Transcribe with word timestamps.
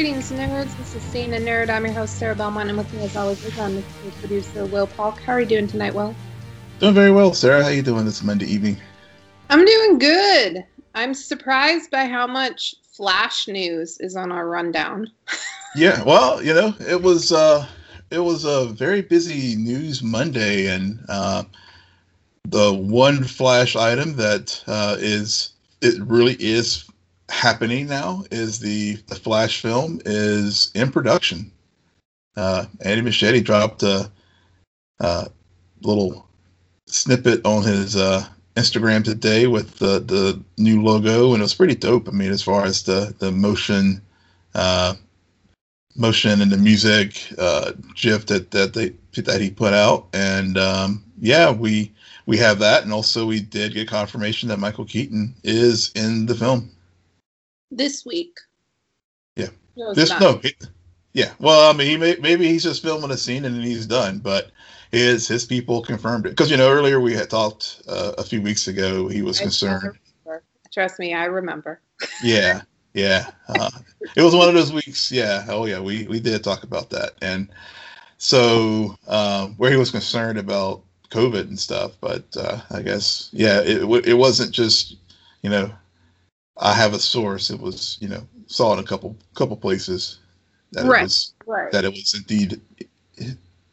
Greetings, 0.00 0.32
nerds. 0.32 0.74
This 0.78 0.94
is 0.94 1.02
Scene 1.02 1.34
and 1.34 1.46
Nerd. 1.46 1.68
I'm 1.68 1.84
your 1.84 1.92
host, 1.92 2.18
Sarah 2.18 2.34
Belmont, 2.34 2.70
and 2.70 2.78
with 2.78 2.90
me, 2.94 3.02
as 3.02 3.14
always, 3.16 3.44
is 3.44 3.58
on 3.58 3.76
the 3.76 3.82
producer, 4.20 4.64
Will 4.64 4.86
Polk. 4.86 5.20
How 5.20 5.34
are 5.34 5.40
you 5.40 5.46
doing 5.46 5.66
tonight, 5.66 5.94
Will? 5.94 6.14
Doing 6.78 6.94
very 6.94 7.10
well, 7.10 7.34
Sarah. 7.34 7.62
How 7.62 7.68
are 7.68 7.74
you 7.74 7.82
doing 7.82 8.06
this 8.06 8.22
Monday 8.22 8.46
evening? 8.46 8.78
I'm 9.50 9.62
doing 9.62 9.98
good. 9.98 10.64
I'm 10.94 11.12
surprised 11.12 11.90
by 11.90 12.06
how 12.06 12.26
much 12.26 12.74
Flash 12.96 13.46
news 13.46 13.98
is 14.00 14.16
on 14.16 14.32
our 14.32 14.48
rundown. 14.48 15.06
yeah, 15.76 16.02
well, 16.02 16.42
you 16.42 16.54
know, 16.54 16.74
it 16.88 17.02
was 17.02 17.30
uh, 17.30 17.66
it 18.10 18.20
was 18.20 18.46
a 18.46 18.68
very 18.68 19.02
busy 19.02 19.54
news 19.54 20.02
Monday, 20.02 20.68
and 20.68 20.98
uh, 21.10 21.44
the 22.46 22.72
one 22.72 23.22
Flash 23.22 23.76
item 23.76 24.16
that 24.16 24.64
uh, 24.66 24.96
is 24.98 25.52
it 25.82 26.00
really 26.00 26.36
is 26.40 26.89
happening 27.30 27.86
now 27.86 28.24
is 28.30 28.58
the 28.58 28.96
the 29.06 29.14
Flash 29.14 29.62
film 29.62 30.00
is 30.04 30.70
in 30.74 30.90
production. 30.90 31.50
Uh, 32.36 32.66
Andy 32.82 33.02
Muschietti 33.02 33.42
dropped 33.42 33.82
a, 33.82 34.10
a 35.00 35.28
little 35.82 36.26
snippet 36.86 37.44
on 37.44 37.62
his 37.62 37.96
uh, 37.96 38.26
Instagram 38.56 39.04
today 39.04 39.46
with 39.46 39.78
the 39.78 40.00
the 40.00 40.40
new 40.58 40.82
logo, 40.82 41.32
and 41.32 41.40
it 41.40 41.44
was 41.44 41.54
pretty 41.54 41.74
dope. 41.74 42.08
I 42.08 42.12
mean, 42.12 42.30
as 42.30 42.42
far 42.42 42.64
as 42.64 42.82
the 42.82 43.14
the 43.18 43.32
motion, 43.32 44.02
uh, 44.54 44.94
motion 45.96 46.40
and 46.40 46.50
the 46.50 46.58
music 46.58 47.32
uh, 47.38 47.72
GIF 47.94 48.26
that 48.26 48.50
that 48.50 48.74
they 48.74 48.92
that 49.22 49.40
he 49.40 49.50
put 49.50 49.72
out, 49.72 50.08
and 50.12 50.58
um, 50.58 51.04
yeah, 51.20 51.50
we 51.50 51.92
we 52.26 52.36
have 52.38 52.58
that, 52.58 52.82
and 52.82 52.92
also 52.92 53.26
we 53.26 53.40
did 53.40 53.74
get 53.74 53.88
confirmation 53.88 54.48
that 54.48 54.58
Michael 54.58 54.84
Keaton 54.84 55.34
is 55.42 55.90
in 55.94 56.26
the 56.26 56.34
film 56.34 56.70
this 57.70 58.04
week. 58.04 58.38
Yeah, 59.36 59.48
no, 59.76 59.94
this 59.94 60.10
not. 60.10 60.20
no, 60.20 60.40
yeah. 61.12 61.32
Well, 61.38 61.70
I 61.70 61.76
mean, 61.76 61.86
he 61.86 61.96
may, 61.96 62.16
maybe 62.20 62.46
he's 62.48 62.62
just 62.62 62.82
filming 62.82 63.10
a 63.10 63.16
scene 63.16 63.44
and 63.44 63.54
then 63.54 63.62
he's 63.62 63.86
done, 63.86 64.18
but 64.18 64.50
his 64.90 65.28
his 65.28 65.44
people 65.44 65.82
confirmed 65.82 66.26
it 66.26 66.30
because 66.30 66.50
you 66.50 66.56
know 66.56 66.70
earlier 66.70 67.00
we 67.00 67.14
had 67.14 67.30
talked 67.30 67.82
uh, 67.88 68.12
a 68.18 68.24
few 68.24 68.42
weeks 68.42 68.66
ago 68.66 69.08
he 69.08 69.22
was 69.22 69.40
I 69.40 69.44
concerned. 69.44 69.98
Trust 70.72 71.00
me, 71.00 71.14
I 71.14 71.24
remember. 71.24 71.80
yeah, 72.22 72.62
yeah. 72.94 73.30
Uh, 73.48 73.70
it 74.16 74.22
was 74.22 74.36
one 74.36 74.48
of 74.48 74.54
those 74.54 74.72
weeks. 74.72 75.10
Yeah. 75.10 75.44
Oh 75.48 75.66
yeah. 75.66 75.80
We 75.80 76.06
we 76.06 76.20
did 76.20 76.44
talk 76.44 76.62
about 76.62 76.90
that, 76.90 77.14
and 77.20 77.48
so 78.18 78.96
um, 79.08 79.54
where 79.56 79.70
he 79.70 79.76
was 79.76 79.90
concerned 79.90 80.38
about 80.38 80.82
COVID 81.10 81.48
and 81.48 81.58
stuff, 81.58 81.92
but 82.00 82.24
uh, 82.36 82.60
I 82.70 82.82
guess 82.82 83.30
yeah, 83.32 83.60
it 83.60 83.82
it 84.06 84.14
wasn't 84.14 84.52
just 84.52 84.96
you 85.42 85.50
know 85.50 85.72
I 86.60 86.74
have 86.74 86.92
a 86.92 86.98
source. 86.98 87.50
It 87.50 87.60
was 87.60 87.98
you 88.00 88.08
know 88.08 88.26
saw 88.46 88.72
in 88.72 88.78
a 88.78 88.84
couple 88.84 89.16
couple 89.34 89.56
places 89.56 90.18
that 90.72 90.84
right. 90.84 91.00
it 91.00 91.04
was 91.04 91.32
right. 91.46 91.72
that 91.72 91.84
it 91.84 91.90
was 91.90 92.14
indeed 92.14 92.60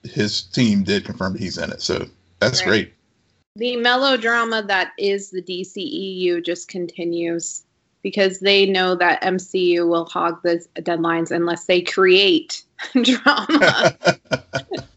his 0.03 0.43
team 0.43 0.83
did 0.83 1.05
confirm 1.05 1.33
that 1.33 1.41
he's 1.41 1.57
in 1.57 1.71
it. 1.71 1.81
So 1.81 2.07
that's 2.39 2.61
right. 2.61 2.67
great. 2.67 2.93
The 3.55 3.75
melodrama 3.75 4.63
that 4.63 4.93
is 4.97 5.31
the 5.31 5.41
DCEU 5.41 6.45
just 6.45 6.67
continues 6.67 7.63
because 8.03 8.39
they 8.39 8.65
know 8.65 8.95
that 8.95 9.21
MCU 9.21 9.87
will 9.87 10.05
hog 10.05 10.41
the 10.43 10.63
deadlines 10.75 11.31
unless 11.31 11.65
they 11.65 11.81
create 11.81 12.63
drama. 13.01 13.97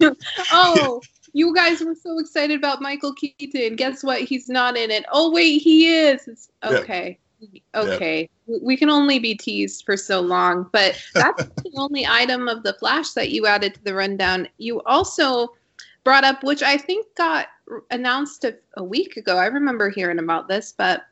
oh, 0.52 1.00
you 1.32 1.54
guys 1.54 1.80
were 1.80 1.94
so 1.94 2.18
excited 2.18 2.58
about 2.58 2.82
Michael 2.82 3.14
Keaton. 3.14 3.76
Guess 3.76 4.04
what? 4.04 4.20
He's 4.20 4.48
not 4.48 4.76
in 4.76 4.90
it. 4.90 5.04
Oh 5.10 5.30
wait, 5.30 5.58
he 5.58 5.88
is. 5.88 6.28
It's, 6.28 6.48
okay. 6.62 7.18
Okay. 7.74 8.28
Yep. 8.46 8.60
We 8.62 8.76
can 8.76 8.90
only 8.90 9.18
be 9.18 9.34
teased 9.34 9.84
for 9.84 9.96
so 9.96 10.20
long, 10.20 10.68
but 10.72 11.00
that's 11.14 11.44
the 11.44 11.72
only 11.76 12.06
item 12.06 12.48
of 12.48 12.62
the 12.62 12.74
flash 12.74 13.12
that 13.12 13.30
you 13.30 13.46
added 13.46 13.74
to 13.74 13.84
the 13.84 13.94
rundown. 13.94 14.48
You 14.58 14.82
also 14.82 15.48
brought 16.04 16.24
up, 16.24 16.42
which 16.42 16.62
I 16.62 16.76
think 16.76 17.06
got 17.16 17.48
announced 17.90 18.44
a, 18.44 18.56
a 18.76 18.84
week 18.84 19.16
ago. 19.16 19.36
I 19.36 19.46
remember 19.46 19.90
hearing 19.90 20.18
about 20.18 20.48
this, 20.48 20.74
but 20.76 21.02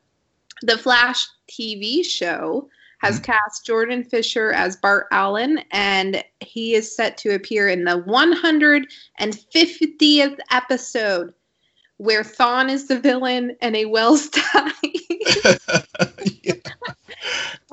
the 0.62 0.78
Flash 0.78 1.26
TV 1.48 2.04
show 2.04 2.68
has 3.00 3.16
mm-hmm. 3.16 3.32
cast 3.32 3.64
Jordan 3.64 4.04
Fisher 4.04 4.52
as 4.52 4.76
Bart 4.76 5.06
Allen, 5.12 5.60
and 5.70 6.22
he 6.40 6.74
is 6.74 6.94
set 6.94 7.16
to 7.18 7.34
appear 7.34 7.68
in 7.68 7.84
the 7.84 8.02
150th 8.02 10.38
episode 10.50 11.32
where 11.98 12.22
Thawne 12.22 12.70
is 12.70 12.88
the 12.88 12.98
villain 12.98 13.56
and 13.60 13.76
a 13.76 13.84
Wells 13.84 14.28
dies. 14.30 14.72
yeah, 16.42 16.54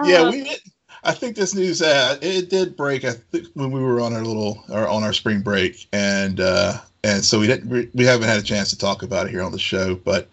yeah 0.03 0.17
um, 0.17 0.31
we 0.31 0.43
did. 0.43 0.59
I 1.03 1.13
think 1.13 1.35
this 1.35 1.53
news 1.53 1.81
uh, 1.81 2.17
it 2.21 2.49
did 2.49 2.75
break. 2.75 3.05
I 3.05 3.11
think 3.11 3.47
when 3.53 3.71
we 3.71 3.79
were 3.79 4.01
on 4.01 4.13
our 4.13 4.23
little 4.23 4.63
or 4.69 4.87
on 4.87 5.03
our 5.03 5.13
spring 5.13 5.41
break, 5.41 5.87
and 5.93 6.39
uh, 6.39 6.79
and 7.03 7.23
so 7.23 7.39
we 7.39 7.47
didn't 7.47 7.93
we 7.93 8.03
haven't 8.03 8.27
had 8.27 8.39
a 8.39 8.43
chance 8.43 8.71
to 8.71 8.77
talk 8.77 9.03
about 9.03 9.27
it 9.27 9.29
here 9.29 9.43
on 9.43 9.51
the 9.51 9.59
show. 9.59 9.95
But 9.95 10.27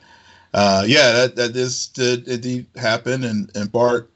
uh, 0.55 0.85
yeah, 0.87 1.13
that 1.13 1.37
that 1.37 1.53
this 1.53 1.89
did 1.89 2.27
indeed 2.27 2.67
happen, 2.77 3.25
and 3.25 3.51
and 3.55 3.71
Bart 3.71 4.11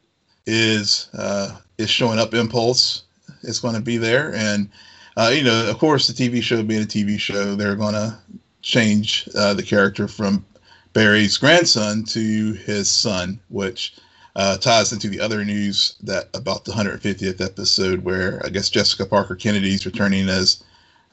is 0.47 1.10
uh, 1.12 1.56
is 1.76 1.91
showing 1.91 2.19
up. 2.19 2.32
Impulse 2.32 3.03
is 3.42 3.60
going 3.60 3.75
to 3.75 3.82
be 3.82 3.98
there, 3.98 4.34
and 4.34 4.70
uh, 5.19 5.31
you 5.34 5.44
know, 5.44 5.69
of 5.69 5.78
course, 5.78 6.06
the 6.06 6.12
TV 6.12 6.42
show 6.42 6.62
being 6.62 6.82
a 6.82 6.86
TV 6.86 7.19
show, 7.19 7.54
they're 7.54 7.76
going 7.76 7.94
to 7.94 8.19
change 8.66 9.28
uh, 9.37 9.54
the 9.54 9.62
character 9.62 10.09
from 10.09 10.44
Barry's 10.93 11.38
grandson 11.38 12.03
to 12.04 12.53
his 12.54 12.91
son, 12.91 13.38
which 13.49 13.94
uh, 14.34 14.59
ties 14.59 14.93
into 14.93 15.09
the 15.09 15.21
other 15.21 15.44
news 15.44 15.94
that 16.03 16.28
about 16.34 16.65
the 16.65 16.72
150th 16.72 17.41
episode, 17.41 18.03
where 18.03 18.44
I 18.44 18.49
guess 18.49 18.69
Jessica 18.69 19.06
Parker 19.06 19.37
Kennedy 19.37 19.75
is 19.75 19.87
returning 19.87 20.28
as 20.28 20.65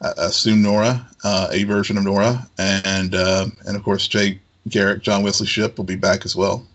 uh, 0.01 0.13
assume 0.17 0.63
Nora, 0.63 1.07
uh, 1.23 1.47
a 1.51 1.63
version 1.65 1.97
of 1.97 2.03
Nora, 2.03 2.45
and 2.57 3.13
uh, 3.13 3.45
and 3.67 3.77
of 3.77 3.83
course 3.83 4.07
Jay 4.07 4.39
Garrick, 4.67 5.03
John 5.03 5.21
Wesley 5.21 5.45
Shipp 5.45 5.77
will 5.77 5.85
be 5.85 5.95
back 5.95 6.25
as 6.25 6.35
well. 6.35 6.65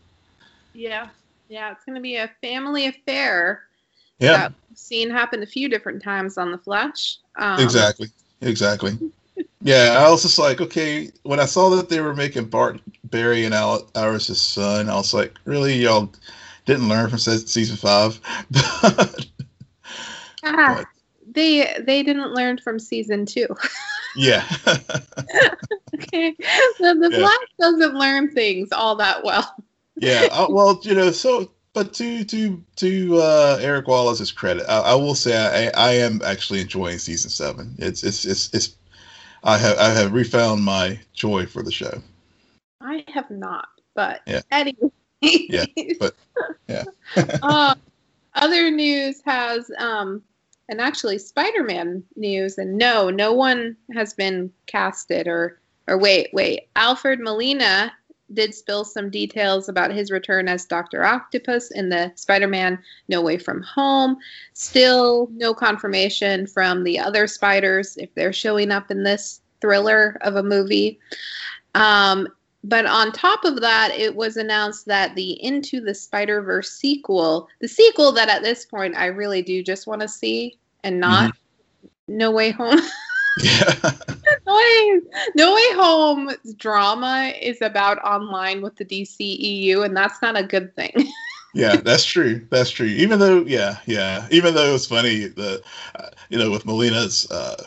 Yeah, 0.74 1.08
yeah, 1.48 1.72
it's 1.72 1.84
going 1.84 1.96
to 1.96 2.00
be 2.00 2.16
a 2.16 2.30
family 2.40 2.86
affair. 2.86 3.64
Yeah, 4.20 4.50
seen 4.74 5.10
happen 5.10 5.42
a 5.42 5.46
few 5.46 5.68
different 5.68 6.02
times 6.02 6.38
on 6.38 6.52
the 6.52 6.58
Flash. 6.58 7.18
Um, 7.36 7.58
exactly, 7.60 8.08
exactly 8.40 8.96
yeah, 9.60 9.96
I 9.98 10.10
was 10.10 10.22
just 10.22 10.38
like, 10.38 10.60
okay, 10.60 11.10
when 11.24 11.40
I 11.40 11.46
saw 11.46 11.70
that 11.70 11.88
they 11.88 12.00
were 12.00 12.14
making 12.14 12.46
Bart 12.46 12.80
Barry 13.04 13.44
and 13.44 13.54
Al- 13.54 13.88
Iris' 13.94 14.40
son, 14.40 14.88
I 14.88 14.94
was 14.94 15.12
like, 15.12 15.34
really, 15.44 15.74
y'all 15.74 16.12
didn't 16.64 16.88
learn 16.88 17.10
from 17.10 17.18
season 17.18 17.76
five? 17.76 18.20
but, 18.50 19.26
ah, 20.44 20.74
but, 20.76 20.86
they 21.30 21.74
they 21.80 22.02
didn't 22.02 22.34
learn 22.34 22.58
from 22.58 22.78
season 22.78 23.26
two. 23.26 23.48
yeah. 24.16 24.44
okay, 24.66 26.34
the, 26.78 26.94
the 26.94 27.08
yeah. 27.10 27.18
Flash 27.18 27.48
doesn't 27.58 27.94
learn 27.94 28.30
things 28.30 28.70
all 28.70 28.94
that 28.96 29.24
well. 29.24 29.56
yeah, 29.96 30.28
uh, 30.30 30.46
well, 30.48 30.78
you 30.82 30.94
know, 30.94 31.10
so 31.10 31.50
but 31.72 31.92
to 31.94 32.24
to 32.24 32.62
to 32.76 33.16
uh, 33.16 33.58
Eric 33.60 33.88
Wallace's 33.88 34.30
credit, 34.30 34.66
I, 34.68 34.80
I 34.80 34.94
will 34.94 35.14
say 35.14 35.36
I, 35.36 35.88
I 35.88 35.92
am 35.94 36.20
actually 36.24 36.60
enjoying 36.60 36.98
season 36.98 37.30
seven. 37.30 37.74
It's 37.78 38.04
it's 38.04 38.24
it's 38.24 38.54
it's 38.54 38.76
I 39.44 39.58
have 39.58 39.78
I 39.78 39.90
have 39.90 40.12
refound 40.12 40.62
my 40.62 40.98
joy 41.12 41.46
for 41.46 41.62
the 41.62 41.72
show. 41.72 42.02
I 42.80 43.04
have 43.08 43.30
not, 43.30 43.68
but 43.94 44.22
yeah. 44.26 44.40
anyway. 44.50 44.90
yeah, 45.20 45.64
but 45.98 46.14
yeah. 46.68 46.84
uh, 47.42 47.74
other 48.34 48.70
news 48.70 49.20
has 49.24 49.70
um, 49.78 50.22
and 50.68 50.80
actually 50.80 51.18
Spider-Man 51.18 52.04
news, 52.16 52.58
and 52.58 52.76
no, 52.76 53.10
no 53.10 53.32
one 53.32 53.76
has 53.94 54.12
been 54.12 54.52
casted 54.66 55.26
or 55.26 55.60
or 55.86 55.98
wait, 55.98 56.28
wait. 56.32 56.68
Alfred 56.76 57.20
Molina 57.20 57.92
did 58.34 58.54
spill 58.54 58.84
some 58.84 59.10
details 59.10 59.68
about 59.68 59.90
his 59.90 60.10
return 60.10 60.48
as 60.48 60.64
Dr. 60.64 61.04
Octopus 61.04 61.70
in 61.70 61.88
the 61.88 62.12
Spider 62.14 62.48
Man 62.48 62.78
No 63.08 63.22
Way 63.22 63.38
From 63.38 63.62
Home. 63.62 64.18
Still 64.52 65.28
no 65.32 65.54
confirmation 65.54 66.46
from 66.46 66.84
the 66.84 66.98
other 66.98 67.26
spiders 67.26 67.96
if 67.96 68.14
they're 68.14 68.32
showing 68.32 68.70
up 68.70 68.90
in 68.90 69.02
this 69.02 69.40
thriller 69.60 70.18
of 70.20 70.36
a 70.36 70.42
movie. 70.42 70.98
Um, 71.74 72.28
but 72.64 72.86
on 72.86 73.12
top 73.12 73.44
of 73.44 73.60
that, 73.60 73.92
it 73.92 74.14
was 74.14 74.36
announced 74.36 74.86
that 74.86 75.14
the 75.14 75.42
Into 75.42 75.80
the 75.80 75.94
Spider 75.94 76.42
Verse 76.42 76.70
sequel, 76.70 77.48
the 77.60 77.68
sequel 77.68 78.12
that 78.12 78.28
at 78.28 78.42
this 78.42 78.64
point 78.64 78.96
I 78.96 79.06
really 79.06 79.42
do 79.42 79.62
just 79.62 79.86
want 79.86 80.02
to 80.02 80.08
see 80.08 80.58
and 80.84 81.00
not 81.00 81.32
mm-hmm. 81.32 82.16
No 82.16 82.30
Way 82.30 82.50
Home. 82.50 82.80
Yeah. 83.42 83.92
no, 85.36 85.54
way, 85.54 85.62
Home 85.74 86.30
drama 86.56 87.32
is 87.40 87.62
about 87.62 87.98
online 87.98 88.62
with 88.62 88.76
the 88.76 88.84
DCEU, 88.84 89.84
and 89.84 89.96
that's 89.96 90.20
not 90.22 90.36
a 90.36 90.42
good 90.42 90.74
thing. 90.74 90.92
yeah, 91.54 91.76
that's 91.76 92.04
true. 92.04 92.46
That's 92.50 92.70
true. 92.70 92.86
Even 92.86 93.18
though, 93.18 93.42
yeah, 93.42 93.78
yeah. 93.86 94.26
Even 94.30 94.54
though 94.54 94.68
it 94.68 94.72
was 94.72 94.86
funny, 94.86 95.26
the 95.26 95.62
uh, 95.94 96.08
you 96.30 96.38
know 96.38 96.50
with 96.50 96.66
Molina's 96.66 97.30
uh, 97.30 97.64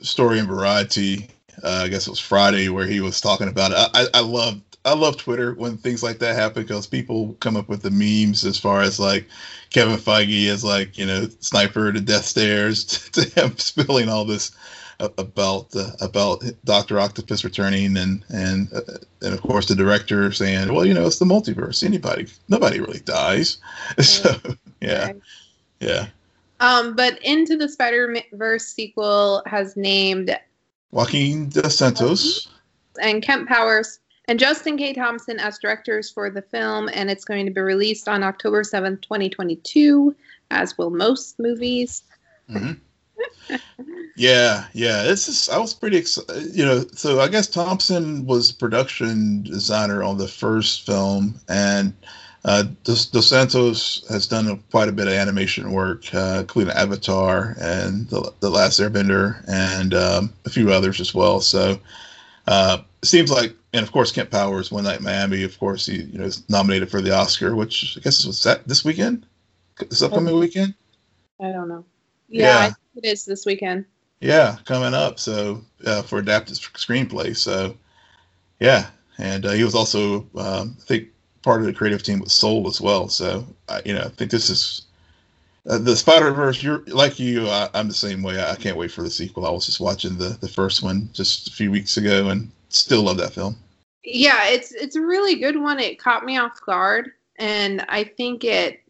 story 0.00 0.38
in 0.38 0.46
Variety, 0.46 1.28
uh, 1.62 1.82
I 1.84 1.88
guess 1.88 2.06
it 2.06 2.10
was 2.10 2.20
Friday 2.20 2.68
where 2.68 2.86
he 2.86 3.00
was 3.00 3.20
talking 3.20 3.48
about 3.48 3.72
it. 3.72 3.78
I, 3.94 4.06
I, 4.18 4.20
loved 4.20 4.62
I 4.86 4.94
love 4.94 5.16
Twitter 5.16 5.54
when 5.54 5.76
things 5.76 6.02
like 6.02 6.20
that 6.20 6.36
happen 6.36 6.62
because 6.62 6.86
people 6.86 7.36
come 7.40 7.56
up 7.56 7.68
with 7.68 7.82
the 7.82 7.90
memes 7.90 8.44
as 8.44 8.56
far 8.56 8.82
as 8.82 9.00
like 9.00 9.26
Kevin 9.70 9.96
Feige 9.96 10.46
as 10.48 10.64
like 10.64 10.96
you 10.96 11.04
know 11.04 11.26
sniper 11.40 11.92
to 11.92 12.00
death 12.00 12.24
stairs 12.24 12.84
to 13.12 13.24
him 13.30 13.58
spilling 13.58 14.08
all 14.08 14.24
this 14.24 14.52
about 15.00 15.74
uh, 15.74 15.90
about 16.00 16.44
Doctor 16.64 17.00
Octopus 17.00 17.44
returning 17.44 17.96
and 17.96 18.24
and 18.28 18.72
uh, 18.72 18.80
and 19.22 19.34
of 19.34 19.42
course 19.42 19.66
the 19.66 19.74
director 19.74 20.30
saying, 20.32 20.72
well, 20.72 20.86
you 20.86 20.94
know, 20.94 21.06
it's 21.06 21.18
the 21.18 21.24
multiverse. 21.24 21.82
Anybody, 21.82 22.28
nobody 22.48 22.80
really 22.80 23.00
dies. 23.00 23.58
So 24.02 24.36
yeah, 24.80 25.12
yeah. 25.80 26.06
Um, 26.60 26.94
but 26.94 27.20
Into 27.22 27.56
the 27.56 27.68
Spider 27.68 28.14
Verse 28.32 28.66
sequel 28.66 29.42
has 29.46 29.76
named 29.76 30.38
Joaquin 30.92 31.48
Dos 31.48 31.76
Santos 31.76 32.48
and 33.02 33.22
Kemp 33.22 33.48
Powers 33.48 33.98
and 34.28 34.38
Justin 34.38 34.76
K. 34.76 34.92
Thompson 34.92 35.38
as 35.38 35.58
directors 35.58 36.10
for 36.10 36.30
the 36.30 36.42
film, 36.42 36.90
and 36.92 37.10
it's 37.10 37.24
going 37.24 37.46
to 37.46 37.52
be 37.52 37.60
released 37.60 38.08
on 38.08 38.22
October 38.22 38.62
7th, 38.62 39.02
2022, 39.02 40.14
as 40.50 40.76
will 40.76 40.90
most 40.90 41.38
movies. 41.38 42.02
Mm-hmm. 42.50 43.54
yeah, 44.16 44.66
yeah. 44.72 45.02
This 45.04 45.28
is. 45.28 45.48
I 45.48 45.58
was 45.58 45.74
pretty 45.74 45.96
excited. 45.96 46.54
You 46.54 46.64
know, 46.64 46.84
so 46.92 47.20
I 47.20 47.28
guess 47.28 47.46
Thompson 47.46 48.26
was 48.26 48.52
production 48.52 49.42
designer 49.42 50.02
on 50.02 50.18
the 50.18 50.28
first 50.28 50.84
film, 50.84 51.40
and 51.48 51.94
uh, 52.44 52.64
Dos, 52.84 53.06
Dos 53.06 53.28
Santos 53.28 54.06
has 54.08 54.26
done 54.26 54.48
a, 54.48 54.56
quite 54.70 54.88
a 54.88 54.92
bit 54.92 55.08
of 55.08 55.14
animation 55.14 55.72
work, 55.72 56.12
uh, 56.14 56.38
including 56.40 56.72
Avatar 56.74 57.56
and 57.60 58.08
the, 58.08 58.32
the 58.40 58.50
Last 58.50 58.78
Airbender, 58.78 59.42
and 59.48 59.94
um, 59.94 60.32
a 60.44 60.50
few 60.50 60.72
others 60.72 61.00
as 61.00 61.14
well. 61.14 61.40
So 61.40 61.80
uh, 62.46 62.78
it 63.02 63.06
seems 63.06 63.30
like, 63.30 63.54
and 63.72 63.82
of 63.82 63.92
course, 63.92 64.12
Kemp 64.12 64.30
Powers, 64.30 64.70
One 64.70 64.84
Night 64.84 65.00
Miami. 65.00 65.42
Of 65.42 65.58
course, 65.58 65.86
he 65.86 66.02
you 66.02 66.18
know 66.18 66.24
is 66.24 66.48
nominated 66.48 66.90
for 66.90 67.00
the 67.00 67.14
Oscar, 67.14 67.54
which 67.54 67.96
I 67.96 68.00
guess 68.00 68.24
was 68.24 68.42
that 68.44 68.66
this 68.66 68.84
weekend, 68.84 69.26
this 69.78 70.02
upcoming 70.02 70.38
weekend. 70.38 70.74
I 71.40 71.52
don't 71.52 71.68
know. 71.68 71.84
Yeah, 72.28 72.66
yeah. 72.66 72.72
it 72.96 73.04
is 73.04 73.24
this 73.24 73.46
weekend. 73.46 73.84
Yeah, 74.20 74.56
coming 74.64 74.94
up. 74.94 75.18
So 75.18 75.62
uh, 75.84 76.02
for 76.02 76.18
adapted 76.18 76.56
screenplay. 76.56 77.36
So 77.36 77.76
yeah, 78.60 78.86
and 79.18 79.44
uh, 79.44 79.52
he 79.52 79.64
was 79.64 79.74
also 79.74 80.26
um, 80.36 80.76
I 80.80 80.84
think 80.84 81.08
part 81.42 81.60
of 81.60 81.66
the 81.66 81.72
creative 81.72 82.02
team 82.02 82.20
with 82.20 82.32
Soul 82.32 82.66
as 82.66 82.80
well. 82.80 83.08
So 83.08 83.46
I, 83.68 83.82
you 83.84 83.94
know, 83.94 84.02
I 84.02 84.08
think 84.08 84.30
this 84.30 84.50
is 84.50 84.82
uh, 85.68 85.78
the 85.78 85.96
Spider 85.96 86.32
Verse. 86.32 86.62
You're 86.62 86.82
like 86.86 87.18
you. 87.18 87.48
I, 87.48 87.68
am 87.74 87.88
the 87.88 87.94
same 87.94 88.22
way. 88.22 88.40
I, 88.40 88.52
I, 88.52 88.56
can't 88.56 88.76
wait 88.76 88.90
for 88.90 89.02
the 89.02 89.10
sequel. 89.10 89.46
I 89.46 89.50
was 89.50 89.66
just 89.66 89.80
watching 89.80 90.16
the 90.16 90.36
the 90.40 90.48
first 90.48 90.82
one 90.82 91.08
just 91.12 91.48
a 91.48 91.52
few 91.52 91.70
weeks 91.70 91.96
ago, 91.96 92.28
and 92.28 92.50
still 92.68 93.02
love 93.02 93.16
that 93.18 93.32
film. 93.32 93.56
Yeah, 94.04 94.48
it's 94.48 94.72
it's 94.72 94.96
a 94.96 95.00
really 95.00 95.36
good 95.36 95.60
one. 95.60 95.80
It 95.80 95.98
caught 95.98 96.24
me 96.24 96.38
off 96.38 96.60
guard, 96.64 97.10
and 97.36 97.84
I 97.88 98.04
think 98.04 98.44
it 98.44 98.80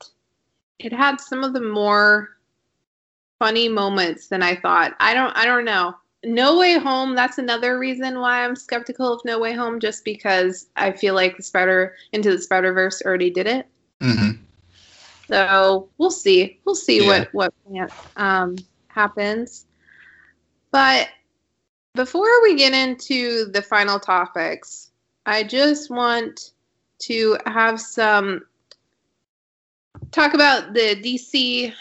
it 0.78 0.92
had 0.92 1.20
some 1.20 1.42
of 1.42 1.52
the 1.52 1.60
more 1.60 2.36
funny 3.38 3.68
moments 3.68 4.28
than 4.28 4.42
I 4.42 4.56
thought. 4.56 4.94
I 5.00 5.14
don't 5.14 5.36
I 5.36 5.46
don't 5.46 5.64
know. 5.64 5.94
No 6.24 6.58
Way 6.58 6.78
Home, 6.78 7.14
that's 7.14 7.38
another 7.38 7.78
reason 7.78 8.18
why 8.18 8.44
I'm 8.44 8.56
skeptical 8.56 9.12
of 9.12 9.24
No 9.24 9.38
Way 9.38 9.52
Home, 9.52 9.78
just 9.78 10.04
because 10.04 10.66
I 10.76 10.90
feel 10.90 11.14
like 11.14 11.36
the 11.36 11.42
Spider 11.42 11.94
Into 12.12 12.30
the 12.30 12.38
Spider 12.38 12.72
Verse 12.72 13.00
already 13.04 13.30
did 13.30 13.46
it. 13.46 13.68
Mm-hmm. 14.00 14.42
So 15.28 15.88
we'll 15.98 16.10
see. 16.10 16.60
We'll 16.64 16.74
see 16.74 17.04
yeah. 17.04 17.24
what 17.32 17.52
what 17.64 17.90
um, 18.16 18.56
happens. 18.88 19.66
But 20.70 21.08
before 21.94 22.42
we 22.42 22.54
get 22.54 22.74
into 22.74 23.46
the 23.46 23.62
final 23.62 23.98
topics, 23.98 24.90
I 25.24 25.42
just 25.42 25.90
want 25.90 26.52
to 27.00 27.38
have 27.46 27.80
some 27.80 28.42
talk 30.12 30.34
about 30.34 30.74
the 30.74 30.96
DC 30.96 31.72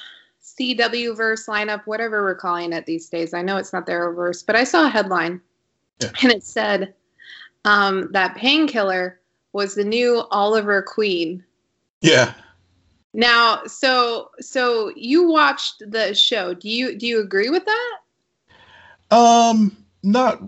CW 0.42 1.16
verse 1.16 1.48
lineup, 1.48 1.82
whatever 1.86 2.24
we're 2.24 2.36
calling 2.36 2.74
it 2.74 2.86
these 2.86 3.10
days. 3.10 3.34
I 3.34 3.42
know 3.42 3.58
it's 3.58 3.74
not 3.74 3.86
their 3.86 4.12
verse, 4.14 4.42
but 4.42 4.56
I 4.56 4.64
saw 4.64 4.86
a 4.86 4.90
headline 4.90 5.42
yeah. 6.02 6.12
and 6.22 6.32
it 6.32 6.44
said 6.44 6.94
um, 7.66 8.10
that 8.12 8.36
Painkiller 8.36 9.20
was 9.54 9.76
the 9.76 9.84
new 9.84 10.24
Oliver 10.32 10.82
Queen. 10.82 11.44
Yeah. 12.02 12.34
Now, 13.16 13.62
so 13.66 14.30
so 14.42 14.92
you 14.94 15.30
watched 15.30 15.82
the 15.90 16.14
show. 16.14 16.54
Do 16.54 16.70
you 16.70 16.98
do 16.98 17.08
you 17.08 17.22
agree 17.22 17.50
with 17.50 17.64
that? 17.66 17.98
Um, 19.10 19.78
not 20.04 20.42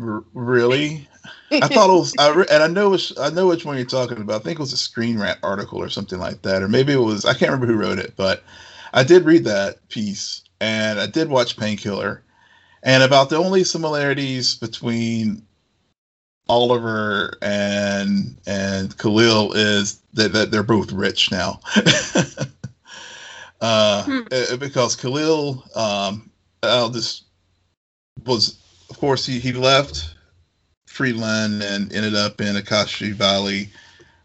r- 0.00 0.24
really. 0.32 1.06
I 1.52 1.68
thought 1.68 1.90
it 1.90 1.98
was, 1.98 2.14
I 2.18 2.30
re- 2.30 2.46
and 2.50 2.62
I 2.62 2.68
know 2.68 2.88
which 2.88 3.12
I 3.18 3.28
know 3.28 3.46
which 3.46 3.66
one 3.66 3.76
you're 3.76 3.84
talking 3.84 4.16
about. 4.16 4.40
I 4.40 4.44
think 4.44 4.58
it 4.58 4.62
was 4.62 4.72
a 4.72 4.78
Screen 4.78 5.18
Rant 5.18 5.38
article 5.42 5.78
or 5.78 5.90
something 5.90 6.18
like 6.18 6.40
that, 6.42 6.62
or 6.62 6.68
maybe 6.68 6.94
it 6.94 6.96
was 6.96 7.26
I 7.26 7.34
can't 7.34 7.52
remember 7.52 7.66
who 7.66 7.78
wrote 7.78 7.98
it, 7.98 8.14
but 8.16 8.42
I 8.94 9.04
did 9.04 9.26
read 9.26 9.44
that 9.44 9.86
piece 9.90 10.40
and 10.58 10.98
I 10.98 11.06
did 11.06 11.28
watch 11.28 11.58
Painkiller. 11.58 12.22
And 12.82 13.02
about 13.02 13.28
the 13.28 13.36
only 13.36 13.62
similarities 13.62 14.54
between 14.54 15.42
Oliver 16.48 17.36
and 17.42 18.36
and 18.46 18.96
Khalil 18.96 19.52
is 19.54 20.00
that, 20.14 20.32
that 20.32 20.50
they're 20.50 20.62
both 20.62 20.92
rich 20.92 21.30
now. 21.32 21.60
uh, 23.60 24.04
hmm. 24.04 24.20
Eh, 24.30 24.56
because 24.56 24.96
Khalil, 24.96 25.64
um, 25.74 26.30
I'll 26.62 26.90
just 26.90 27.24
was 28.24 28.58
of 28.90 28.98
course 28.98 29.26
he, 29.26 29.38
he 29.40 29.52
left 29.52 30.14
Freeland 30.86 31.62
and 31.62 31.92
ended 31.92 32.14
up 32.14 32.40
in 32.40 32.56
Akasha 32.56 33.12
Valley. 33.12 33.68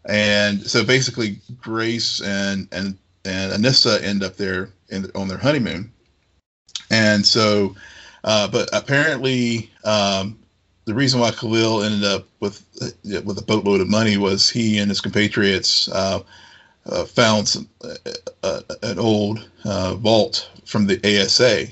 And 0.04 0.64
so 0.66 0.84
basically 0.84 1.38
Grace 1.60 2.20
and 2.20 2.68
and 2.72 2.96
and 3.24 3.52
Anissa 3.52 4.02
end 4.02 4.22
up 4.22 4.36
there 4.36 4.70
in, 4.88 5.10
on 5.14 5.28
their 5.28 5.38
honeymoon. 5.38 5.92
And 6.90 7.24
so, 7.24 7.76
uh, 8.24 8.48
but 8.48 8.68
apparently, 8.72 9.70
um, 9.84 10.38
the 10.84 10.94
reason 10.94 11.20
why 11.20 11.30
Khalil 11.30 11.82
ended 11.82 12.04
up 12.04 12.26
with 12.40 12.64
uh, 12.80 13.20
with 13.22 13.38
a 13.38 13.42
boatload 13.42 13.80
of 13.80 13.88
money 13.88 14.16
was 14.16 14.48
he 14.50 14.78
and 14.78 14.88
his 14.90 15.00
compatriots 15.00 15.88
uh, 15.88 16.20
uh, 16.86 17.04
found 17.04 17.48
some, 17.48 17.68
uh, 17.84 17.94
uh, 18.42 18.60
an 18.82 18.98
old 18.98 19.48
vault 19.64 20.50
from 20.64 20.86
the 20.86 20.98
ASA 21.04 21.66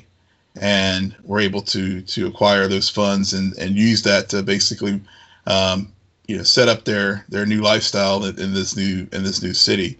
and 0.61 1.15
were 1.25 1.41
able 1.41 1.63
to 1.63 2.03
to 2.03 2.27
acquire 2.27 2.69
those 2.69 2.89
funds 2.89 3.33
and, 3.33 3.57
and 3.59 3.77
use 3.77 4.03
that 4.03 4.29
to 4.29 4.43
basically 4.43 5.01
um, 5.47 5.93
you 6.29 6.37
know 6.37 6.45
set 6.45 6.69
up 6.69 6.85
their 6.85 7.25
their 7.29 7.47
new 7.47 7.61
lifestyle 7.61 8.25
in, 8.25 8.39
in 8.39 8.55
this 8.55 8.77
new 8.77 9.09
in 9.13 9.25
this 9.25 9.43
new 9.43 9.55
city. 9.55 9.99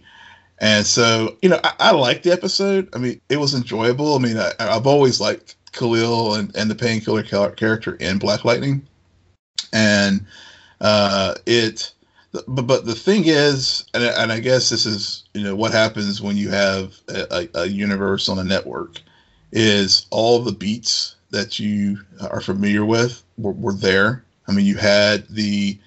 And 0.59 0.85
so, 0.85 1.37
you 1.41 1.49
know, 1.49 1.59
I, 1.63 1.73
I 1.79 2.13
the 2.13 2.31
episode. 2.31 2.87
I 2.93 2.99
mean, 2.99 3.19
it 3.29 3.37
was 3.37 3.55
enjoyable. 3.55 4.13
I 4.15 4.19
mean, 4.19 4.37
I, 4.37 4.53
have 4.59 4.85
always 4.85 5.19
liked 5.19 5.55
Khalil 5.71 6.35
and, 6.35 6.55
and 6.55 6.69
the 6.69 6.75
painkiller 6.75 7.23
character 7.23 7.95
in 7.95 8.19
Black 8.19 8.45
Lightning. 8.45 8.87
And 10.11 10.25
uh, 10.79 11.35
it, 11.45 11.93
but, 12.47 12.67
but 12.67 12.85
the 12.85 12.95
thing 12.95 13.23
is, 13.25 13.85
and, 13.93 14.03
and 14.03 14.31
I 14.31 14.39
guess 14.39 14.69
this 14.69 14.85
is, 14.85 15.23
you 15.33 15.43
know, 15.43 15.55
what 15.55 15.71
happens 15.71 16.21
when 16.21 16.37
you 16.37 16.49
have 16.49 16.93
a, 17.07 17.47
a, 17.55 17.61
a 17.61 17.65
universe 17.65 18.29
on 18.29 18.39
a 18.39 18.43
network 18.43 18.99
is 19.51 20.05
all 20.09 20.39
the 20.39 20.51
beats 20.51 21.15
that 21.31 21.59
you 21.59 21.99
are 22.29 22.41
familiar 22.41 22.85
with 22.85 23.23
were, 23.37 23.53
were 23.53 23.73
there. 23.73 24.23
I 24.47 24.53
mean, 24.53 24.65
you 24.65 24.77
had 24.77 25.27
the, 25.29 25.77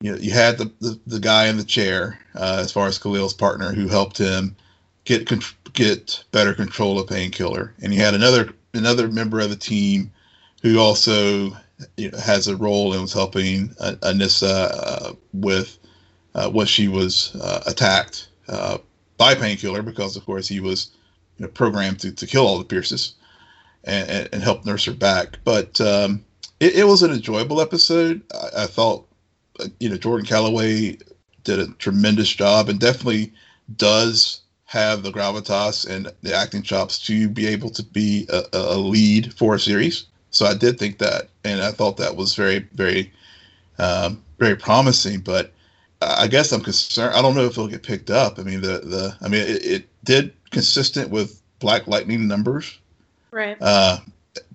you 0.00 0.12
know, 0.12 0.18
you 0.18 0.30
had 0.30 0.58
the, 0.58 0.70
the, 0.80 0.98
the 1.06 1.20
guy 1.20 1.46
in 1.46 1.56
the 1.56 1.64
chair, 1.64 2.18
uh, 2.34 2.58
as 2.60 2.72
far 2.72 2.86
as 2.86 2.98
Khalil's 2.98 3.34
partner, 3.34 3.72
who 3.72 3.88
helped 3.88 4.18
him 4.18 4.56
get 5.04 5.30
get 5.72 6.24
better 6.32 6.54
control 6.54 6.98
of 6.98 7.08
painkiller, 7.08 7.72
and 7.82 7.94
you 7.94 8.00
had 8.00 8.14
another 8.14 8.52
another 8.74 9.08
member 9.08 9.40
of 9.40 9.50
the 9.50 9.56
team 9.56 10.10
who 10.62 10.78
also 10.78 11.56
you 11.96 12.10
know, 12.10 12.18
has 12.18 12.48
a 12.48 12.56
role 12.56 12.92
and 12.92 13.02
was 13.02 13.12
helping 13.12 13.74
uh, 13.80 13.92
Anissa 14.02 14.70
uh, 14.72 15.12
with 15.32 15.78
uh, 16.34 16.50
what 16.50 16.68
she 16.68 16.88
was 16.88 17.34
attacked 17.66 18.28
by 19.18 19.34
painkiller 19.34 19.82
because, 19.82 20.16
of 20.16 20.24
course, 20.26 20.46
he 20.46 20.60
was 20.60 20.90
you 21.38 21.46
know, 21.46 21.50
programmed 21.52 22.00
to, 22.00 22.12
to 22.12 22.26
kill 22.26 22.46
all 22.46 22.58
the 22.58 22.64
Pierces 22.64 23.14
and, 23.84 24.08
and, 24.10 24.28
and 24.32 24.42
help 24.42 24.64
nurse 24.64 24.84
her 24.84 24.92
back. 24.92 25.38
But 25.44 25.80
um, 25.80 26.24
it, 26.60 26.76
it, 26.76 26.84
was 26.84 27.02
an 27.02 27.12
enjoyable 27.12 27.60
episode. 27.60 28.22
I, 28.34 28.64
I 28.64 28.66
thought 28.66 29.06
you 29.80 29.88
know, 29.88 29.96
Jordan 29.96 30.26
Calloway 30.26 30.98
did 31.44 31.58
a 31.58 31.68
tremendous 31.74 32.28
job 32.28 32.68
and 32.68 32.78
definitely 32.78 33.32
does 33.76 34.42
have 34.64 35.02
the 35.02 35.12
gravitas 35.12 35.88
and 35.88 36.12
the 36.22 36.34
acting 36.34 36.62
chops 36.62 36.98
to 37.06 37.28
be 37.28 37.46
able 37.46 37.70
to 37.70 37.82
be 37.82 38.26
a, 38.28 38.42
a, 38.52 38.76
lead 38.76 39.32
for 39.34 39.54
a 39.54 39.60
series. 39.60 40.06
So 40.36 40.44
I 40.44 40.54
did 40.54 40.78
think 40.78 40.98
that, 40.98 41.28
and 41.44 41.62
I 41.62 41.70
thought 41.70 41.96
that 41.96 42.16
was 42.16 42.34
very, 42.34 42.58
very, 42.74 43.10
um, 43.78 44.22
very 44.38 44.54
promising. 44.54 45.20
But 45.20 45.52
I 46.02 46.26
guess 46.26 46.52
I'm 46.52 46.60
concerned. 46.60 47.14
I 47.14 47.22
don't 47.22 47.34
know 47.34 47.46
if 47.46 47.52
it'll 47.52 47.68
get 47.68 47.82
picked 47.82 48.10
up. 48.10 48.38
I 48.38 48.42
mean, 48.42 48.60
the 48.60 48.80
the 48.80 49.16
I 49.22 49.28
mean, 49.28 49.40
it, 49.40 49.64
it 49.64 49.88
did 50.04 50.34
consistent 50.50 51.10
with 51.10 51.40
Black 51.58 51.86
Lightning 51.86 52.28
numbers, 52.28 52.78
right? 53.30 53.56
Uh, 53.60 53.98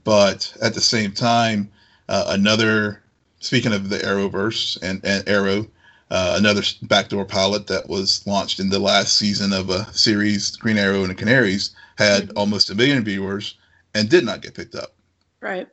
but 0.03 0.53
at 0.61 0.75
the 0.75 0.81
same 0.81 1.13
time, 1.13 1.69
uh, 2.09 2.25
another 2.27 3.01
speaking 3.39 3.73
of 3.73 3.89
the 3.89 3.97
Arrowverse 3.97 4.79
and, 4.83 5.03
and 5.03 5.27
Arrow, 5.27 5.65
uh, 6.11 6.35
another 6.38 6.61
backdoor 6.83 7.25
pilot 7.25 7.65
that 7.67 7.89
was 7.89 8.25
launched 8.27 8.59
in 8.59 8.69
the 8.69 8.77
last 8.77 9.15
season 9.15 9.51
of 9.51 9.71
a 9.71 9.91
series, 9.93 10.55
Green 10.55 10.77
Arrow 10.77 11.01
and 11.01 11.09
the 11.09 11.15
Canaries, 11.15 11.71
had 11.97 12.23
mm-hmm. 12.23 12.38
almost 12.38 12.69
a 12.69 12.75
million 12.75 13.03
viewers 13.03 13.55
and 13.95 14.09
did 14.09 14.23
not 14.23 14.41
get 14.41 14.53
picked 14.53 14.75
up. 14.75 14.93
Right. 15.41 15.67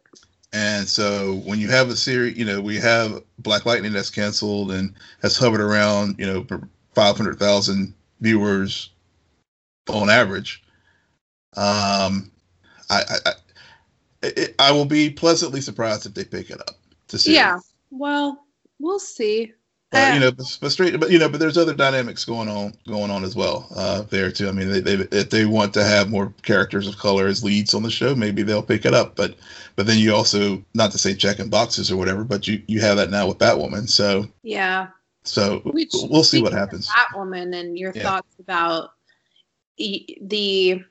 And 0.53 0.89
so 0.89 1.37
when 1.45 1.59
you 1.59 1.69
have 1.69 1.91
a 1.91 1.97
series, 1.97 2.37
you 2.39 2.45
know, 2.45 2.61
we 2.61 2.77
have 2.77 3.23
Black 3.39 3.67
Lightning 3.67 3.93
that's 3.93 4.11
canceled 4.11 4.73
and 4.73 4.95
has 5.21 5.37
hovered 5.37 5.61
around, 5.61 6.17
you 6.19 6.27
know, 6.27 6.47
500,000 6.95 7.95
viewers 8.21 8.91
on 9.89 10.09
average. 10.09 10.63
Um, 11.57 12.31
I, 12.89 13.03
I, 13.27 13.33
I, 14.23 14.49
I 14.59 14.73
will 14.73 14.87
be 14.87 15.11
pleasantly 15.11 15.61
surprised 15.61 16.07
if 16.07 16.15
they 16.15 16.25
pick 16.25 16.51
it 16.51 16.61
up 16.61 16.77
to 17.09 17.19
see. 17.19 17.35
Yeah. 17.35 17.59
Well, 17.91 18.47
we'll 18.79 18.99
see. 18.99 19.53
Uh, 19.91 20.11
you 20.13 20.21
know, 20.21 20.31
but 20.31 20.71
straight, 20.71 21.01
but 21.01 21.11
you 21.11 21.19
know, 21.19 21.31
but 21.31 21.41
there's 21.41 21.57
other 21.57 21.73
dynamics 21.73 22.23
going 22.27 22.47
on 22.47 22.75
going 22.87 23.11
on 23.11 23.25
as 23.25 23.35
well 23.35 23.67
uh, 23.75 24.03
there 24.03 24.31
too. 24.31 24.47
I 24.47 24.53
mean, 24.53 24.71
they, 24.71 24.81
they 24.81 24.95
if 25.13 25.31
they 25.31 25.47
want 25.47 25.73
to 25.75 25.85
have 25.85 26.11
more 26.11 26.33
characters 26.43 26.87
of 26.87 26.99
color 26.99 27.27
as 27.27 27.43
leads 27.43 27.73
on 27.73 27.83
the 27.83 27.91
show, 27.91 28.15
maybe 28.15 28.43
they'll 28.43 28.63
pick 28.63 28.85
it 28.85 28.93
up. 28.93 29.17
But 29.17 29.37
but 29.77 29.87
then 29.87 29.99
you 29.99 30.15
also, 30.15 30.63
not 30.75 30.93
to 30.93 30.99
say 30.99 31.15
checking 31.15 31.49
boxes 31.49 31.91
or 31.91 31.97
whatever, 31.97 32.23
but 32.23 32.47
you 32.47 32.63
you 32.67 32.83
have 32.83 32.99
that 32.99 33.11
now 33.11 33.29
with 33.29 33.39
Batwoman. 33.39 33.89
So 33.89 34.27
yeah. 34.43 34.89
So 35.25 35.61
Which, 35.61 35.93
we'll 35.95 36.25
see 36.25 36.43
what 36.43 36.53
happens. 36.53 36.89
Batwoman 36.89 37.59
and 37.59 37.79
your 37.79 37.93
yeah. 37.95 38.03
thoughts 38.03 38.35
about 38.39 38.91
the 39.79 40.83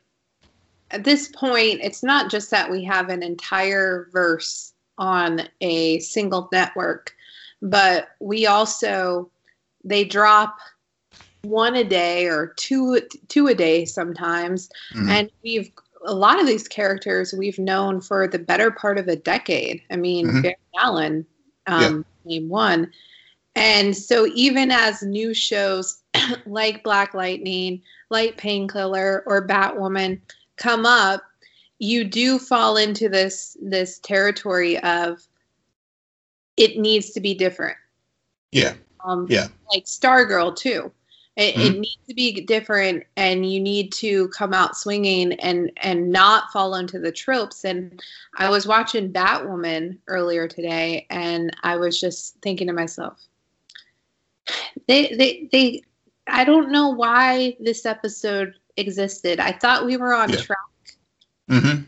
at 0.90 1.04
this 1.04 1.28
point, 1.28 1.82
it's 1.84 2.02
not 2.02 2.32
just 2.32 2.50
that 2.52 2.72
we 2.72 2.84
have 2.86 3.10
an 3.10 3.22
entire 3.22 4.08
verse 4.12 4.74
on 4.98 5.42
a 5.62 6.00
single 6.00 6.50
network 6.52 7.14
but 7.62 8.10
we 8.20 8.46
also 8.46 9.30
they 9.84 10.04
drop 10.04 10.58
one 11.44 11.76
a 11.76 11.84
day 11.84 12.26
or 12.26 12.54
two 12.58 13.00
two 13.28 13.48
a 13.48 13.56
day 13.56 13.86
sometimes 13.86 14.70
mm-hmm. 14.94 15.10
and 15.10 15.32
we've 15.44 15.72
a 16.06 16.14
lot 16.14 16.40
of 16.40 16.48
these 16.48 16.68
characters 16.68 17.34
we've 17.34 17.60
known 17.60 18.02
for 18.02 18.28
the 18.28 18.40
better 18.40 18.72
part 18.72 18.98
of 18.98 19.08
a 19.08 19.16
decade 19.16 19.82
i 19.92 19.96
mean 19.96 20.28
mm-hmm. 20.28 20.42
barry 20.42 20.56
allen 20.80 21.26
um, 21.68 22.06
yeah. 22.26 22.40
name 22.40 22.50
one 22.50 22.92
and 23.56 23.96
so 23.96 24.28
even 24.36 24.72
as 24.72 25.02
new 25.02 25.34
shows 25.34 26.02
like 26.46 26.84
black 26.84 27.14
lightning 27.14 27.82
like 28.10 28.38
painkiller 28.38 29.24
or 29.26 29.48
batwoman 29.48 30.20
come 30.58 30.86
up 30.86 31.24
you 31.80 32.04
do 32.04 32.40
fall 32.40 32.78
into 32.78 33.08
this 33.08 33.56
this 33.62 34.00
territory 34.00 34.78
of 34.80 35.28
it 36.58 36.78
needs 36.78 37.12
to 37.12 37.22
be 37.22 37.34
different. 37.34 37.78
Yeah. 38.52 38.74
Um, 39.06 39.28
yeah. 39.30 39.48
Like 39.74 39.86
Stargirl 39.86 40.56
too. 40.56 40.92
It, 41.38 41.54
mm-hmm. 41.54 41.62
it, 41.62 41.80
needs 41.80 41.98
to 42.08 42.16
be 42.16 42.42
different, 42.42 43.04
and 43.16 43.50
you 43.50 43.60
need 43.60 43.92
to 43.94 44.28
come 44.30 44.56
out 44.56 44.76
swinging 44.76 45.34
and 45.34 45.72
and 45.78 46.12
not 46.12 46.52
fall 46.52 46.74
into 46.74 46.98
the 46.98 47.12
tropes. 47.12 47.64
And 47.64 48.02
I 48.38 48.50
was 48.50 48.66
watching 48.66 49.14
Batwoman 49.14 50.00
earlier 50.08 50.48
today, 50.48 51.06
and 51.12 51.56
I 51.62 51.76
was 51.76 52.02
just 52.02 52.38
thinking 52.42 52.66
to 52.68 52.74
myself, 52.74 53.20
they 54.88 55.14
they 55.14 55.48
they. 55.52 55.84
I 56.26 56.44
don't 56.44 56.72
know 56.72 56.90
why 56.90 57.56
this 57.60 57.86
episode 57.86 58.56
existed. 58.76 59.40
I 59.40 59.52
thought 59.52 59.86
we 59.86 59.96
were 59.96 60.16
on 60.16 60.32
yeah. 60.32 60.38
track. 60.38 60.58
Mm-hmm. 61.52 61.84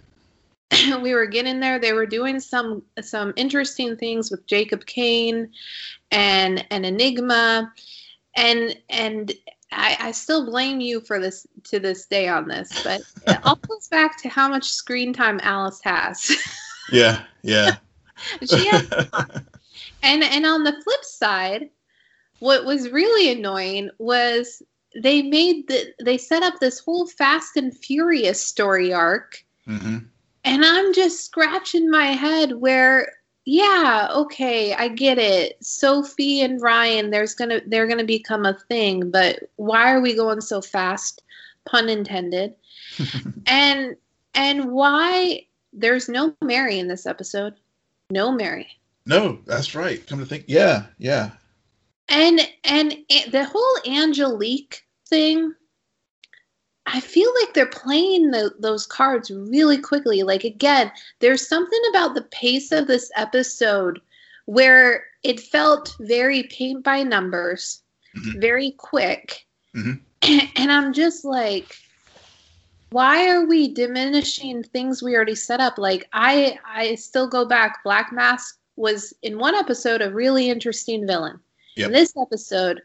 we 1.01 1.13
were 1.13 1.25
getting 1.25 1.59
there. 1.59 1.79
They 1.79 1.93
were 1.93 2.05
doing 2.05 2.39
some 2.39 2.83
some 3.01 3.33
interesting 3.35 3.97
things 3.97 4.29
with 4.29 4.45
Jacob 4.45 4.85
Kane 4.85 5.51
and 6.11 6.65
an 6.71 6.85
Enigma, 6.85 7.71
and 8.35 8.77
and 8.89 9.31
I, 9.71 9.97
I, 9.99 10.11
still 10.11 10.45
blame 10.45 10.79
you 10.79 11.01
for 11.01 11.19
this 11.19 11.45
to 11.65 11.79
this 11.79 12.05
day 12.05 12.27
on 12.27 12.47
this, 12.47 12.83
but 12.83 13.01
it 13.27 13.39
all 13.43 13.55
goes 13.55 13.87
back 13.87 14.21
to 14.21 14.29
how 14.29 14.47
much 14.47 14.65
screen 14.69 15.13
time 15.13 15.39
Alice 15.43 15.79
has. 15.83 16.31
yeah, 16.91 17.23
yeah. 17.41 17.77
she 18.43 18.67
has, 18.67 18.87
and 20.03 20.23
and 20.23 20.45
on 20.45 20.63
the 20.63 20.79
flip 20.83 21.03
side, 21.03 21.69
what 22.39 22.65
was 22.65 22.89
really 22.89 23.31
annoying 23.31 23.89
was 23.97 24.61
they 24.95 25.23
made 25.23 25.67
the 25.67 25.93
they 26.03 26.17
set 26.17 26.43
up 26.43 26.59
this 26.59 26.79
whole 26.79 27.07
Fast 27.07 27.57
and 27.57 27.75
Furious 27.75 28.39
story 28.39 28.93
arc. 28.93 29.43
Mm-hmm 29.67 29.99
and 30.43 30.63
I'm 30.63 30.93
just 30.93 31.25
scratching 31.25 31.89
my 31.89 32.07
head 32.07 32.53
where 32.53 33.11
yeah, 33.45 34.09
okay, 34.13 34.73
I 34.75 34.89
get 34.89 35.17
it. 35.17 35.57
Sophie 35.63 36.41
and 36.41 36.61
Ryan, 36.61 37.09
there's 37.09 37.33
gonna 37.33 37.61
they're 37.65 37.87
gonna 37.87 38.03
become 38.03 38.45
a 38.45 38.53
thing, 38.53 39.09
but 39.09 39.39
why 39.55 39.91
are 39.91 40.01
we 40.01 40.15
going 40.15 40.41
so 40.41 40.61
fast? 40.61 41.23
Pun 41.65 41.89
intended. 41.89 42.53
and 43.47 43.95
and 44.35 44.71
why 44.71 45.47
there's 45.73 46.09
no 46.09 46.35
Mary 46.43 46.77
in 46.77 46.87
this 46.87 47.05
episode? 47.05 47.55
No 48.11 48.31
Mary. 48.31 48.67
No, 49.05 49.39
that's 49.45 49.73
right. 49.73 50.05
Come 50.05 50.19
to 50.19 50.25
think, 50.25 50.45
yeah, 50.47 50.85
yeah. 50.99 51.31
And 52.07 52.41
and 52.65 52.97
the 53.31 53.45
whole 53.45 53.77
Angelique 53.87 54.85
thing 55.07 55.55
I 56.91 56.99
feel 56.99 57.31
like 57.41 57.53
they're 57.53 57.67
playing 57.67 58.31
the, 58.31 58.53
those 58.59 58.85
cards 58.85 59.29
really 59.29 59.77
quickly. 59.77 60.23
Like, 60.23 60.43
again, 60.43 60.91
there's 61.19 61.47
something 61.47 61.81
about 61.89 62.15
the 62.15 62.23
pace 62.23 62.71
of 62.71 62.87
this 62.87 63.11
episode 63.15 64.01
where 64.45 65.03
it 65.23 65.39
felt 65.39 65.95
very 65.99 66.43
paint 66.43 66.83
by 66.83 67.03
numbers, 67.03 67.83
mm-hmm. 68.17 68.39
very 68.39 68.71
quick. 68.71 69.45
Mm-hmm. 69.75 69.93
And 70.57 70.69
I'm 70.69 70.91
just 70.91 71.23
like, 71.23 71.77
why 72.89 73.29
are 73.29 73.45
we 73.45 73.73
diminishing 73.73 74.63
things 74.63 75.01
we 75.01 75.15
already 75.15 75.35
set 75.35 75.61
up? 75.61 75.77
Like, 75.77 76.09
I 76.11 76.59
I 76.65 76.95
still 76.95 77.27
go 77.27 77.45
back. 77.45 77.83
Black 77.85 78.11
Mask 78.11 78.57
was 78.75 79.13
in 79.21 79.39
one 79.39 79.55
episode 79.55 80.01
a 80.01 80.11
really 80.11 80.49
interesting 80.49 81.07
villain. 81.07 81.39
Yep. 81.75 81.87
In 81.87 81.93
this 81.93 82.13
episode, 82.21 82.81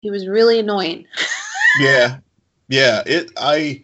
he 0.00 0.10
was 0.10 0.26
really 0.26 0.58
annoying. 0.58 1.06
yeah, 1.80 2.18
yeah, 2.68 3.02
it. 3.06 3.30
I, 3.36 3.82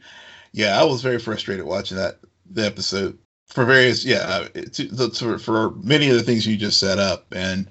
yeah, 0.53 0.81
I 0.81 0.85
was 0.85 1.03
very 1.03 1.19
frustrated 1.19 1.65
watching 1.65 1.97
that 1.97 2.19
the 2.51 2.65
episode 2.65 3.19
for 3.47 3.65
various. 3.65 4.05
Yeah, 4.05 4.49
to, 4.55 5.11
to, 5.11 5.39
for 5.39 5.71
many 5.73 6.11
of 6.11 6.17
the 6.17 6.23
things 6.23 6.47
you 6.47 6.57
just 6.57 6.81
set 6.81 6.99
up, 6.99 7.27
and 7.33 7.69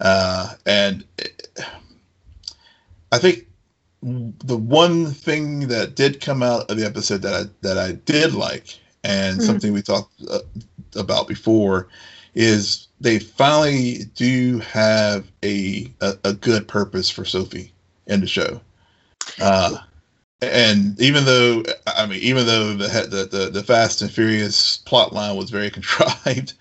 uh, 0.00 0.54
and 0.66 1.04
it, 1.18 1.50
I 3.12 3.18
think 3.18 3.46
the 4.02 4.56
one 4.56 5.06
thing 5.06 5.68
that 5.68 5.94
did 5.94 6.20
come 6.20 6.42
out 6.42 6.70
of 6.70 6.78
the 6.78 6.86
episode 6.86 7.22
that 7.22 7.34
I 7.34 7.50
that 7.62 7.78
I 7.78 7.92
did 7.92 8.34
like, 8.34 8.78
and 9.04 9.36
mm-hmm. 9.36 9.46
something 9.46 9.72
we 9.72 9.82
talked 9.82 10.12
uh, 10.28 10.40
about 10.96 11.28
before, 11.28 11.88
is 12.34 12.88
they 13.00 13.18
finally 13.18 14.04
do 14.14 14.58
have 14.60 15.30
a, 15.42 15.92
a, 16.00 16.16
a 16.24 16.32
good 16.32 16.68
purpose 16.68 17.10
for 17.10 17.24
Sophie 17.24 17.72
in 18.06 18.20
the 18.20 18.26
show. 18.26 18.60
Uh, 19.40 19.78
and 20.42 21.00
even 21.00 21.24
though 21.24 21.62
I 21.86 22.06
mean, 22.06 22.20
even 22.20 22.46
though 22.46 22.74
the 22.74 22.86
the 22.86 23.24
the, 23.38 23.50
the 23.50 23.62
Fast 23.62 24.02
and 24.02 24.10
Furious 24.10 24.78
plot 24.78 25.12
line 25.12 25.36
was 25.36 25.50
very 25.50 25.70
contrived, 25.70 26.54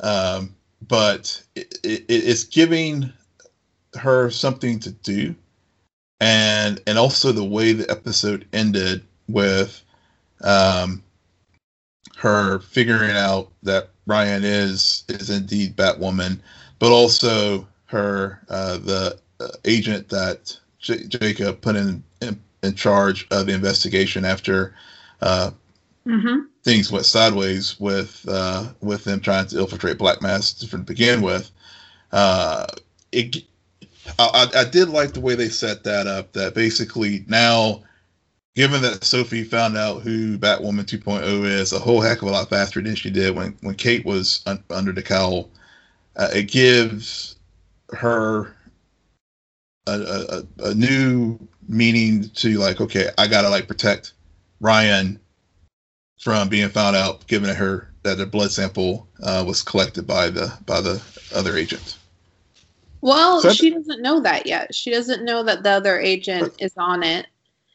um, 0.00 0.54
but 0.88 1.42
it, 1.54 1.78
it, 1.82 2.04
it's 2.08 2.44
giving 2.44 3.12
her 3.94 4.30
something 4.30 4.78
to 4.80 4.90
do, 4.90 5.34
and 6.20 6.80
and 6.86 6.98
also 6.98 7.32
the 7.32 7.44
way 7.44 7.72
the 7.72 7.90
episode 7.90 8.46
ended 8.52 9.02
with 9.28 9.82
um, 10.42 11.02
her 12.16 12.60
figuring 12.60 13.16
out 13.16 13.50
that 13.62 13.90
Ryan 14.06 14.44
is 14.44 15.04
is 15.08 15.30
indeed 15.30 15.76
Batwoman, 15.76 16.38
but 16.78 16.92
also 16.92 17.66
her 17.86 18.40
uh, 18.48 18.78
the 18.78 19.18
uh, 19.40 19.48
agent 19.64 20.08
that 20.08 20.58
J- 20.78 21.06
Jacob 21.06 21.60
put 21.60 21.76
in, 21.76 22.02
in 22.62 22.74
charge 22.74 23.26
of 23.30 23.46
the 23.46 23.52
investigation 23.52 24.24
after 24.24 24.74
uh, 25.20 25.50
mm-hmm. 26.06 26.46
things 26.62 26.92
went 26.92 27.06
sideways 27.06 27.78
with 27.80 28.24
uh, 28.28 28.68
with 28.80 29.04
them 29.04 29.20
trying 29.20 29.46
to 29.48 29.60
infiltrate 29.60 29.98
Black 29.98 30.22
Mask 30.22 30.58
to 30.58 30.78
begin 30.78 31.22
with. 31.22 31.50
Uh, 32.12 32.66
it, 33.10 33.36
I, 34.18 34.48
I 34.54 34.64
did 34.64 34.88
like 34.88 35.12
the 35.12 35.20
way 35.20 35.34
they 35.34 35.48
set 35.48 35.84
that 35.84 36.06
up. 36.06 36.32
That 36.32 36.54
basically 36.54 37.24
now, 37.28 37.82
given 38.54 38.82
that 38.82 39.04
Sophie 39.04 39.44
found 39.44 39.76
out 39.76 40.02
who 40.02 40.38
Batwoman 40.38 40.84
2.0 40.84 41.44
is 41.44 41.72
a 41.72 41.78
whole 41.78 42.00
heck 42.00 42.22
of 42.22 42.28
a 42.28 42.32
lot 42.32 42.50
faster 42.50 42.80
than 42.80 42.94
she 42.94 43.10
did 43.10 43.34
when 43.34 43.56
when 43.60 43.74
Kate 43.74 44.04
was 44.04 44.42
un- 44.46 44.64
under 44.70 44.92
the 44.92 45.02
cowl, 45.02 45.50
uh, 46.16 46.28
it 46.34 46.44
gives 46.44 47.36
her 47.92 48.54
a, 49.86 49.92
a, 49.92 50.68
a 50.70 50.74
new 50.74 51.38
meaning 51.68 52.28
to 52.30 52.58
like, 52.58 52.80
okay, 52.80 53.08
I 53.18 53.26
gotta 53.26 53.48
like 53.48 53.68
protect 53.68 54.12
Ryan 54.60 55.18
from 56.20 56.48
being 56.48 56.68
found 56.68 56.96
out, 56.96 57.26
given 57.26 57.54
her 57.54 57.92
that 58.02 58.20
a 58.20 58.26
blood 58.26 58.50
sample 58.50 59.08
uh, 59.22 59.44
was 59.46 59.62
collected 59.62 60.06
by 60.06 60.30
the 60.30 60.56
by 60.66 60.80
the 60.80 61.02
other 61.34 61.56
agent. 61.56 61.98
Well, 63.00 63.40
so 63.40 63.52
she 63.52 63.70
doesn't 63.70 64.00
know 64.00 64.20
that 64.20 64.46
yet. 64.46 64.74
She 64.74 64.90
doesn't 64.90 65.24
know 65.24 65.42
that 65.42 65.64
the 65.64 65.70
other 65.70 65.98
agent 65.98 66.52
but, 66.52 66.62
is 66.62 66.72
on 66.76 67.02
it. 67.02 67.26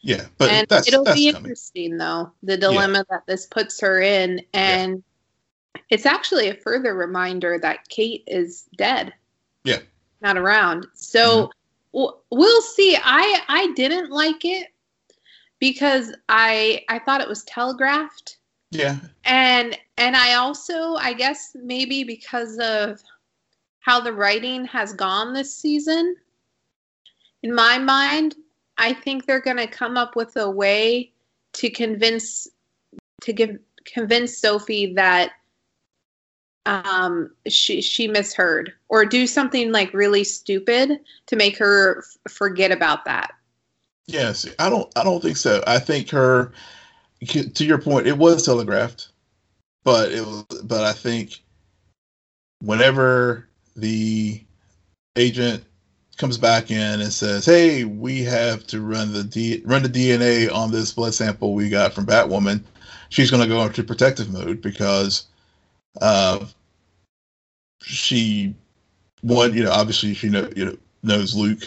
Yeah, 0.02 0.26
but 0.38 0.50
and 0.50 0.68
that's, 0.70 0.88
it'll 0.88 1.04
that's 1.04 1.18
be 1.18 1.32
coming. 1.32 1.46
interesting 1.46 1.98
though 1.98 2.32
the 2.44 2.56
dilemma 2.56 3.00
yeah. 3.00 3.04
that 3.10 3.28
this 3.28 3.46
puts 3.46 3.80
her 3.82 4.02
in, 4.02 4.42
and 4.54 5.04
yeah. 5.76 5.82
it's 5.90 6.06
actually 6.06 6.48
a 6.48 6.54
further 6.54 6.94
reminder 6.94 7.60
that 7.60 7.90
Kate 7.90 8.24
is 8.28 8.70
dead. 8.78 9.14
Yeah, 9.66 9.80
not 10.22 10.38
around. 10.38 10.88
So 10.94 11.20
mm-hmm. 11.48 11.52
We'll 12.32 12.62
see. 12.62 12.98
I 13.02 13.42
I 13.48 13.72
didn't 13.76 14.12
like 14.12 14.46
it 14.46 14.68
because 15.60 16.14
I 16.30 16.84
I 16.90 17.00
thought 17.00 17.22
it 17.22 17.28
was 17.28 17.44
telegraphed. 17.44 18.38
Yeah. 18.72 18.98
And 19.24 19.78
and 19.98 20.16
I 20.16 20.36
also 20.36 20.96
I 20.96 21.14
guess 21.14 21.52
maybe 21.56 22.04
because 22.04 22.58
of 22.60 23.02
how 23.80 24.00
the 24.00 24.14
writing 24.14 24.66
has 24.66 24.94
gone 24.94 25.34
this 25.34 25.56
season. 25.56 26.16
In 27.44 27.54
my 27.54 27.78
mind, 27.78 28.36
I 28.78 28.94
think 28.94 29.26
they're 29.26 29.42
going 29.42 29.58
to 29.58 29.68
come 29.68 29.96
up 29.96 30.16
with 30.16 30.36
a 30.36 30.50
way 30.50 31.12
to 31.54 31.70
convince 31.70 32.48
to 33.22 33.34
give 33.34 33.58
convince 33.86 34.38
Sophie 34.38 34.94
that 34.96 35.32
um, 36.68 37.32
she 37.48 37.82
she 37.82 38.08
misheard 38.08 38.74
or 38.90 39.06
do 39.06 39.26
something 39.26 39.72
like 39.72 39.94
really 39.94 40.24
stupid 40.24 41.00
to 41.28 41.36
make 41.38 41.58
her 41.58 42.00
f- 42.00 42.32
forget 42.32 42.72
about 42.72 43.06
that. 43.06 43.32
Yes, 44.06 44.46
I 44.60 44.70
don't 44.70 44.92
I 44.98 45.04
don't 45.04 45.22
think 45.22 45.38
so. 45.38 45.64
I 45.66 45.80
think 45.80 46.10
her 46.10 46.52
to 47.26 47.66
your 47.66 47.78
point, 47.78 48.06
it 48.06 48.18
was 48.18 48.46
telegraphed, 48.46 49.10
but 49.84 50.12
it 50.12 50.26
was 50.26 50.44
but 50.64 50.84
I 50.84 50.92
think 50.92 51.42
whenever 52.62 53.48
the 53.78 54.42
agent 55.16 55.64
comes 56.18 56.38
back 56.38 56.70
in 56.70 57.00
and 57.00 57.14
says, 57.14 57.46
"Hey, 57.46 57.86
we 57.86 58.24
have 58.24 58.68
to 58.68 58.82
run 58.82 59.14
the 59.14 59.24
D- 59.24 59.62
run 59.64 59.84
the 59.84 59.90
DNA 59.90 60.54
on 60.54 60.72
this 60.72 60.92
blood 60.92 61.14
sample 61.14 61.54
we 61.54 61.70
got 61.70 61.94
from 61.94 62.06
Batwoman." 62.06 62.62
She's 63.10 63.32
going 63.32 63.42
to 63.42 63.48
go 63.48 63.64
into 63.64 63.86
protective 63.86 64.30
mode 64.34 64.62
because 64.62 65.28
uh, 66.02 66.46
she 67.82 68.56
one, 69.22 69.54
you 69.54 69.64
know, 69.64 69.72
obviously 69.72 70.14
she 70.14 70.30
know, 70.30 70.50
you 70.56 70.66
know, 70.66 70.78
knows 71.04 71.36
Luke 71.36 71.64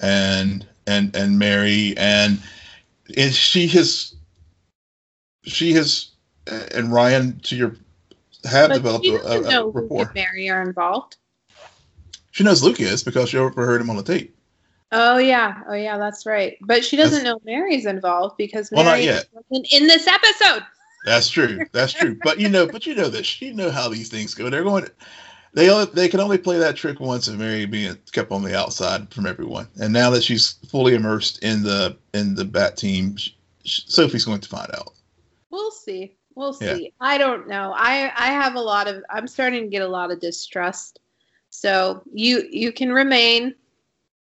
and 0.00 0.66
and 0.86 1.14
and 1.14 1.38
Mary 1.38 1.94
and 1.96 2.40
and 3.16 3.32
she 3.32 3.66
has 3.68 4.14
she 5.44 5.72
has 5.72 6.10
and 6.46 6.92
Ryan 6.92 7.38
to 7.40 7.56
your 7.56 7.76
have 8.44 8.70
but 8.70 8.76
developed 8.76 9.06
a, 9.06 9.26
a, 9.26 9.62
a 9.62 9.66
rapport. 9.66 9.98
Luke 9.98 10.08
and 10.08 10.14
Mary 10.14 10.48
are 10.48 10.62
involved. 10.62 11.16
She 12.30 12.44
knows 12.44 12.62
Luke 12.62 12.80
is 12.80 13.02
because 13.02 13.30
she 13.30 13.38
overheard 13.38 13.80
him 13.80 13.90
on 13.90 13.96
the 13.96 14.02
tape. 14.02 14.34
Oh 14.92 15.18
yeah, 15.18 15.62
oh 15.68 15.74
yeah, 15.74 15.98
that's 15.98 16.24
right. 16.24 16.56
But 16.62 16.84
she 16.84 16.96
doesn't 16.96 17.24
that's, 17.24 17.24
know 17.24 17.40
Mary's 17.44 17.84
involved 17.84 18.36
because 18.38 18.72
Mary 18.72 18.84
well, 18.84 18.96
not 18.96 19.02
yet. 19.02 19.26
in 19.50 19.86
this 19.86 20.06
episode. 20.06 20.64
That's 21.04 21.28
true. 21.28 21.60
That's 21.72 21.92
true. 21.92 22.18
but 22.22 22.40
you 22.40 22.48
know, 22.48 22.66
but 22.66 22.86
you 22.86 22.94
know 22.94 23.08
this. 23.08 23.40
You 23.42 23.54
know 23.54 23.70
how 23.70 23.88
these 23.88 24.08
things 24.08 24.34
go. 24.34 24.48
They're 24.48 24.64
going. 24.64 24.84
To, 24.84 24.92
they 25.54 25.70
only, 25.70 25.86
they 25.92 26.08
can 26.08 26.20
only 26.20 26.38
play 26.38 26.58
that 26.58 26.76
trick 26.76 27.00
once 27.00 27.28
of 27.28 27.38
Mary 27.38 27.66
being 27.66 27.96
kept 28.12 28.30
on 28.30 28.42
the 28.42 28.58
outside 28.58 29.12
from 29.12 29.26
everyone. 29.26 29.66
And 29.80 29.92
now 29.92 30.10
that 30.10 30.22
she's 30.22 30.52
fully 30.68 30.94
immersed 30.94 31.42
in 31.42 31.62
the 31.62 31.96
in 32.14 32.34
the 32.34 32.44
Bat 32.44 32.76
team, 32.76 33.16
she, 33.16 33.34
Sophie's 33.64 34.24
going 34.24 34.40
to 34.40 34.48
find 34.48 34.70
out. 34.74 34.92
We'll 35.50 35.70
see. 35.70 36.14
We'll 36.34 36.52
see. 36.52 36.84
Yeah. 36.84 36.88
I 37.00 37.18
don't 37.18 37.48
know. 37.48 37.72
I 37.76 38.12
I 38.16 38.28
have 38.28 38.54
a 38.54 38.60
lot 38.60 38.88
of. 38.88 39.02
I'm 39.10 39.26
starting 39.26 39.62
to 39.64 39.68
get 39.68 39.82
a 39.82 39.88
lot 39.88 40.10
of 40.10 40.20
distrust 40.20 41.00
so 41.50 42.02
you 42.12 42.46
you 42.50 42.72
can 42.72 42.92
remain 42.92 43.54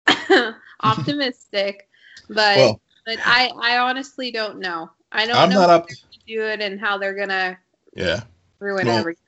optimistic, 0.84 1.88
but 2.30 2.58
well, 2.58 2.82
but 3.06 3.20
I 3.26 3.52
I 3.62 3.78
honestly 3.78 4.32
don't 4.32 4.60
know. 4.60 4.90
I 5.12 5.26
don't 5.26 5.38
I'm 5.38 5.50
know 5.50 5.62
not 5.62 5.70
up 5.70 5.88
to 5.88 5.96
do 6.28 6.44
it 6.44 6.62
and 6.62 6.80
how 6.80 6.98
they're 6.98 7.16
gonna 7.16 7.58
yeah 7.94 8.22
ruin 8.60 8.88
well, 8.88 8.98
everything. 8.98 9.24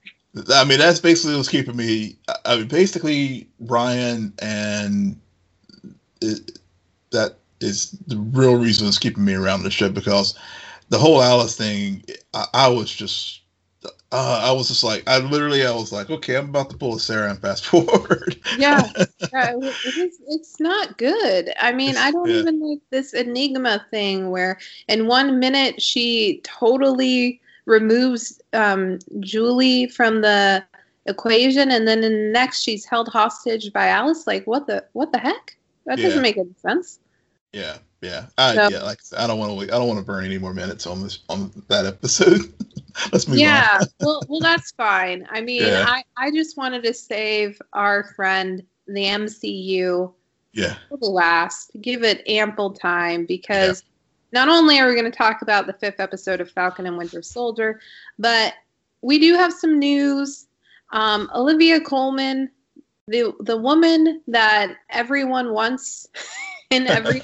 I 0.54 0.64
mean 0.64 0.80
that's 0.80 1.00
basically 1.00 1.36
what's 1.36 1.50
keeping 1.50 1.76
me. 1.76 2.18
I 2.46 2.58
mean 2.58 2.68
basically 2.68 3.48
Ryan 3.60 4.34
and 4.40 5.20
it, 6.22 6.60
that 7.12 7.38
is 7.60 7.92
the 8.08 8.18
real 8.18 8.56
reason 8.56 8.86
that's 8.86 9.00
keeping 9.00 9.26
me 9.26 9.34
around 9.34 9.64
the 9.64 9.72
show 9.72 9.90
because 9.90 10.38
the 10.90 10.98
whole 10.98 11.22
Alice 11.22 11.56
thing 11.56 12.04
I, 12.34 12.48
I 12.54 12.68
was 12.68 12.92
just 12.92 13.42
uh, 14.14 14.42
I 14.44 14.52
was 14.52 14.68
just 14.68 14.84
like, 14.84 15.04
I 15.08 15.18
literally, 15.18 15.66
I 15.66 15.72
was 15.72 15.92
like, 15.92 16.12
okay, 16.12 16.36
I'm 16.38 16.50
about 16.50 16.70
to 16.70 16.78
pull 16.78 16.96
a 16.96 17.00
Sarah 17.00 17.32
and 17.32 17.40
fast 17.40 17.66
forward. 17.66 18.40
yeah, 18.60 18.84
yeah 19.34 19.56
it 19.56 19.98
is, 19.98 20.20
it's 20.28 20.60
not 20.60 20.98
good. 21.00 21.52
I 21.60 21.72
mean, 21.72 21.98
I 21.98 22.12
don't 22.12 22.30
yeah. 22.30 22.38
even 22.38 22.60
like 22.60 22.80
this 22.92 23.14
enigma 23.14 23.84
thing 23.90 24.30
where 24.30 24.60
in 24.88 25.08
one 25.08 25.40
minute 25.40 25.82
she 25.82 26.42
totally 26.44 27.42
removes 27.66 28.42
um, 28.54 29.00
Julie 29.20 29.88
from 29.88 30.22
the 30.22 30.64
equation, 31.06 31.72
and 31.72 31.88
then 31.88 32.04
in 32.04 32.12
the 32.12 32.32
next 32.32 32.62
she's 32.62 32.86
held 32.86 33.08
hostage 33.08 33.72
by 33.74 33.88
Alice. 33.88 34.28
Like, 34.28 34.46
what 34.46 34.68
the 34.68 34.86
what 34.94 35.12
the 35.12 35.20
heck? 35.20 35.56
That 35.86 35.98
yeah. 35.98 36.06
doesn't 36.06 36.22
make 36.22 36.38
any 36.38 36.54
sense. 36.62 37.00
Yeah, 37.52 37.78
yeah, 38.02 38.26
I, 38.38 38.56
so, 38.56 38.70
yeah. 38.70 38.84
Like 38.84 39.00
I 39.18 39.28
don't 39.28 39.40
want 39.40 39.60
to, 39.60 39.76
I 39.76 39.78
don't 39.78 39.88
want 39.88 40.00
to 40.00 40.06
burn 40.06 40.26
any 40.26 40.38
more 40.38 40.54
minutes 40.54 40.88
on 40.88 41.02
this 41.02 41.20
on 41.30 41.52
that 41.68 41.86
episode. 41.86 42.54
Let's 43.12 43.28
move 43.28 43.38
yeah, 43.38 43.80
on. 43.80 43.88
well, 44.00 44.22
well, 44.28 44.40
that's 44.40 44.72
fine. 44.72 45.28
I 45.32 45.42
mean, 45.42 45.64
yeah. 45.64 45.86
I, 45.88 46.04
I 46.18 46.32
just 46.32 46.58
wanted 46.58 46.84
to 46.84 46.94
save 46.94 47.62
our 47.74 48.04
friend 48.16 48.64
the 48.88 49.06
MCU. 49.06 50.14
Yeah. 50.52 50.76
For 50.90 50.98
the 50.98 51.08
last, 51.08 51.72
give 51.82 52.04
it 52.04 52.28
ample 52.28 52.74
time 52.74 53.26
because. 53.26 53.84
Not 54.34 54.50
only 54.50 54.80
are 54.80 54.88
we 54.88 54.96
going 54.96 55.10
to 55.10 55.16
talk 55.16 55.44
about 55.44 55.68
the 55.68 55.74
fifth 55.74 56.00
episode 56.00 56.42
of 56.42 56.50
Falcon 56.50 56.88
and 56.88 56.98
Winter 56.98 57.22
Soldier, 57.22 57.80
but 58.18 58.56
we 59.02 59.20
do 59.20 59.36
have 59.36 59.54
some 59.54 59.78
news. 59.78 60.48
Um, 60.92 61.30
Olivia 61.36 61.80
Colman, 61.80 62.50
the 63.08 63.34
the 63.42 63.58
woman 63.58 64.22
that 64.28 64.76
everyone 64.90 65.54
wants 65.54 66.08
in 66.72 66.88
every 66.88 67.22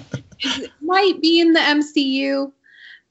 might 0.80 1.20
be 1.20 1.40
in 1.40 1.52
the 1.52 1.60
MCU. 1.60 2.50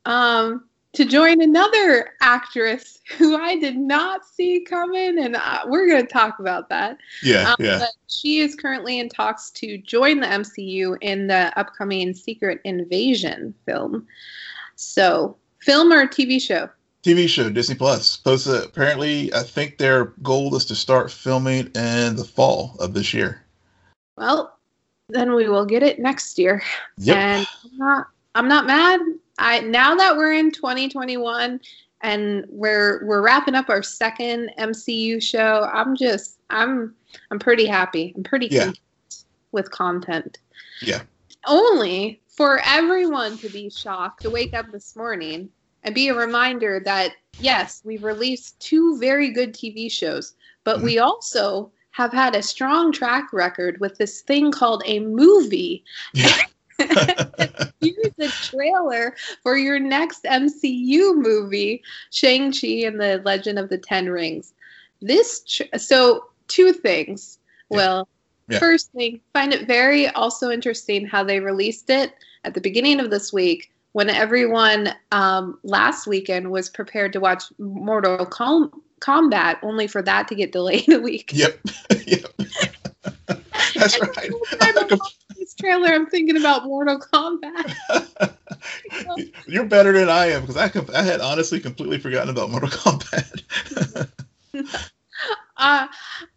Um, 0.06 0.66
to 0.94 1.06
join 1.06 1.42
another 1.42 2.12
actress 2.22 3.00
who 3.18 3.38
I 3.38 3.58
did 3.58 3.78
not 3.78 4.26
see 4.26 4.62
coming, 4.62 5.20
and 5.20 5.36
uh, 5.36 5.62
we're 5.68 5.88
going 5.88 6.06
to 6.06 6.12
talk 6.12 6.40
about 6.40 6.70
that. 6.70 6.98
Yeah, 7.24 7.52
um, 7.52 7.56
yeah. 7.60 7.86
she 8.08 8.40
is 8.40 8.56
currently 8.56 9.00
in 9.00 9.10
talks 9.10 9.52
to 9.52 9.78
join 9.78 10.20
the 10.20 10.28
MCU 10.28 10.98
in 11.02 11.28
the 11.28 11.58
upcoming 11.58 12.14
Secret 12.14 12.60
Invasion 12.64 13.54
film. 13.66 14.06
So, 14.76 15.38
film 15.60 15.94
or 15.94 16.08
TV 16.08 16.42
show? 16.42 16.70
TV 17.04 17.28
show, 17.28 17.50
Disney 17.50 17.76
Plus. 17.76 18.18
Posted 18.18 18.64
apparently, 18.64 19.34
I 19.34 19.44
think 19.44 19.78
their 19.78 20.06
goal 20.22 20.56
is 20.56 20.66
to 20.66 20.76
start 20.76 21.12
filming 21.12 21.68
in 21.74 22.16
the 22.16 22.26
fall 22.26 22.76
of 22.80 22.94
this 22.94 23.14
year. 23.14 23.44
Well, 24.18 24.58
then 25.10 25.34
we 25.34 25.50
will 25.50 25.66
get 25.66 25.84
it 25.84 26.00
next 26.00 26.38
year. 26.38 26.62
Yep. 26.98 27.18
And 27.18 27.48
I'm 27.64 27.78
not, 27.78 28.08
I'm 28.36 28.48
not 28.48 28.68
mad. 28.68 29.00
I 29.42 29.60
now 29.62 29.96
that 29.96 30.16
we're 30.16 30.34
in 30.34 30.52
2021 30.52 31.60
and 32.02 32.46
we're 32.48 33.04
we're 33.06 33.22
wrapping 33.22 33.56
up 33.56 33.70
our 33.70 33.84
second 33.84 34.52
MCU 34.58 35.22
show, 35.22 35.70
I'm 35.74 35.96
just 35.96 36.38
I'm 36.50 36.96
I'm 37.32 37.40
pretty 37.40 37.66
happy. 37.66 38.14
I'm 38.16 38.24
pretty 38.24 38.48
yeah. 38.48 38.72
with 39.52 39.72
content. 39.72 40.38
Yeah. 40.82 41.02
Only 41.48 42.22
for 42.28 42.62
everyone 42.66 43.38
to 43.40 43.50
be 43.50 43.70
shocked 43.70 44.22
to 44.22 44.30
wake 44.30 44.54
up 44.54 44.72
this 44.72 44.96
morning 44.96 45.50
and 45.84 45.96
be 45.96 46.10
a 46.10 46.14
reminder 46.14 46.80
that 46.86 47.14
yes, 47.40 47.82
we've 47.84 48.04
released 48.04 48.60
two 48.60 49.00
very 49.00 49.32
good 49.32 49.54
TV 49.54 49.92
shows, 49.92 50.36
but 50.64 50.78
mm-hmm. 50.78 50.86
we 50.86 51.00
also 51.00 51.72
have 51.92 52.14
had 52.14 52.36
a 52.36 52.44
strong 52.44 52.92
track 52.92 53.34
record 53.34 53.80
with 53.80 53.98
this 53.98 54.22
thing 54.22 54.52
called 54.52 54.84
a 54.86 55.00
movie. 55.00 55.84
Yeah. 56.14 56.38
A 58.22 58.30
trailer 58.30 59.16
for 59.44 59.58
your 59.58 59.80
next 59.80 60.24
MCU 60.24 61.16
movie, 61.16 61.84
Shang-Chi 62.12 62.86
and 62.86 63.00
the 63.00 63.22
Legend 63.24 63.60
of 63.60 63.70
the 63.70 63.78
Ten 63.78 64.10
Rings. 64.10 64.54
This 65.02 65.42
tr- 65.42 65.78
so 65.78 66.26
two 66.48 66.74
things. 66.74 67.40
Yeah. 67.70 67.78
Well, 67.78 68.10
yeah. 68.48 68.60
first 68.60 68.92
thing, 68.92 69.22
find 69.34 69.54
it 69.54 69.68
very 69.68 70.08
also 70.10 70.52
interesting 70.52 71.06
how 71.06 71.24
they 71.24 71.40
released 71.40 71.90
it 71.90 72.14
at 72.44 72.54
the 72.54 72.62
beginning 72.62 73.00
of 73.00 73.10
this 73.10 73.32
week 73.32 73.72
when 73.94 74.10
everyone 74.10 74.94
um, 75.12 75.60
last 75.64 76.08
weekend 76.08 76.50
was 76.50 76.70
prepared 76.70 77.14
to 77.14 77.20
watch 77.20 77.44
Mortal 77.60 78.26
Com- 78.26 78.82
Kombat, 79.00 79.58
only 79.64 79.88
for 79.88 80.02
that 80.02 80.28
to 80.28 80.36
get 80.36 80.52
delayed 80.52 80.90
a 80.90 81.00
week. 81.00 81.32
Yep. 81.34 81.60
yep. 82.08 82.26
That's 83.76 84.00
right 84.00 84.32
trailer, 85.62 85.90
I'm 85.90 86.08
thinking 86.08 86.38
about 86.38 86.66
Mortal 86.66 87.00
Kombat. 87.00 88.36
You're 89.48 89.66
better 89.66 89.94
than 89.94 90.10
I 90.10 90.28
am 90.28 90.46
because 90.46 90.58
I, 90.58 91.00
I 91.00 91.04
had 91.04 91.22
honestly 91.22 91.60
completely 91.60 92.00
forgotten 92.00 92.30
about 92.30 92.50
Mortal 92.50 92.70
Kombat. 92.70 93.44
uh, 95.58 95.88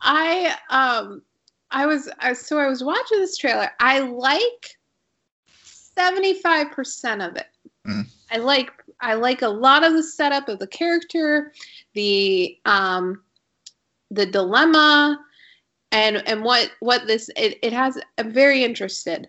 I 0.00 0.56
um 0.70 1.22
I 1.70 1.86
was 1.86 2.08
I, 2.18 2.32
so 2.34 2.58
I 2.58 2.68
was 2.68 2.84
watching 2.84 3.18
this 3.18 3.36
trailer. 3.36 3.70
I 3.80 4.00
like 4.00 4.76
seventy 5.62 6.34
five 6.34 6.70
percent 6.70 7.22
of 7.22 7.36
it. 7.36 7.48
Mhm. 7.86 8.06
I 8.30 8.38
like 8.38 8.70
I 9.00 9.14
like 9.14 9.42
a 9.42 9.48
lot 9.48 9.84
of 9.84 9.92
the 9.92 10.02
setup 10.02 10.48
of 10.48 10.58
the 10.58 10.66
character, 10.66 11.52
the 11.94 12.58
um, 12.64 13.22
the 14.10 14.26
dilemma, 14.26 15.18
and 15.94 16.26
and 16.28 16.42
what 16.42 16.70
what 16.80 17.06
this 17.06 17.30
it, 17.36 17.58
it 17.62 17.72
has. 17.72 17.98
I'm 18.18 18.32
very 18.32 18.62
interested. 18.64 19.28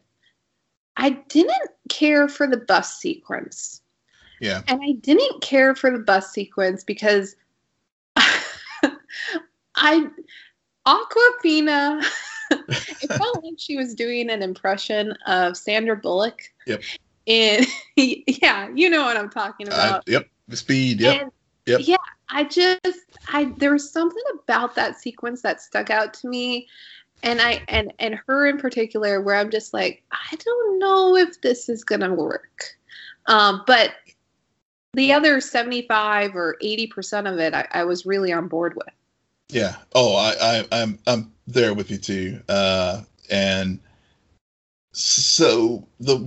I 0.97 1.12
didn't 1.12 1.69
care 1.89 2.28
for 2.28 2.47
the 2.47 2.58
bus 2.58 2.97
sequence. 2.97 3.82
Yeah. 4.41 4.62
And 4.67 4.82
I 4.84 4.93
didn't 4.93 5.41
care 5.41 5.75
for 5.75 5.91
the 5.91 5.99
bus 5.99 6.32
sequence 6.32 6.84
because 6.84 7.36
I 8.15 10.10
Awkwafina 10.88 12.04
it 12.51 13.12
felt 13.12 13.43
like 13.43 13.56
she 13.58 13.78
was 13.78 13.95
doing 13.95 14.30
an 14.30 14.41
impression 14.41 15.13
of 15.28 15.56
Sandra 15.56 15.95
Bullock. 15.95 16.41
Yep. 16.65 16.82
And 17.28 17.65
yeah, 17.95 18.69
you 18.73 18.89
know 18.89 19.04
what 19.04 19.17
I'm 19.17 19.30
talking 19.30 19.69
I, 19.69 19.73
about. 19.73 20.04
yep. 20.08 20.28
The 20.47 20.58
speed. 20.58 21.01
Yep. 21.01 21.21
And, 21.21 21.32
Yep. 21.67 21.82
Yeah, 21.84 21.97
I 22.29 22.43
just 22.43 22.99
I 23.27 23.53
there 23.57 23.71
was 23.71 23.91
something 23.91 24.23
about 24.43 24.75
that 24.75 24.99
sequence 24.99 25.41
that 25.41 25.61
stuck 25.61 25.89
out 25.89 26.13
to 26.15 26.27
me. 26.27 26.67
And 27.23 27.41
I 27.41 27.63
and 27.67 27.93
and 27.99 28.19
her 28.27 28.47
in 28.47 28.57
particular 28.57 29.21
where 29.21 29.35
I'm 29.35 29.49
just 29.49 29.73
like, 29.73 30.03
I 30.11 30.35
don't 30.35 30.79
know 30.79 31.15
if 31.15 31.41
this 31.41 31.69
is 31.69 31.83
gonna 31.83 32.13
work. 32.13 32.63
Um, 33.27 33.63
but 33.65 33.93
the 34.93 35.11
other 35.11 35.41
75 35.41 36.35
or 36.35 36.57
80 36.61 36.88
percent 36.88 37.27
of 37.27 37.39
it 37.39 37.53
I, 37.53 37.67
I 37.71 37.83
was 37.83 38.05
really 38.05 38.31
on 38.31 38.47
board 38.47 38.75
with. 38.75 38.93
Yeah. 39.49 39.75
Oh, 39.93 40.15
I, 40.15 40.35
I, 40.41 40.67
I'm, 40.71 40.99
I'm 41.05 41.31
there 41.47 41.73
with 41.73 41.91
you 41.91 41.97
too. 41.97 42.41
Uh, 42.49 43.01
and 43.29 43.79
so 44.97 45.86
the 45.99 46.17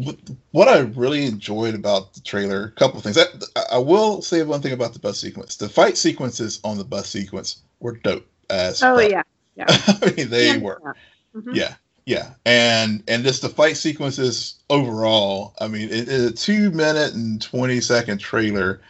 what 0.50 0.68
I 0.68 0.81
really 0.81 1.24
enjoyed 1.24 1.74
about 1.74 2.12
the 2.14 2.20
trailer, 2.20 2.64
a 2.64 2.70
couple 2.72 2.98
of 2.98 3.04
things. 3.04 3.16
I, 3.18 3.26
I 3.72 3.78
will 3.78 4.20
say 4.22 4.42
one 4.42 4.61
thing 4.61 4.72
about 4.72 4.92
the 4.92 4.98
bus 4.98 5.18
sequence. 5.18 5.57
The 5.57 5.68
fight 5.68 5.96
sequences 5.96 6.61
on 6.64 6.76
the 6.78 6.85
bus 6.85 7.09
sequence 7.09 7.62
were 7.81 7.96
dope 7.96 8.26
as. 8.50 8.83
Oh 8.83 8.96
fuck. 8.96 9.11
yeah. 9.57 9.66
I 9.68 10.12
mean, 10.16 10.28
they 10.31 10.48
Yeah. 10.48 10.59
were. 10.59 10.94
Mhm. 11.35 11.54
Yeah, 11.54 11.74
yeah, 12.07 12.35
and 12.44 13.02
and 13.09 13.24
just 13.24 13.42
the 13.42 13.48
fight 13.48 13.76
sequences 13.76 14.57
overall. 14.70 15.54
I 15.61 15.68
mean, 15.68 15.88
it 15.88 16.09
is 16.09 16.26
a 16.26 16.33
two 16.35 16.70
minute 16.70 17.14
and 17.14 17.40
twenty 17.40 17.81
second 17.81 18.18
trailer. 18.18 18.81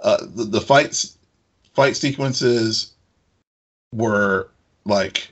Uh, 0.00 0.18
the, 0.20 0.44
the 0.44 0.60
fights 0.60 1.18
fight 1.74 1.96
sequences 1.96 2.92
were 3.92 4.50
like 4.84 5.28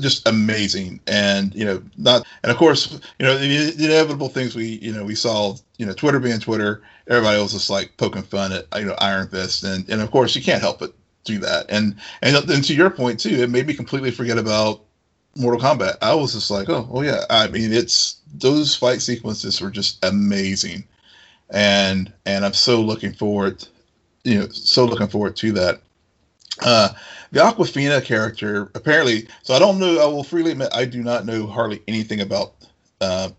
just 0.00 0.26
amazing, 0.28 1.00
and 1.06 1.54
you 1.54 1.64
know, 1.64 1.82
not 1.96 2.26
and 2.42 2.52
of 2.52 2.58
course, 2.58 2.92
you 3.18 3.26
know, 3.26 3.36
the, 3.36 3.72
the 3.72 3.84
inevitable 3.86 4.28
things 4.28 4.54
we 4.54 4.78
you 4.82 4.92
know 4.92 5.04
we 5.04 5.14
saw. 5.14 5.56
You 5.78 5.86
know, 5.86 5.94
Twitter 5.94 6.20
being 6.20 6.38
Twitter, 6.38 6.82
everybody 7.08 7.40
was 7.40 7.52
just 7.52 7.70
like 7.70 7.96
poking 7.96 8.22
fun 8.22 8.52
at 8.52 8.66
you 8.76 8.84
know 8.84 8.94
Iron 8.98 9.28
Fist, 9.28 9.64
and 9.64 9.88
and 9.88 10.00
of 10.00 10.10
course 10.10 10.36
you 10.36 10.42
can't 10.42 10.60
help 10.60 10.78
but 10.78 10.92
do 11.24 11.38
that. 11.38 11.66
And 11.68 11.96
and 12.22 12.36
and 12.50 12.64
to 12.64 12.74
your 12.74 12.90
point 12.90 13.20
too, 13.20 13.30
it 13.30 13.50
made 13.50 13.66
me 13.66 13.74
completely 13.74 14.10
forget 14.10 14.38
about 14.38 14.82
Mortal 15.36 15.60
Kombat. 15.60 15.96
I 16.02 16.14
was 16.14 16.34
just 16.34 16.50
like, 16.50 16.68
oh, 16.68 16.88
oh 16.90 17.02
yeah. 17.02 17.24
I 17.30 17.48
mean, 17.48 17.72
it's 17.72 18.20
those 18.34 18.74
fight 18.74 19.02
sequences 19.02 19.60
were 19.60 19.70
just 19.70 20.04
amazing, 20.04 20.84
and 21.50 22.12
and 22.26 22.44
I'm 22.44 22.54
so 22.54 22.80
looking 22.80 23.12
forward, 23.12 23.66
you 24.24 24.38
know, 24.38 24.48
so 24.48 24.84
looking 24.84 25.08
forward 25.08 25.36
to 25.36 25.52
that. 25.52 25.82
Uh, 26.62 26.90
the 27.32 27.40
Awkwafina 27.40 28.04
character 28.04 28.70
apparently. 28.74 29.28
So 29.42 29.54
I 29.54 29.58
don't 29.58 29.78
know. 29.78 30.00
I 30.00 30.06
will 30.06 30.24
freely 30.24 30.52
admit 30.52 30.70
I 30.72 30.84
do 30.84 31.02
not 31.02 31.26
know 31.26 31.46
hardly 31.46 31.82
anything 31.88 32.20
about 32.20 32.54
uh, 33.00 33.30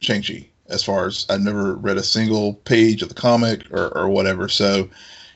Shang 0.00 0.22
Chi. 0.22 0.48
As 0.68 0.82
far 0.82 1.06
as 1.06 1.26
I've 1.28 1.42
never 1.42 1.74
read 1.74 1.98
a 1.98 2.02
single 2.02 2.54
page 2.54 3.02
of 3.02 3.10
the 3.10 3.14
comic 3.14 3.70
or, 3.70 3.88
or 3.96 4.08
whatever. 4.08 4.48
So, 4.48 4.88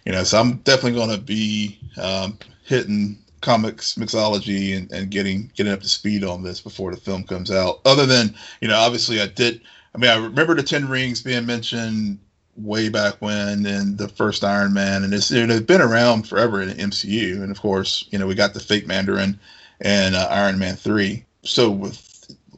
you 0.06 0.12
know, 0.12 0.24
so 0.24 0.40
I'm 0.40 0.56
definitely 0.58 0.98
going 0.98 1.14
to 1.14 1.22
be 1.22 1.78
um, 2.00 2.38
hitting 2.64 3.18
ComiXology 3.42 4.76
and, 4.76 4.90
and 4.90 5.10
getting 5.10 5.50
getting 5.54 5.72
up 5.72 5.82
to 5.82 5.88
speed 5.88 6.24
on 6.24 6.42
this 6.42 6.60
before 6.60 6.94
the 6.94 7.00
film 7.00 7.24
comes 7.24 7.50
out. 7.50 7.80
Other 7.84 8.06
than 8.06 8.34
you 8.60 8.68
know, 8.68 8.78
obviously 8.78 9.20
I 9.20 9.26
did. 9.26 9.60
I 9.94 9.98
mean, 9.98 10.10
I 10.10 10.16
remember 10.16 10.54
the 10.54 10.62
Ten 10.62 10.88
Rings 10.88 11.22
being 11.22 11.46
mentioned 11.46 12.18
way 12.58 12.88
back 12.88 13.14
when 13.20 13.66
in 13.66 13.96
the 13.96 14.08
first 14.08 14.44
Iron 14.44 14.72
Man, 14.72 15.04
and 15.04 15.14
it's 15.14 15.30
it's 15.30 15.60
been 15.60 15.80
around 15.80 16.28
forever 16.28 16.60
in 16.62 16.68
the 16.68 16.74
MCU. 16.74 17.42
And 17.42 17.50
of 17.50 17.60
course, 17.60 18.06
you 18.10 18.18
know, 18.18 18.26
we 18.26 18.34
got 18.34 18.54
the 18.54 18.60
fake 18.60 18.86
Mandarin 18.86 19.38
and 19.80 20.14
uh, 20.14 20.28
Iron 20.30 20.58
Man 20.58 20.76
three. 20.76 21.24
So 21.42 21.70
with 21.70 22.04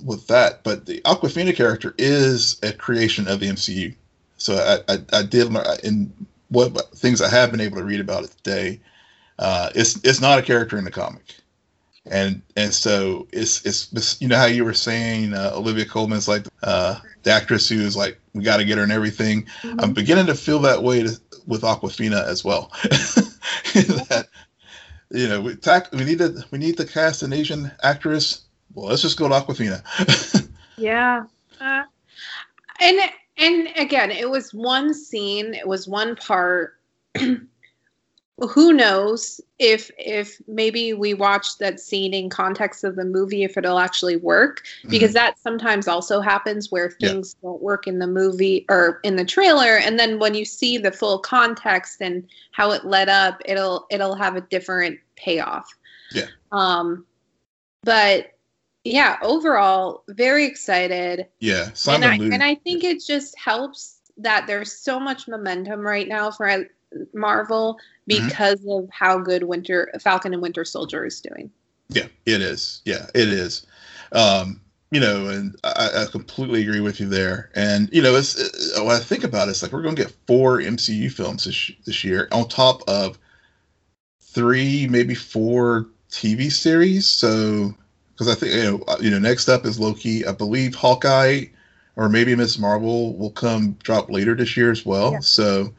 with 0.04 0.26
that, 0.28 0.62
but 0.62 0.86
the 0.86 1.00
Awkwafina 1.02 1.54
character 1.54 1.94
is 1.98 2.58
a 2.62 2.72
creation 2.72 3.28
of 3.28 3.40
the 3.40 3.48
MCU. 3.48 3.94
So 4.36 4.54
I 4.88 4.94
I, 4.94 4.98
I 5.12 5.22
did 5.22 5.54
in 5.84 6.12
what 6.48 6.90
things 6.96 7.20
I 7.20 7.28
have 7.28 7.50
been 7.50 7.60
able 7.60 7.76
to 7.76 7.84
read 7.84 8.00
about 8.00 8.24
it 8.24 8.30
today 8.42 8.80
uh, 9.40 9.70
it's 9.74 9.96
it's 10.04 10.20
not 10.20 10.38
a 10.38 10.42
character 10.42 10.76
in 10.76 10.84
the 10.84 10.90
comic, 10.90 11.34
and 12.04 12.42
and 12.56 12.74
so 12.74 13.26
it's 13.32 13.64
it's, 13.64 14.20
you 14.20 14.28
know 14.28 14.36
how 14.36 14.44
you 14.44 14.64
were 14.66 14.74
saying 14.74 15.32
uh, 15.32 15.52
Olivia 15.54 15.86
Colman's 15.86 16.28
like 16.28 16.44
uh, 16.62 17.00
the 17.22 17.30
actress 17.30 17.66
who 17.66 17.80
is 17.80 17.96
like 17.96 18.19
we 18.34 18.42
got 18.42 18.58
to 18.58 18.64
get 18.64 18.78
her 18.78 18.84
and 18.84 18.92
everything. 18.92 19.44
Mm-hmm. 19.62 19.80
I'm 19.80 19.92
beginning 19.92 20.26
to 20.26 20.34
feel 20.34 20.58
that 20.60 20.82
way 20.82 21.02
to, 21.02 21.20
with 21.46 21.62
Awkwafina 21.62 22.24
as 22.26 22.44
well. 22.44 22.70
that 22.82 24.28
you 25.10 25.28
know 25.28 25.40
we 25.40 25.56
tack, 25.56 25.92
we 25.92 26.04
need 26.04 26.18
to 26.18 26.44
we 26.50 26.58
need 26.58 26.76
to 26.76 26.84
cast 26.84 27.22
an 27.22 27.32
Asian 27.32 27.70
actress. 27.82 28.42
Well, 28.74 28.86
let's 28.86 29.02
just 29.02 29.18
go 29.18 29.28
to 29.28 29.34
Awkwafina. 29.34 30.46
Yeah. 30.80 31.24
Uh, 31.60 31.82
and 32.80 33.00
and 33.36 33.68
again, 33.76 34.10
it 34.10 34.28
was 34.28 34.54
one 34.54 34.94
scene, 34.94 35.54
it 35.54 35.68
was 35.68 35.86
one 35.86 36.16
part. 36.16 36.78
Who 38.40 38.72
knows 38.72 39.40
if 39.59 39.90
if 39.98 40.40
maybe 40.46 40.94
we 40.94 41.12
watch 41.12 41.59
that 41.59 41.79
scene 41.79 42.14
in 42.14 42.31
context 42.31 42.85
of 42.85 42.96
the 42.96 43.05
movie 43.05 43.44
if 43.44 43.59
it'll 43.59 43.79
actually 43.79 44.16
work 44.16 44.62
because 44.88 45.12
that 45.12 45.38
sometimes 45.38 45.87
also 45.87 46.20
happens 46.20 46.70
where 46.70 46.94
Yeah. 46.98 47.11
things 47.11 47.35
don't 47.42 47.61
work 47.61 47.87
in 47.87 47.98
the 47.98 48.07
movie 48.07 48.64
or 48.70 49.00
in 49.05 49.16
the 49.16 49.24
trailer 49.24 49.76
and 49.76 49.98
then 49.98 50.18
when 50.18 50.35
you 50.35 50.44
see 50.46 50.79
the 50.79 50.90
full 50.90 51.18
context 51.18 52.00
and 52.00 52.26
how 52.53 52.70
it 52.72 52.87
led 52.87 53.09
up 53.11 53.42
it'll 53.44 53.87
it'll 53.90 54.14
have 54.14 54.37
a 54.37 54.40
different 54.42 54.98
payoff. 55.16 55.68
Yeah. 56.11 56.29
Um 56.50 57.05
but 57.83 58.33
yeah, 58.85 59.18
overall 59.22 60.05
very 60.09 60.46
excited 60.46 61.26
yeah, 61.40 61.70
and 61.88 62.05
I, 62.05 62.14
and 62.14 62.42
I 62.42 62.55
think 62.55 62.85
it 62.85 63.05
just 63.05 63.38
helps 63.38 64.00
that 64.16 64.46
there's 64.46 64.72
so 64.72 64.98
much 64.98 65.29
momentum 65.29 65.81
right 65.81 66.09
now 66.09 66.31
for 66.31 66.48
uh, 66.48 66.64
Mm-hmm. 68.16 68.28
because 68.28 68.64
of 68.68 68.88
how 68.90 69.18
good 69.18 69.44
Winter 69.44 69.90
Falcon 70.00 70.32
and 70.32 70.42
Winter 70.42 70.64
Soldier 70.64 71.04
is 71.04 71.20
doing. 71.20 71.50
Yeah, 71.88 72.06
it 72.26 72.40
is. 72.40 72.82
Yeah, 72.84 73.06
it 73.14 73.28
is. 73.28 73.66
Um, 74.12 74.60
you 74.90 75.00
know, 75.00 75.28
and 75.28 75.56
I, 75.62 76.02
I 76.02 76.06
completely 76.10 76.62
agree 76.62 76.80
with 76.80 77.00
you 77.00 77.08
there. 77.08 77.50
And 77.54 77.88
you 77.92 78.02
know, 78.02 78.14
it's 78.16 78.36
it, 78.36 78.84
when 78.84 78.96
I 78.96 78.98
think 78.98 79.24
about 79.24 79.48
it, 79.48 79.52
it's 79.52 79.62
like 79.62 79.72
we're 79.72 79.82
going 79.82 79.96
to 79.96 80.02
get 80.02 80.14
four 80.26 80.58
MCU 80.58 81.10
films 81.12 81.44
this 81.44 81.70
this 81.84 82.04
year 82.04 82.28
on 82.32 82.48
top 82.48 82.82
of 82.88 83.18
three, 84.20 84.86
maybe 84.88 85.14
four 85.14 85.88
TV 86.10 86.50
series. 86.50 87.06
So, 87.06 87.74
because 88.12 88.28
I 88.28 88.34
think 88.34 88.54
you 88.54 88.62
know, 88.64 88.84
uh, 88.88 88.96
you 89.00 89.10
know, 89.10 89.18
next 89.18 89.48
up 89.48 89.64
is 89.64 89.78
Loki. 89.78 90.26
I 90.26 90.32
believe 90.32 90.74
Hawkeye 90.74 91.44
or 91.96 92.08
maybe 92.08 92.34
Miss 92.34 92.58
Marvel 92.58 93.16
will 93.16 93.30
come 93.30 93.72
drop 93.82 94.10
later 94.10 94.34
this 94.34 94.56
year 94.56 94.70
as 94.70 94.84
well. 94.86 95.12
Yeah. 95.12 95.20
So. 95.20 95.72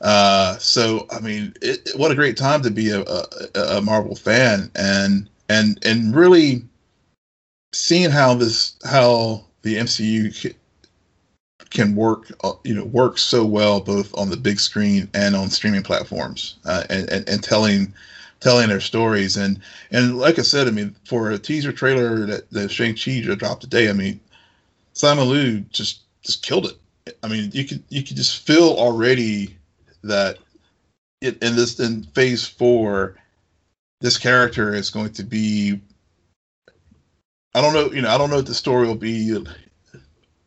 Uh, 0.00 0.56
so 0.58 1.06
I 1.10 1.20
mean, 1.20 1.54
it, 1.60 1.90
what 1.96 2.10
a 2.10 2.14
great 2.14 2.36
time 2.36 2.62
to 2.62 2.70
be 2.70 2.90
a, 2.90 3.02
a, 3.02 3.26
a 3.78 3.82
Marvel 3.82 4.14
fan, 4.14 4.70
and 4.76 5.28
and 5.48 5.78
and 5.84 6.14
really 6.14 6.64
seeing 7.72 8.10
how 8.10 8.34
this 8.34 8.76
how 8.84 9.44
the 9.62 9.76
MCU 9.76 10.30
ca- 10.32 10.56
can 11.70 11.94
work, 11.94 12.30
uh, 12.44 12.52
you 12.64 12.74
know, 12.74 12.84
work 12.84 13.18
so 13.18 13.44
well 13.44 13.80
both 13.80 14.16
on 14.16 14.30
the 14.30 14.36
big 14.36 14.60
screen 14.60 15.08
and 15.14 15.34
on 15.34 15.50
streaming 15.50 15.82
platforms, 15.82 16.56
uh, 16.64 16.84
and, 16.88 17.10
and 17.10 17.28
and 17.28 17.42
telling 17.42 17.92
telling 18.40 18.68
their 18.68 18.80
stories, 18.80 19.36
and 19.36 19.60
and 19.90 20.16
like 20.18 20.38
I 20.38 20.42
said, 20.42 20.68
I 20.68 20.70
mean, 20.70 20.94
for 21.04 21.30
a 21.32 21.38
teaser 21.38 21.72
trailer 21.72 22.24
that 22.26 22.50
that 22.52 22.70
Shang 22.70 22.94
Chi 22.94 23.20
dropped 23.34 23.62
today, 23.62 23.90
I 23.90 23.94
mean, 23.94 24.20
Simu 24.94 25.28
Liu 25.28 25.60
just 25.70 26.02
just 26.22 26.42
killed 26.44 26.66
it. 26.66 27.14
I 27.22 27.28
mean, 27.28 27.50
you 27.52 27.64
could 27.64 27.82
you 27.88 28.02
could 28.04 28.16
just 28.16 28.46
feel 28.46 28.70
already 28.70 29.57
that 30.02 30.38
it, 31.20 31.42
in 31.42 31.56
this 31.56 31.78
in 31.80 32.04
phase 32.04 32.46
four, 32.46 33.16
this 34.00 34.18
character 34.18 34.74
is 34.74 34.90
going 34.90 35.12
to 35.14 35.24
be. 35.24 35.80
I 37.54 37.60
don't 37.60 37.72
know, 37.72 37.90
you 37.92 38.02
know, 38.02 38.10
I 38.10 38.18
don't 38.18 38.30
know 38.30 38.36
what 38.36 38.46
the 38.46 38.54
story 38.54 38.86
will 38.86 38.94
be, 38.94 39.34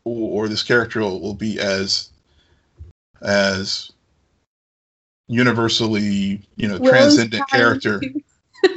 or, 0.05 0.43
or 0.43 0.47
this 0.47 0.63
character 0.63 1.01
will, 1.01 1.19
will 1.19 1.33
be 1.33 1.59
as 1.59 2.09
as 3.21 3.91
universally, 5.27 6.41
you 6.55 6.67
know, 6.67 6.77
transcendent 6.77 7.47
character. 7.49 8.01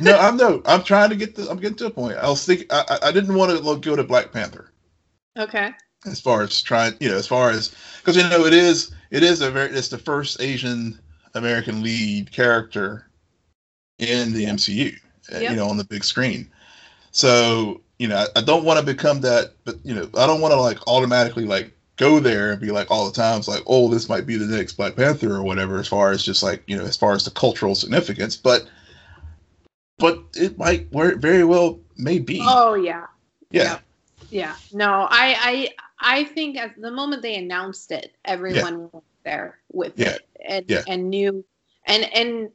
no, 0.01 0.19
I'm 0.19 0.37
no. 0.37 0.63
I'm 0.65 0.83
trying 0.83 1.11
to 1.11 1.17
get 1.17 1.35
the. 1.35 1.49
I'm 1.51 1.59
getting 1.59 1.77
to 1.79 1.87
a 1.87 1.91
point. 1.91 2.17
I 2.17 2.29
was 2.29 2.45
thinking. 2.45 2.67
I, 2.71 2.99
I 3.03 3.13
didn't 3.13 3.35
want 3.35 3.57
to 3.57 3.81
go 3.81 3.97
to 3.97 4.05
Black 4.05 4.33
Panther. 4.33 4.71
Okay. 5.39 5.73
As 6.07 6.21
far 6.21 6.43
as 6.43 6.63
trying, 6.63 6.95
you 7.01 7.09
know, 7.09 7.17
as 7.17 7.27
far 7.27 7.51
as 7.51 7.75
because 7.99 8.17
you 8.17 8.23
know 8.29 8.45
it 8.45 8.55
is 8.55 8.93
it 9.15 9.23
is 9.23 9.41
a 9.41 9.51
very 9.51 9.71
it's 9.71 9.89
the 9.89 9.99
first 9.99 10.41
Asian 10.41 10.99
American 11.35 11.85
lead 11.85 12.33
character 12.33 13.09
in 14.01 14.33
the 14.33 14.45
MCU. 14.45 14.93
Uh, 15.33 15.39
yep. 15.39 15.51
You 15.53 15.57
know, 15.57 15.69
on 15.69 15.77
the 15.77 15.85
big 15.85 16.03
screen. 16.03 16.51
So 17.13 17.81
you 17.99 18.09
know, 18.09 18.17
I, 18.17 18.41
I 18.41 18.43
don't 18.43 18.65
want 18.65 18.81
to 18.81 18.85
become 18.85 19.21
that, 19.21 19.53
but 19.65 19.77
you 19.85 19.95
know, 19.95 20.11
I 20.19 20.27
don't 20.27 20.41
want 20.41 20.53
to 20.53 20.61
like 20.61 20.79
automatically 20.89 21.45
like 21.45 21.73
go 21.97 22.19
there 22.19 22.51
and 22.51 22.61
be 22.61 22.73
like 22.73 22.91
all 22.91 23.07
the 23.07 23.15
times 23.15 23.47
like, 23.47 23.63
oh, 23.69 23.89
this 23.89 24.09
might 24.09 24.27
be 24.27 24.37
the 24.37 24.47
next 24.47 24.73
Black 24.73 24.97
Panther 24.97 25.33
or 25.33 25.45
whatever, 25.45 25.79
as 25.79 25.87
far 25.87 26.11
as 26.11 26.25
just 26.25 26.43
like 26.43 26.65
you 26.67 26.77
know, 26.77 26.85
as 26.85 26.97
far 26.97 27.13
as 27.13 27.25
the 27.25 27.31
cultural 27.31 27.77
significance, 27.77 28.37
but 28.37 28.69
but 29.99 30.25
it 30.35 30.59
might 30.59 30.89
where 30.91 31.17
very 31.17 31.45
well 31.45 31.79
may 31.97 32.19
be. 32.19 32.41
Oh 32.43 32.75
yeah. 32.75 33.07
Yeah. 33.53 33.63
Yeah. 33.63 33.79
yeah. 34.31 34.55
No, 34.73 35.07
I 35.09 35.71
I 36.05 36.25
think 36.25 36.57
at 36.57 36.81
the 36.81 36.91
moment 36.91 37.23
they 37.23 37.37
announced 37.37 37.91
it, 37.91 38.15
everyone 38.25 38.81
yeah. 38.81 38.87
was 38.93 39.03
there 39.25 39.59
with 39.73 39.95
yeah. 39.97 40.11
it 40.11 40.29
and 40.47 40.65
yeah. 40.69 40.83
and 40.87 41.11
knew 41.11 41.45
and 41.87 42.05
and 42.15 42.51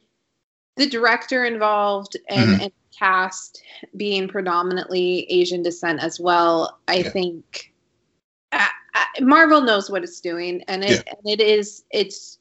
the 0.75 0.87
director 0.87 1.43
involved 1.43 2.15
and, 2.29 2.49
mm-hmm. 2.49 2.61
and 2.61 2.71
cast 2.97 3.61
being 3.97 4.27
predominantly 4.27 5.25
Asian 5.29 5.61
descent 5.61 6.01
as 6.01 6.19
well. 6.19 6.79
I 6.87 7.03
think 7.03 7.73
uh, 8.51 8.65
uh, 8.95 9.05
Marvel 9.21 9.61
knows 9.61 9.89
what 9.89 10.03
it's 10.03 10.21
doing, 10.21 10.63
and 10.67 10.83
it 10.83 11.07
and 11.07 11.19
it 11.25 11.41
is 11.41 11.83
it's 11.91 12.38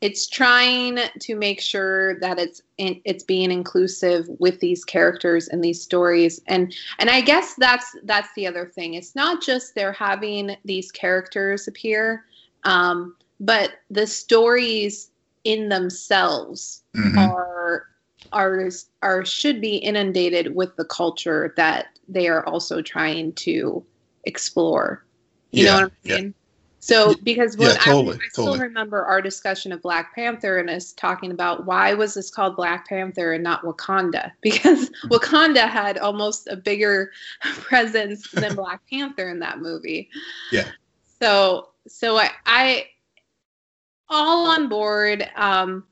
it's 0.00 0.28
trying 0.28 0.98
to 1.18 1.34
make 1.34 1.60
sure 1.60 2.18
that 2.20 2.38
it's 2.38 2.62
in, 2.76 3.00
it's 3.04 3.24
being 3.24 3.50
inclusive 3.50 4.28
with 4.38 4.60
these 4.60 4.84
characters 4.84 5.48
and 5.48 5.62
these 5.62 5.82
stories 5.82 6.40
and 6.46 6.74
and 6.98 7.10
I 7.10 7.20
guess 7.20 7.54
that's 7.54 7.96
that's 8.04 8.28
the 8.36 8.46
other 8.46 8.66
thing 8.66 8.94
it's 8.94 9.14
not 9.14 9.42
just 9.42 9.74
they're 9.74 9.92
having 9.92 10.56
these 10.64 10.92
characters 10.92 11.66
appear 11.66 12.24
um, 12.64 13.16
but 13.40 13.72
the 13.90 14.06
stories 14.06 15.10
in 15.44 15.68
themselves 15.68 16.82
mm-hmm. 16.96 17.18
are 17.18 17.86
are 18.32 18.70
are 19.02 19.24
should 19.24 19.60
be 19.60 19.76
inundated 19.76 20.54
with 20.54 20.76
the 20.76 20.84
culture 20.84 21.54
that 21.56 21.86
they 22.08 22.28
are 22.28 22.46
also 22.46 22.82
trying 22.82 23.32
to 23.32 23.84
explore 24.24 25.04
you 25.50 25.64
yeah, 25.64 25.70
know 25.70 25.76
what 25.76 25.84
I'm 25.84 26.10
saying? 26.10 26.34
So 26.88 27.14
because 27.22 27.54
yeah, 27.58 27.74
totally, 27.74 28.16
I, 28.16 28.24
I 28.24 28.28
still 28.30 28.46
totally. 28.46 28.60
remember 28.60 29.04
our 29.04 29.20
discussion 29.20 29.72
of 29.72 29.82
Black 29.82 30.14
Panther 30.14 30.56
and 30.56 30.70
us 30.70 30.92
talking 30.92 31.30
about 31.30 31.66
why 31.66 31.92
was 31.92 32.14
this 32.14 32.30
called 32.30 32.56
Black 32.56 32.88
Panther 32.88 33.34
and 33.34 33.44
not 33.44 33.62
Wakanda? 33.62 34.32
Because 34.40 34.88
Wakanda 35.04 35.68
had 35.68 35.98
almost 35.98 36.48
a 36.48 36.56
bigger 36.56 37.12
presence 37.42 38.30
than 38.30 38.54
Black 38.56 38.80
Panther 38.88 39.28
in 39.28 39.38
that 39.40 39.60
movie. 39.60 40.08
Yeah. 40.50 40.64
So 41.20 41.68
so 41.86 42.16
I 42.16 42.30
I 42.46 42.86
all 44.08 44.46
on 44.48 44.70
board. 44.70 45.28
Um, 45.36 45.84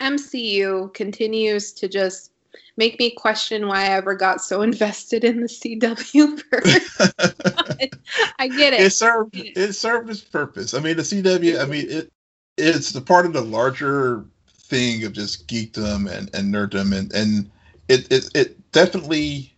MCU 0.00 0.94
continues 0.94 1.72
to 1.72 1.88
just 1.88 2.31
make 2.76 2.98
me 2.98 3.10
question 3.10 3.66
why 3.66 3.82
I 3.82 3.88
ever 3.90 4.14
got 4.14 4.40
so 4.40 4.62
invested 4.62 5.24
in 5.24 5.40
the 5.40 5.46
CW. 5.46 6.40
I 8.38 8.48
get 8.48 8.72
it. 8.72 8.80
It 8.80 8.90
served 8.90 9.36
it 9.36 9.72
served 9.74 10.10
its 10.10 10.20
purpose. 10.20 10.74
I 10.74 10.80
mean, 10.80 10.96
the 10.96 11.02
CW. 11.02 11.60
I 11.60 11.66
mean, 11.66 11.86
it 11.88 12.12
it's 12.56 12.92
the 12.92 13.00
part 13.00 13.26
of 13.26 13.32
the 13.32 13.42
larger 13.42 14.24
thing 14.48 15.04
of 15.04 15.12
just 15.12 15.48
geekdom 15.48 16.10
and 16.10 16.30
and 16.34 16.52
nerddom, 16.52 16.96
and 16.96 17.12
and 17.12 17.50
it 17.88 18.10
it 18.10 18.30
it 18.34 18.72
definitely 18.72 19.52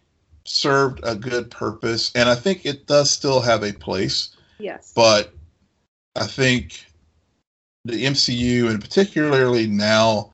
served 0.44 1.00
a 1.04 1.14
good 1.14 1.50
purpose, 1.50 2.12
and 2.14 2.28
I 2.28 2.34
think 2.34 2.66
it 2.66 2.86
does 2.86 3.10
still 3.10 3.40
have 3.40 3.62
a 3.62 3.72
place. 3.72 4.36
Yes. 4.58 4.92
But 4.94 5.32
I 6.16 6.26
think 6.26 6.86
the 7.84 8.04
MCU, 8.04 8.70
and 8.70 8.80
particularly 8.80 9.66
now 9.66 10.33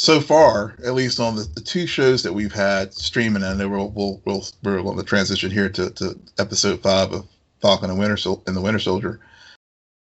so 0.00 0.18
far, 0.18 0.74
at 0.82 0.94
least 0.94 1.20
on 1.20 1.36
the, 1.36 1.42
the 1.42 1.60
two 1.60 1.86
shows 1.86 2.22
that 2.22 2.32
we've 2.32 2.54
had 2.54 2.94
streaming, 2.94 3.42
and 3.42 3.58
we'll, 3.70 3.90
we'll, 3.90 4.18
we'll, 4.24 4.42
we're 4.62 4.80
on 4.80 4.96
the 4.96 5.02
transition 5.02 5.50
here 5.50 5.68
to, 5.68 5.90
to 5.90 6.18
episode 6.38 6.80
five 6.80 7.12
of 7.12 7.28
Falcon 7.60 7.90
and 7.90 7.98
Winter 7.98 8.16
Sol- 8.16 8.42
and 8.46 8.56
the 8.56 8.62
Winter 8.62 8.78
Soldier. 8.78 9.20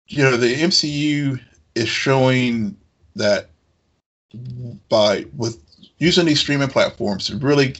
You 0.06 0.22
know, 0.22 0.38
the 0.38 0.54
MCU 0.54 1.42
is 1.74 1.90
showing 1.90 2.78
that 3.16 3.50
by 4.88 5.26
with 5.36 5.60
using 5.98 6.28
these 6.28 6.42
streaming 6.42 6.68
platforms, 6.68 7.34
really 7.34 7.74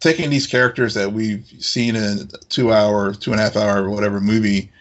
taking 0.00 0.30
these 0.30 0.48
characters 0.48 0.94
that 0.94 1.12
we've 1.12 1.46
seen 1.60 1.94
in 1.94 2.02
a 2.02 2.24
two 2.48 2.72
hour, 2.72 3.14
two 3.14 3.30
and 3.30 3.38
a 3.38 3.44
half 3.44 3.54
hour, 3.54 3.88
whatever 3.88 4.20
movie, 4.20 4.72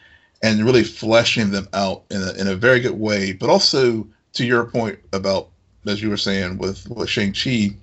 and 0.42 0.66
really 0.66 0.84
fleshing 0.84 1.52
them 1.52 1.68
out 1.74 2.02
in 2.10 2.24
a, 2.24 2.32
in 2.32 2.48
a 2.48 2.56
very 2.56 2.80
good 2.80 2.98
way, 3.00 3.32
but 3.32 3.52
also 3.52 4.08
to 4.32 4.44
your 4.44 4.66
point 4.66 4.98
about 5.14 5.50
as 5.86 6.02
you 6.02 6.10
were 6.10 6.18
saying 6.18 6.58
with 6.58 6.90
with 6.90 7.10
Shang 7.10 7.34
Chi, 7.34 7.76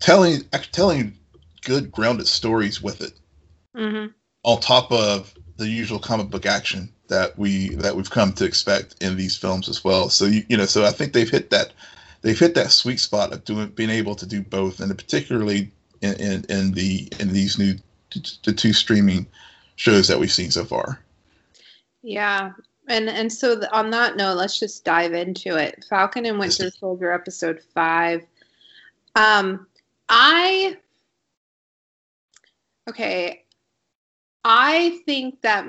telling 0.00 0.42
telling 0.72 1.16
good 1.64 1.90
grounded 1.90 2.26
stories 2.26 2.82
with 2.82 3.00
it, 3.00 3.12
mm-hmm. 3.76 4.12
on 4.42 4.60
top 4.60 4.92
of 4.92 5.34
the 5.56 5.68
usual 5.68 5.98
comic 5.98 6.30
book 6.30 6.46
action 6.46 6.92
that 7.08 7.38
we 7.38 7.70
that 7.76 7.96
we've 7.96 8.10
come 8.10 8.32
to 8.34 8.44
expect 8.44 8.94
in 9.02 9.16
these 9.16 9.36
films 9.36 9.68
as 9.68 9.82
well. 9.82 10.08
So 10.08 10.26
you, 10.26 10.44
you 10.48 10.56
know, 10.56 10.66
so 10.66 10.84
I 10.84 10.90
think 10.90 11.12
they've 11.12 11.28
hit 11.28 11.50
that 11.50 11.72
they've 12.22 12.38
hit 12.38 12.54
that 12.54 12.70
sweet 12.70 13.00
spot 13.00 13.32
of 13.32 13.44
doing 13.44 13.68
being 13.68 13.90
able 13.90 14.14
to 14.16 14.26
do 14.26 14.42
both, 14.42 14.80
and 14.80 14.96
particularly 14.96 15.70
in 16.00 16.14
in, 16.14 16.44
in 16.48 16.72
the 16.72 17.08
in 17.18 17.32
these 17.32 17.58
new 17.58 17.74
the 18.44 18.52
two 18.52 18.72
streaming 18.72 19.26
shows 19.76 20.08
that 20.08 20.18
we've 20.18 20.32
seen 20.32 20.50
so 20.50 20.64
far. 20.64 21.00
Yeah, 22.02 22.52
and 22.88 23.08
and 23.08 23.32
so 23.32 23.54
the, 23.54 23.72
on 23.74 23.90
that 23.90 24.16
note, 24.16 24.36
let's 24.36 24.58
just 24.58 24.84
dive 24.84 25.12
into 25.12 25.56
it. 25.56 25.84
Falcon 25.88 26.26
and 26.26 26.38
Winter 26.38 26.70
Soldier 26.70 27.12
episode 27.12 27.62
5. 27.74 28.22
Um 29.14 29.66
I 30.08 30.76
Okay, 32.88 33.44
I 34.44 35.00
think 35.04 35.42
that 35.42 35.66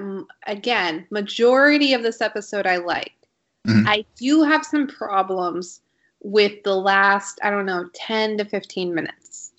again, 0.47 1.05
majority 1.11 1.93
of 1.93 2.01
this 2.01 2.21
episode 2.21 2.65
I 2.65 2.77
liked. 2.77 3.27
Mm-hmm. 3.67 3.87
I 3.87 4.05
do 4.15 4.43
have 4.43 4.65
some 4.65 4.87
problems 4.87 5.81
with 6.21 6.63
the 6.63 6.75
last, 6.75 7.39
I 7.43 7.49
don't 7.49 7.65
know, 7.65 7.89
10 7.93 8.37
to 8.37 8.45
15 8.45 8.93
minutes. 8.93 9.51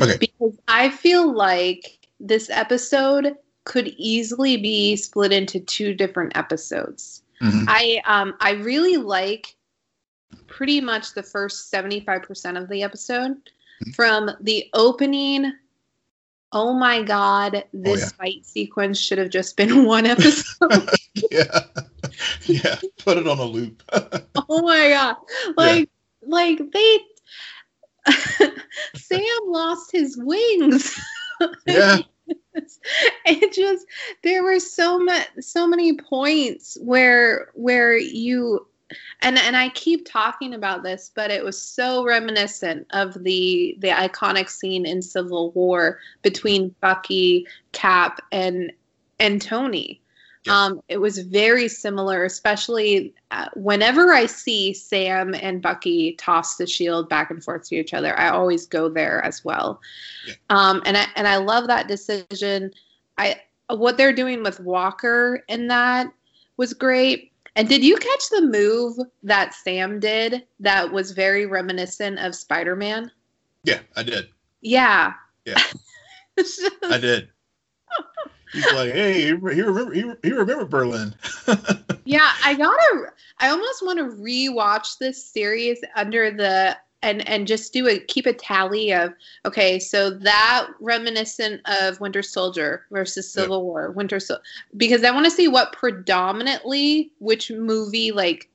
Okay. 0.00 0.16
Because 0.18 0.56
I 0.68 0.90
feel 0.90 1.32
like 1.34 1.98
this 2.20 2.50
episode 2.50 3.36
could 3.70 3.94
easily 3.96 4.56
be 4.56 4.96
split 4.96 5.32
into 5.32 5.60
two 5.60 5.94
different 5.94 6.36
episodes. 6.36 7.22
Mm-hmm. 7.40 7.66
I 7.68 8.02
um 8.04 8.34
I 8.40 8.54
really 8.54 8.96
like 8.96 9.54
pretty 10.48 10.80
much 10.80 11.14
the 11.14 11.22
first 11.22 11.72
75% 11.72 12.60
of 12.60 12.68
the 12.68 12.82
episode 12.82 13.30
mm-hmm. 13.30 13.90
from 13.92 14.32
the 14.40 14.68
opening 14.74 15.52
oh 16.52 16.72
my 16.72 17.00
god 17.00 17.62
this 17.72 18.02
oh, 18.02 18.06
yeah. 18.06 18.08
fight 18.18 18.44
sequence 18.44 18.98
should 18.98 19.18
have 19.18 19.30
just 19.30 19.56
been 19.56 19.84
one 19.96 20.04
episode 20.04 20.90
yeah 21.30 21.60
yeah 22.46 22.76
put 22.98 23.18
it 23.18 23.28
on 23.28 23.38
a 23.38 23.44
loop 23.44 23.84
oh 24.48 24.62
my 24.62 24.88
god 24.88 25.16
like 25.56 25.88
yeah. 25.88 26.28
like 26.28 26.72
they 26.72 26.98
sam 28.96 29.20
lost 29.46 29.92
his 29.92 30.16
wings 30.18 31.00
yeah 31.66 31.98
it 33.26 33.52
just 33.52 33.86
there 34.22 34.42
were 34.42 34.60
so 34.60 34.98
much 34.98 35.26
so 35.40 35.66
many 35.66 35.96
points 35.96 36.76
where 36.80 37.50
where 37.54 37.96
you 37.96 38.66
and 39.22 39.38
and 39.38 39.56
I 39.56 39.68
keep 39.70 40.06
talking 40.06 40.54
about 40.54 40.82
this, 40.82 41.10
but 41.14 41.30
it 41.30 41.44
was 41.44 41.60
so 41.60 42.04
reminiscent 42.04 42.86
of 42.90 43.14
the 43.22 43.76
the 43.78 43.88
iconic 43.88 44.48
scene 44.48 44.86
in 44.86 45.02
Civil 45.02 45.52
War 45.52 45.98
between 46.22 46.74
Bucky, 46.80 47.46
Cap, 47.72 48.20
and 48.32 48.72
and 49.18 49.40
Tony. 49.40 50.00
Um, 50.48 50.80
it 50.88 50.98
was 50.98 51.18
very 51.18 51.68
similar, 51.68 52.24
especially 52.24 53.14
uh, 53.30 53.48
whenever 53.56 54.12
I 54.12 54.24
see 54.26 54.72
Sam 54.72 55.34
and 55.34 55.60
Bucky 55.60 56.14
toss 56.14 56.56
the 56.56 56.66
shield 56.66 57.10
back 57.10 57.30
and 57.30 57.44
forth 57.44 57.68
to 57.68 57.76
each 57.76 57.92
other. 57.92 58.18
I 58.18 58.30
always 58.30 58.66
go 58.66 58.88
there 58.88 59.22
as 59.22 59.44
well, 59.44 59.80
yeah. 60.26 60.34
um, 60.48 60.82
and 60.86 60.96
I 60.96 61.06
and 61.14 61.28
I 61.28 61.36
love 61.36 61.66
that 61.66 61.88
decision. 61.88 62.72
I 63.18 63.40
what 63.68 63.98
they're 63.98 64.14
doing 64.14 64.42
with 64.42 64.60
Walker 64.60 65.44
in 65.48 65.68
that 65.68 66.10
was 66.56 66.72
great. 66.72 67.32
And 67.56 67.68
did 67.68 67.84
you 67.84 67.96
catch 67.96 68.28
the 68.30 68.42
move 68.42 68.96
that 69.22 69.54
Sam 69.54 70.00
did 70.00 70.46
that 70.60 70.90
was 70.90 71.10
very 71.10 71.46
reminiscent 71.46 72.18
of 72.18 72.34
Spider 72.34 72.76
Man? 72.76 73.10
Yeah, 73.64 73.80
I 73.96 74.02
did. 74.02 74.28
Yeah. 74.60 75.14
Yeah. 75.44 75.60
I 76.84 76.98
did. 76.98 77.28
He's 78.52 78.72
like, 78.72 78.92
hey, 78.92 79.22
he 79.22 79.32
remember 79.32 79.92
he, 79.92 80.12
he 80.22 80.32
remember 80.32 80.64
Berlin. 80.64 81.14
yeah, 82.04 82.32
I 82.44 82.54
gotta. 82.54 83.12
I 83.38 83.48
almost 83.48 83.84
want 83.84 83.98
to 83.98 84.16
rewatch 84.16 84.98
this 84.98 85.24
series 85.24 85.80
under 85.96 86.30
the 86.30 86.76
and 87.02 87.26
and 87.28 87.46
just 87.46 87.72
do 87.72 87.88
a 87.88 87.98
keep 87.98 88.26
a 88.26 88.32
tally 88.32 88.92
of 88.92 89.12
okay 89.44 89.78
so 89.78 90.10
that 90.10 90.68
reminiscent 90.80 91.60
of 91.64 92.00
winter 92.00 92.22
soldier 92.22 92.84
versus 92.90 93.30
civil 93.30 93.58
yep. 93.58 93.64
war 93.64 93.90
winter 93.92 94.20
so 94.20 94.36
because 94.76 95.02
i 95.04 95.10
want 95.10 95.24
to 95.24 95.30
see 95.30 95.48
what 95.48 95.72
predominantly 95.72 97.10
which 97.18 97.50
movie 97.50 98.12
like 98.12 98.48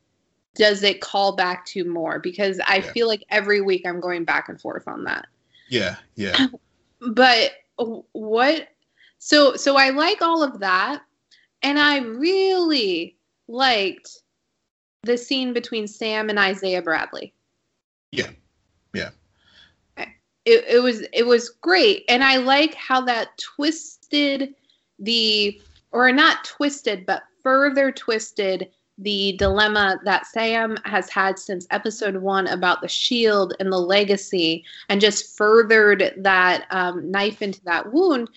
does 0.53 0.83
it 0.83 1.01
call 1.01 1.35
back 1.35 1.65
to 1.65 1.83
more 1.85 2.19
because 2.19 2.59
i 2.67 2.77
yeah. 2.77 2.91
feel 2.91 3.07
like 3.07 3.23
every 3.29 3.61
week 3.61 3.83
i'm 3.85 3.99
going 3.99 4.23
back 4.23 4.47
and 4.47 4.61
forth 4.61 4.87
on 4.87 5.03
that 5.03 5.25
yeah 5.69 5.95
yeah 6.15 6.47
but 7.11 7.51
what 7.77 8.69
so 9.25 9.55
so 9.55 9.75
i 9.75 9.89
like 9.89 10.21
all 10.21 10.43
of 10.43 10.59
that 10.59 11.01
and 11.63 11.79
i 11.79 11.97
really 11.97 13.17
liked 13.47 14.21
the 15.01 15.17
scene 15.17 15.51
between 15.51 15.87
sam 15.87 16.29
and 16.29 16.37
isaiah 16.37 16.81
bradley 16.81 17.33
yeah. 18.11 18.29
Yeah. 18.93 19.09
It, 20.45 20.63
it 20.67 20.83
was 20.83 21.01
it 21.11 21.25
was 21.25 21.49
great 21.49 22.05
and 22.07 22.23
i 22.23 22.37
like 22.37 22.75
how 22.75 23.01
that 23.01 23.35
twisted 23.39 24.53
the 24.99 25.59
or 25.91 26.11
not 26.11 26.45
twisted 26.45 27.05
but 27.07 27.23
further 27.41 27.91
twisted 27.91 28.69
the 28.99 29.35
dilemma 29.37 29.99
that 30.05 30.27
sam 30.27 30.77
has 30.85 31.09
had 31.09 31.39
since 31.39 31.65
episode 31.71 32.17
one 32.17 32.45
about 32.47 32.81
the 32.81 32.87
shield 32.87 33.55
and 33.59 33.71
the 33.71 33.79
legacy 33.79 34.63
and 34.87 35.01
just 35.01 35.35
furthered 35.35 36.13
that 36.17 36.67
um, 36.69 37.09
knife 37.09 37.41
into 37.41 37.61
that 37.63 37.91
wound 37.91 38.29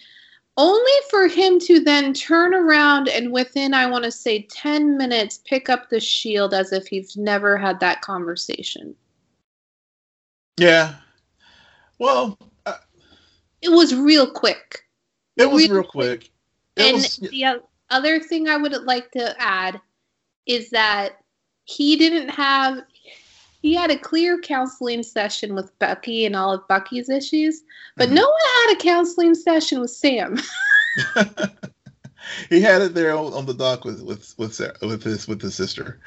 only 0.59 0.93
for 1.09 1.29
him 1.29 1.59
to 1.59 1.81
then 1.81 2.13
turn 2.13 2.53
around 2.53 3.09
and 3.09 3.33
within 3.33 3.73
i 3.73 3.87
want 3.87 4.05
to 4.05 4.13
say 4.13 4.43
10 4.51 4.99
minutes 4.99 5.41
pick 5.47 5.69
up 5.71 5.89
the 5.89 6.01
shield 6.01 6.53
as 6.53 6.73
if 6.73 6.87
he's 6.87 7.17
never 7.17 7.57
had 7.57 7.81
that 7.81 8.03
conversation 8.03 8.95
yeah. 10.59 10.95
Well, 11.99 12.39
uh, 12.67 12.75
it 13.63 13.71
was 13.71 13.95
real 13.95 14.29
quick. 14.31 14.85
It 15.37 15.51
was 15.51 15.69
real, 15.69 15.81
real 15.81 15.85
quick. 15.85 16.31
It 16.77 16.87
and 16.87 16.95
was, 16.95 17.17
the 17.17 17.63
other 17.91 18.21
thing 18.21 18.49
I 18.49 18.57
would 18.57 18.73
like 18.85 19.11
to 19.13 19.41
add 19.41 19.81
is 20.47 20.71
that 20.71 21.19
he 21.65 21.97
didn't 21.97 22.31
have 22.31 22.83
he 23.61 23.75
had 23.75 23.91
a 23.91 23.99
clear 23.99 24.41
counseling 24.41 25.03
session 25.03 25.55
with 25.55 25.77
Bucky 25.79 26.27
and 26.27 26.37
all 26.37 26.53
of 26.53 26.67
Bucky's 26.69 27.09
issues, 27.09 27.63
but 27.97 28.07
mm-hmm. 28.07 28.17
no 28.17 28.23
one 28.23 28.69
had 28.69 28.77
a 28.77 28.83
counseling 28.83 29.35
session 29.35 29.81
with 29.81 29.91
Sam. 29.91 30.39
he 32.49 32.61
had 32.61 32.83
it 32.83 32.95
there 32.95 33.17
on, 33.17 33.33
on, 33.33 33.47
the 33.47 33.55
dock 33.55 33.85
with 33.85 34.03
with 34.03 34.35
with 34.39 34.55
Sarah, 34.55 34.77
with 34.83 35.03
his 35.03 35.29
with 35.29 35.41
his 35.41 35.55
sister. 35.55 36.01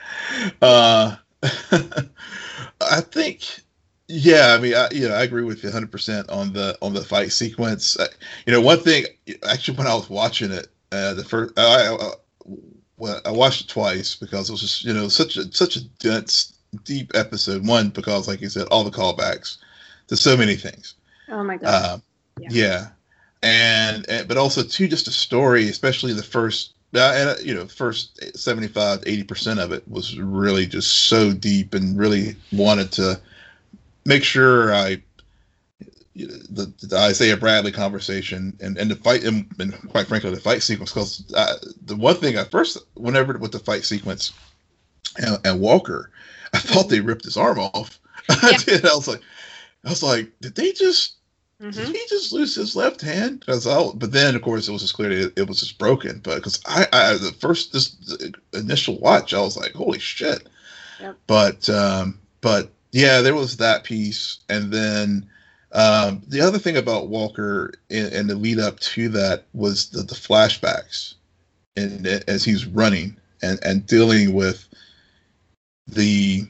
Uh, 0.62 1.16
I 1.44 3.02
think 3.02 3.62
yeah, 4.08 4.56
I 4.58 4.62
mean, 4.62 4.76
I, 4.76 4.90
you 4.92 5.08
know, 5.08 5.16
I 5.16 5.24
agree 5.24 5.44
with 5.44 5.64
you 5.64 5.70
100 5.70 5.92
percent 5.92 6.30
on 6.30 6.54
the 6.54 6.78
on 6.82 6.94
the 6.94 7.04
fight 7.04 7.32
sequence. 7.32 7.98
Uh, 7.98 8.08
you 8.46 8.52
know, 8.52 8.62
one 8.62 8.80
thing 8.80 9.06
actually 9.50 9.78
when 9.78 9.88
I 9.88 9.96
was 9.96 10.10
watching 10.10 10.52
it, 10.52 10.68
uh, 10.92 11.14
the 11.14 11.24
first 11.24 11.58
I, 11.58 11.96
I, 11.96 12.12
well, 12.98 13.22
I 13.26 13.32
watched 13.32 13.62
it 13.62 13.68
twice 13.70 14.16
because 14.16 14.50
it 14.50 14.52
was 14.52 14.62
just 14.62 14.84
you 14.84 14.94
know 14.94 15.08
such 15.08 15.38
a 15.38 15.52
such 15.54 15.78
a 15.78 15.84
dense, 16.00 16.58
deep 16.84 17.12
episode. 17.16 17.66
One 17.66 17.90
because, 17.90 18.28
like 18.28 18.42
you 18.42 18.50
said, 18.50 18.68
all 18.68 18.84
the 18.84 18.92
callbacks 18.92 19.58
to 20.08 20.18
so 20.18 20.36
many 20.36 20.56
things. 20.56 20.96
Oh 21.30 21.44
my 21.44 21.58
god. 21.58 21.68
Uh, 21.68 21.98
yeah. 22.40 22.50
yeah. 22.52 22.88
And, 23.44 24.08
and 24.10 24.28
but 24.28 24.38
also 24.38 24.64
two, 24.64 24.88
just 24.88 25.08
a 25.08 25.12
story, 25.12 25.68
especially 25.70 26.14
the 26.14 26.24
first 26.24 26.74
uh, 26.94 27.14
and 27.16 27.30
uh, 27.30 27.36
you 27.42 27.54
know 27.54 27.66
first 27.68 28.20
75 28.38 29.04
80 29.06 29.24
percent 29.24 29.60
of 29.60 29.72
it 29.72 29.88
was 29.88 30.20
really 30.20 30.66
just 30.66 31.08
so 31.08 31.32
deep 31.32 31.74
and 31.74 31.98
really 31.98 32.36
wanted 32.52 32.92
to 32.94 33.20
make 34.06 34.24
sure 34.24 34.74
I 34.74 35.02
the, 36.14 36.72
the 36.82 36.98
Isaiah 36.98 37.38
Bradley 37.38 37.72
conversation 37.72 38.58
and, 38.60 38.78
and 38.78 38.92
the 38.92 38.98
fight 38.98 39.24
and, 39.24 39.48
and 39.60 39.74
quite 39.90 40.08
frankly 40.08 40.32
the 40.32 40.42
fight 40.42 40.62
sequence 40.62 40.92
because 40.92 41.32
uh, 41.34 41.56
the 41.86 41.96
one 41.96 42.16
thing 42.16 42.38
I 42.38 42.44
first 42.44 42.78
whenever 42.96 43.38
with 43.38 43.54
the 43.54 43.60
fight 43.60 43.86
sequence 43.86 44.34
and, 45.18 45.40
and 45.46 45.62
Walker 45.62 46.12
I 46.54 46.60
thought 46.60 46.90
they 46.90 47.00
ripped 47.00 47.26
his 47.26 47.38
arm 47.38 47.60
off 47.60 48.00
yeah. 48.30 48.36
I 48.42 48.58
did 48.58 48.86
I 48.86 48.96
was 48.96 49.08
like 49.08 49.22
I 49.86 49.90
was 49.90 50.04
like 50.04 50.32
did 50.42 50.56
they 50.56 50.72
just 50.72 51.16
mm-hmm. 51.62 51.72
did 51.72 51.88
he 51.96 52.02
just 52.10 52.32
lose 52.32 52.56
his 52.56 52.76
left 52.76 53.02
hand 53.02 53.40
because 53.40 53.66
but 53.66 54.12
then 54.12 54.36
of 54.36 54.42
course 54.42 54.68
it 54.68 54.72
was 54.72 54.82
just 54.82 54.94
clear 54.94 55.12
it, 55.12 55.34
it 55.38 55.48
was 55.48 55.60
just 55.60 55.78
broken 55.78 56.20
but 56.24 56.36
because 56.36 56.62
I, 56.66 56.88
I 56.92 57.14
the 57.14 57.36
first 57.40 57.74
this 57.74 57.96
initial 58.54 59.00
watch 59.00 59.34
I 59.34 59.42
was 59.42 59.58
like 59.58 59.74
holy 59.74 60.00
shit 60.00 60.48
yep. 61.00 61.18
but 61.28 61.70
um 61.70 62.20
but 62.42 62.72
yeah, 62.92 63.22
there 63.22 63.36
was 63.36 63.58
that 63.58 63.84
piece, 63.84 64.40
and 64.50 64.72
then 64.72 65.30
um, 65.72 66.22
the 66.28 66.42
other 66.42 66.60
thing 66.60 66.78
about 66.78 67.08
Walker 67.08 67.74
and, 67.90 68.30
the 68.30 68.36
lead 68.36 68.60
up 68.60 68.80
to 68.82 69.08
that 69.10 69.46
was 69.54 69.90
the, 69.90 70.02
the 70.04 70.16
flashbacks, 70.16 71.16
and 71.78 72.06
as 72.06 72.44
he's 72.44 72.66
running 72.66 73.18
and 73.42 73.60
and 73.64 73.88
dealing 73.88 74.34
with 74.34 74.68
the 75.88 76.48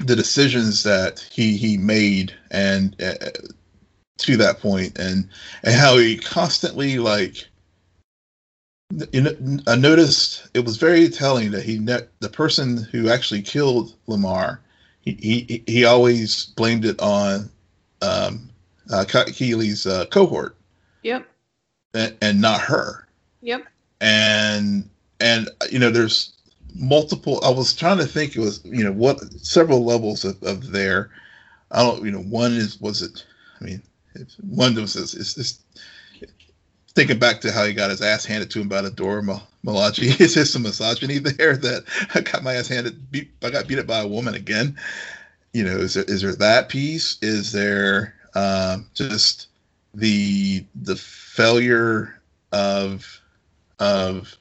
the 0.00 0.16
decisions 0.16 0.82
that 0.82 1.20
he 1.32 1.56
he 1.56 1.76
made 1.76 2.34
and 2.50 3.00
uh, 3.02 3.14
to 4.18 4.36
that 4.36 4.60
point 4.60 4.98
and 4.98 5.28
and 5.62 5.74
how 5.74 5.96
he 5.96 6.16
constantly 6.16 6.98
like 6.98 7.48
you 9.12 9.22
know, 9.22 9.34
I 9.66 9.76
noticed 9.76 10.48
it 10.54 10.64
was 10.64 10.76
very 10.76 11.08
telling 11.08 11.50
that 11.52 11.64
he 11.64 11.78
ne- 11.78 12.06
the 12.20 12.28
person 12.28 12.76
who 12.76 13.08
actually 13.08 13.42
killed 13.42 13.94
Lamar 14.06 14.60
he 15.04 15.62
he, 15.66 15.84
always 15.84 16.46
blamed 16.56 16.84
it 16.84 16.98
on 17.00 17.50
um, 18.00 18.48
uh, 18.90 19.04
Keeley's 19.04 19.86
uh, 19.86 20.06
cohort. 20.06 20.56
Yep. 21.02 21.26
And, 21.92 22.16
and 22.22 22.40
not 22.40 22.60
her. 22.62 23.06
Yep. 23.42 23.64
And 24.00 24.88
and 25.20 25.48
you 25.70 25.78
know, 25.78 25.90
there's 25.90 26.33
multiple. 26.74 27.40
I 27.44 27.50
was 27.50 27.74
trying 27.74 27.98
to 27.98 28.06
think. 28.06 28.36
It 28.36 28.40
was 28.40 28.60
you 28.64 28.84
know 28.84 28.92
what 28.92 29.22
several 29.34 29.84
levels 29.84 30.24
of, 30.24 30.42
of 30.42 30.70
there. 30.72 31.10
I 31.70 31.82
don't 31.82 32.04
you 32.04 32.10
know 32.10 32.22
one 32.22 32.52
is 32.52 32.80
was 32.80 33.02
it. 33.02 33.24
I 33.60 33.64
mean, 33.64 33.82
one 34.40 34.74
was 34.74 34.96
is, 34.96 35.14
is, 35.14 35.36
is 35.38 35.60
thinking 36.94 37.18
back 37.18 37.40
to 37.40 37.52
how 37.52 37.64
he 37.64 37.72
got 37.72 37.90
his 37.90 38.02
ass 38.02 38.24
handed 38.24 38.50
to 38.50 38.60
him 38.60 38.68
by 38.68 38.80
the 38.82 38.90
Dora 38.90 39.22
Milaje. 39.64 40.20
Is 40.20 40.34
there 40.34 40.44
some 40.44 40.62
misogyny 40.62 41.18
there 41.18 41.56
that 41.56 41.84
I 42.14 42.20
got 42.20 42.42
my 42.42 42.54
ass 42.54 42.68
handed? 42.68 43.10
Beat, 43.10 43.30
I 43.42 43.50
got 43.50 43.66
beat 43.66 43.78
up 43.78 43.86
by 43.86 44.00
a 44.00 44.08
woman 44.08 44.34
again. 44.34 44.76
You 45.52 45.64
know, 45.64 45.76
is 45.76 45.94
there 45.94 46.04
is 46.04 46.22
there 46.22 46.34
that 46.36 46.68
piece? 46.68 47.18
Is 47.22 47.52
there 47.52 48.14
um, 48.34 48.88
just 48.94 49.48
the 49.94 50.64
the 50.74 50.96
failure 50.96 52.20
of 52.52 53.20
of 53.78 54.36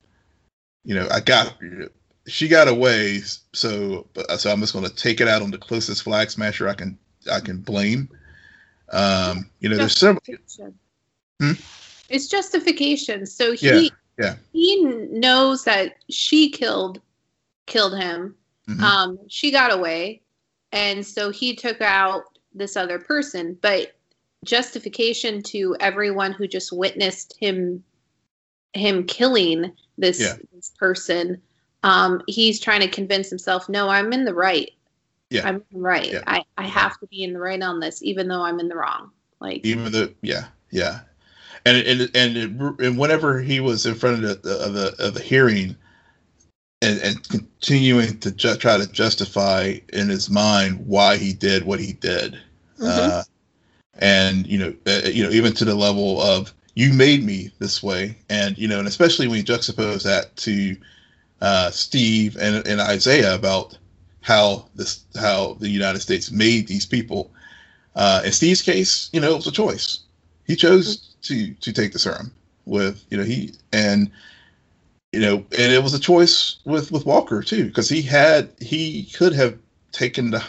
you 0.83 0.95
know 0.95 1.07
I 1.11 1.19
got 1.19 1.55
she 2.27 2.47
got 2.47 2.67
away, 2.67 3.21
so 3.53 4.07
so 4.37 4.51
I'm 4.51 4.59
just 4.61 4.73
going 4.73 4.85
to 4.85 4.93
take 4.93 5.21
it 5.21 5.27
out 5.27 5.41
on 5.41 5.51
the 5.51 5.57
closest 5.57 6.03
flag 6.03 6.31
smasher 6.31 6.67
I 6.67 6.73
can 6.73 6.97
I 7.31 7.39
can 7.39 7.57
blame. 7.57 8.09
Um, 8.91 9.49
you 9.59 9.69
know, 9.69 9.77
there's 9.77 9.97
several. 9.97 10.21
Hmm? 11.41 11.53
It's 12.09 12.27
justification. 12.27 13.25
So 13.25 13.53
he 13.53 13.67
yeah, 13.67 13.89
yeah. 14.19 14.35
he 14.53 14.83
knows 14.83 15.63
that 15.65 15.95
she 16.09 16.49
killed 16.49 17.01
killed 17.65 17.97
him. 17.97 18.35
Mm-hmm. 18.69 18.83
Um, 18.83 19.19
she 19.27 19.51
got 19.51 19.73
away, 19.73 20.21
and 20.71 21.05
so 21.05 21.29
he 21.29 21.55
took 21.55 21.81
out 21.81 22.23
this 22.53 22.77
other 22.77 22.99
person. 22.99 23.57
But 23.61 23.95
justification 24.45 25.41
to 25.43 25.75
everyone 25.79 26.31
who 26.31 26.47
just 26.47 26.71
witnessed 26.71 27.35
him 27.39 27.83
him 28.73 29.05
killing 29.05 29.71
this, 29.97 30.19
yeah. 30.19 30.33
this 30.53 30.71
person. 30.77 31.41
Um, 31.83 32.21
he's 32.27 32.59
trying 32.59 32.81
to 32.81 32.87
convince 32.87 33.29
himself, 33.29 33.69
no, 33.69 33.89
I'm 33.89 34.13
in 34.13 34.25
the 34.25 34.33
right. 34.33 34.71
Yeah. 35.29 35.47
I'm 35.47 35.63
right. 35.73 36.11
Yeah. 36.11 36.23
I, 36.27 36.43
I 36.57 36.67
have 36.67 36.99
to 36.99 37.07
be 37.07 37.23
in 37.23 37.33
the 37.33 37.39
right 37.39 37.61
on 37.61 37.79
this, 37.79 38.01
even 38.01 38.27
though 38.27 38.41
I'm 38.41 38.59
in 38.59 38.69
the 38.69 38.75
wrong. 38.75 39.11
Like 39.39 39.65
even 39.65 39.91
the 39.91 40.13
yeah, 40.21 40.45
yeah 40.71 41.01
and 41.65 41.77
and 41.77 42.15
and, 42.15 42.79
and 42.79 42.97
whenever 42.97 43.39
he 43.39 43.59
was 43.59 43.85
in 43.85 43.95
front 43.95 44.23
of 44.23 44.41
the 44.41 44.57
of 44.65 44.73
the, 44.73 44.95
of 44.99 45.13
the 45.13 45.21
hearing, 45.21 45.75
and, 46.81 46.99
and 46.99 47.29
continuing 47.29 48.19
to 48.19 48.31
ju- 48.31 48.57
try 48.57 48.77
to 48.77 48.91
justify 48.91 49.75
in 49.91 50.09
his 50.09 50.29
mind 50.29 50.85
why 50.85 51.17
he 51.17 51.33
did 51.33 51.65
what 51.65 51.79
he 51.79 51.93
did, 51.93 52.33
mm-hmm. 52.79 52.85
uh, 52.85 53.23
and 53.95 54.45
you 54.47 54.57
know, 54.57 54.73
uh, 54.87 55.07
you 55.07 55.23
know, 55.23 55.29
even 55.29 55.53
to 55.53 55.65
the 55.65 55.75
level 55.75 56.21
of 56.21 56.53
you 56.75 56.93
made 56.93 57.23
me 57.23 57.51
this 57.59 57.81
way, 57.81 58.17
and 58.29 58.57
you 58.57 58.67
know, 58.67 58.79
and 58.79 58.87
especially 58.87 59.27
when 59.27 59.37
you 59.37 59.43
juxtapose 59.43 60.03
that 60.03 60.35
to 60.37 60.75
uh, 61.43 61.69
Steve 61.69 62.37
and, 62.37 62.65
and 62.65 62.79
Isaiah 62.79 63.35
about 63.35 63.77
how 64.21 64.65
this 64.75 65.03
how 65.19 65.57
the 65.59 65.69
United 65.69 65.99
States 65.99 66.31
made 66.31 66.67
these 66.67 66.85
people. 66.85 67.29
Uh, 67.95 68.21
in 68.25 68.31
Steve's 68.31 68.61
case, 68.61 69.09
you 69.11 69.19
know, 69.19 69.33
it 69.33 69.35
was 69.35 69.47
a 69.47 69.51
choice. 69.51 69.99
He 70.47 70.55
chose 70.55 71.15
to 71.23 71.53
to 71.53 71.73
take 71.73 71.91
the 71.91 71.99
serum 71.99 72.33
with 72.65 73.03
you 73.09 73.17
know 73.17 73.23
he 73.23 73.51
and 73.73 74.09
you 75.11 75.19
know 75.19 75.35
and 75.35 75.73
it 75.73 75.83
was 75.83 75.93
a 75.93 75.99
choice 75.99 76.57
with 76.63 76.91
with 76.93 77.05
Walker 77.05 77.43
too 77.43 77.65
because 77.65 77.89
he 77.89 78.01
had 78.01 78.49
he 78.61 79.03
could 79.13 79.33
have 79.33 79.57
taken 79.91 80.31
the 80.31 80.43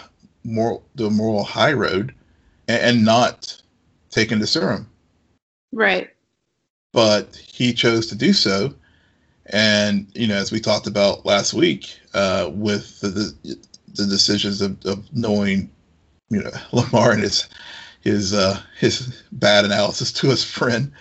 moral 0.45 0.85
the 0.95 1.11
moral 1.11 1.43
high 1.43 1.73
road 1.73 2.15
and, 2.69 2.83
and 2.83 3.05
not 3.05 3.61
taken 4.11 4.39
the 4.39 4.47
serum. 4.47 4.89
Right. 5.73 6.11
But 6.93 7.35
he 7.35 7.73
chose 7.73 8.07
to 8.07 8.15
do 8.15 8.33
so. 8.33 8.73
And, 9.47 10.07
you 10.15 10.27
know, 10.27 10.37
as 10.37 10.51
we 10.51 10.61
talked 10.61 10.87
about 10.87 11.27
last 11.27 11.53
week, 11.53 11.99
uh, 12.15 12.51
with 12.53 13.01
the, 13.01 13.09
the, 13.09 13.59
the 13.95 14.07
decisions 14.07 14.61
of, 14.61 14.83
of 14.87 15.05
knowing, 15.15 15.71
you 16.31 16.43
know, 16.43 16.51
Lamar 16.73 17.13
and 17.13 17.23
his 17.23 17.49
his 18.05 18.35
uh, 18.35 18.61
his 18.79 19.23
bad 19.33 19.65
analysis 19.65 20.13
to 20.13 20.29
his 20.29 20.45
friend. 20.45 20.93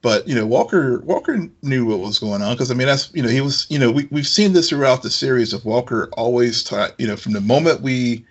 But 0.00 0.26
you 0.28 0.34
know, 0.34 0.46
Walker 0.46 1.00
Walker 1.00 1.48
knew 1.62 1.86
what 1.86 1.98
was 1.98 2.18
going 2.18 2.40
on 2.40 2.54
because 2.54 2.70
I 2.70 2.74
mean 2.74 2.86
that's 2.86 3.12
you 3.12 3.22
know 3.22 3.28
he 3.28 3.40
was 3.40 3.66
you 3.68 3.78
know 3.78 3.90
we 3.90 4.08
we've 4.10 4.26
seen 4.26 4.52
this 4.52 4.68
throughout 4.68 5.02
the 5.02 5.10
series 5.10 5.52
of 5.52 5.64
Walker 5.64 6.08
always 6.12 6.62
taught 6.62 6.98
you 6.98 7.06
know 7.06 7.16
from 7.16 7.32
the 7.32 7.40
moment 7.40 7.82
we 7.82 8.24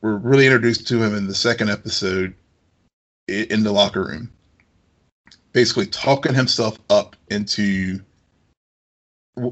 were 0.00 0.16
really 0.16 0.46
introduced 0.46 0.88
to 0.88 1.02
him 1.02 1.14
in 1.14 1.26
the 1.26 1.34
second 1.34 1.68
episode 1.68 2.34
in 3.28 3.62
the 3.62 3.72
locker 3.72 4.04
room, 4.04 4.30
basically 5.52 5.86
talking 5.86 6.32
himself 6.32 6.78
up 6.88 7.14
into 7.28 8.00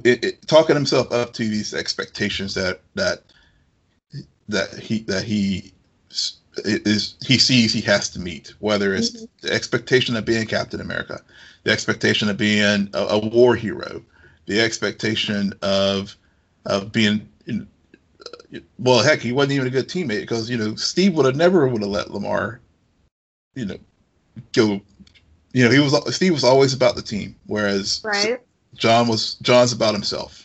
it, 0.05 0.24
it, 0.24 0.47
talking 0.47 0.76
himself 0.76 1.11
up 1.12 1.32
to 1.34 1.43
these 1.43 1.74
expectations 1.74 2.55
that 2.55 2.80
that 2.95 3.22
that 4.49 4.74
he 4.78 5.01
that 5.01 5.24
he 5.24 5.72
is 6.64 7.16
he 7.26 7.39
sees 7.39 7.72
he 7.72 7.80
has 7.80 8.09
to 8.11 8.20
meet 8.20 8.55
whether 8.61 8.95
it's 8.95 9.11
mm-hmm. 9.11 9.24
the 9.43 9.53
expectation 9.53 10.16
of 10.16 10.24
being 10.24 10.47
captain 10.47 10.80
america 10.80 11.20
the 11.64 11.70
expectation 11.70 12.28
of 12.28 12.37
being 12.37 12.89
a, 12.95 12.99
a 12.99 13.18
war 13.18 13.55
hero 13.55 14.03
the 14.47 14.61
expectation 14.61 15.53
of 15.62 16.16
of 16.64 16.93
being 16.93 17.28
well 18.78 19.03
heck 19.03 19.20
he 19.20 19.32
wasn't 19.32 19.53
even 19.53 19.66
a 19.66 19.70
good 19.70 19.89
teammate 19.89 20.20
because 20.20 20.49
you 20.49 20.57
know 20.57 20.74
steve 20.76 21.14
would 21.14 21.26
have 21.26 21.37
never 21.37 21.66
would 21.68 21.82
have 21.82 21.91
let 21.91 22.11
lamar 22.11 22.61
you 23.55 23.66
know 23.66 23.78
go 24.53 24.80
you 25.53 25.64
know 25.64 25.70
he 25.70 25.78
was 25.78 26.14
steve 26.14 26.32
was 26.32 26.45
always 26.45 26.72
about 26.72 26.97
the 26.97 27.03
team 27.03 27.34
whereas 27.47 28.01
right. 28.05 28.41
John 28.77 29.09
was 29.09 29.35
john's 29.37 29.72
about 29.72 29.95
himself. 29.95 30.43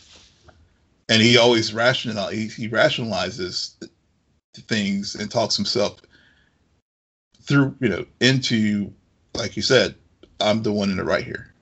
And 1.08 1.20
he 1.20 1.36
always 1.36 1.74
rational 1.74 2.28
he, 2.28 2.46
he 2.48 2.68
rationalizes 2.68 3.74
things 4.54 5.14
and 5.14 5.30
talks 5.30 5.56
himself 5.56 6.00
through 7.42 7.74
you 7.80 7.88
know 7.88 8.04
into 8.20 8.92
like 9.34 9.56
you 9.56 9.62
said 9.62 9.94
i'm 10.40 10.62
the 10.62 10.72
one 10.72 10.90
in 10.90 10.96
the 10.96 11.04
right 11.04 11.24
here. 11.24 11.52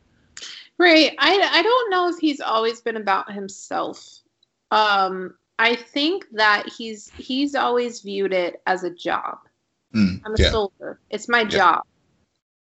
Right. 0.79 1.15
I 1.19 1.51
i 1.53 1.63
don't 1.63 1.91
know 1.91 2.09
if 2.09 2.19
he's 2.19 2.41
always 2.41 2.81
been 2.81 2.97
about 2.97 3.33
himself. 3.33 4.21
Um 4.71 5.35
i 5.59 5.75
think 5.75 6.27
that 6.33 6.69
he's 6.69 7.11
he's 7.17 7.55
always 7.55 8.01
viewed 8.01 8.33
it 8.33 8.63
as 8.67 8.85
a 8.85 8.91
job. 8.91 9.39
Mm, 9.95 10.21
i'm 10.25 10.35
a 10.35 10.43
yeah. 10.43 10.51
soldier. 10.51 11.01
It's 11.11 11.29
my 11.29 11.41
yeah. 11.41 11.49
job 11.49 11.83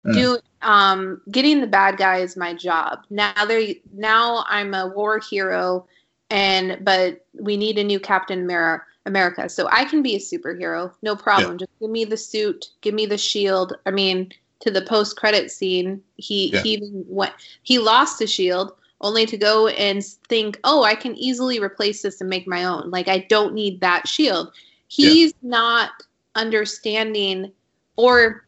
mm. 0.07 0.13
do 0.13 0.37
um 0.61 1.21
getting 1.31 1.61
the 1.61 1.67
bad 1.67 1.97
guy 1.97 2.17
is 2.17 2.35
my 2.35 2.53
job 2.53 2.99
now 3.09 3.45
they 3.45 3.81
now 3.93 4.43
i'm 4.47 4.73
a 4.73 4.87
war 4.87 5.19
hero 5.19 5.85
and 6.29 6.79
but 6.81 7.25
we 7.39 7.57
need 7.57 7.77
a 7.77 7.83
new 7.83 7.99
captain 7.99 8.41
america 8.41 8.83
America. 9.07 9.49
So 9.49 9.67
I 9.71 9.85
can 9.85 10.03
be 10.03 10.15
a 10.15 10.19
superhero, 10.19 10.91
no 11.01 11.15
problem. 11.15 11.53
Yeah. 11.53 11.65
Just 11.65 11.79
give 11.79 11.89
me 11.89 12.05
the 12.05 12.17
suit, 12.17 12.67
give 12.81 12.93
me 12.93 13.07
the 13.07 13.17
shield. 13.17 13.73
I 13.87 13.91
mean, 13.91 14.31
to 14.59 14.69
the 14.69 14.83
post 14.83 15.15
credit 15.15 15.49
scene, 15.49 16.03
he 16.17 16.51
yeah. 16.53 16.61
he 16.61 16.73
even 16.73 17.05
went 17.07 17.33
he 17.63 17.79
lost 17.79 18.19
the 18.19 18.27
shield 18.27 18.73
only 19.01 19.25
to 19.25 19.37
go 19.37 19.67
and 19.67 20.03
think, 20.27 20.59
"Oh, 20.63 20.83
I 20.83 20.93
can 20.93 21.15
easily 21.15 21.59
replace 21.59 22.01
this 22.03 22.21
and 22.21 22.29
make 22.29 22.47
my 22.47 22.65
own. 22.65 22.91
Like 22.91 23.07
I 23.07 23.19
don't 23.29 23.55
need 23.55 23.79
that 23.81 24.07
shield." 24.07 24.51
He's 24.89 25.33
yeah. 25.41 25.49
not 25.49 25.89
understanding 26.35 27.51
or 27.95 28.45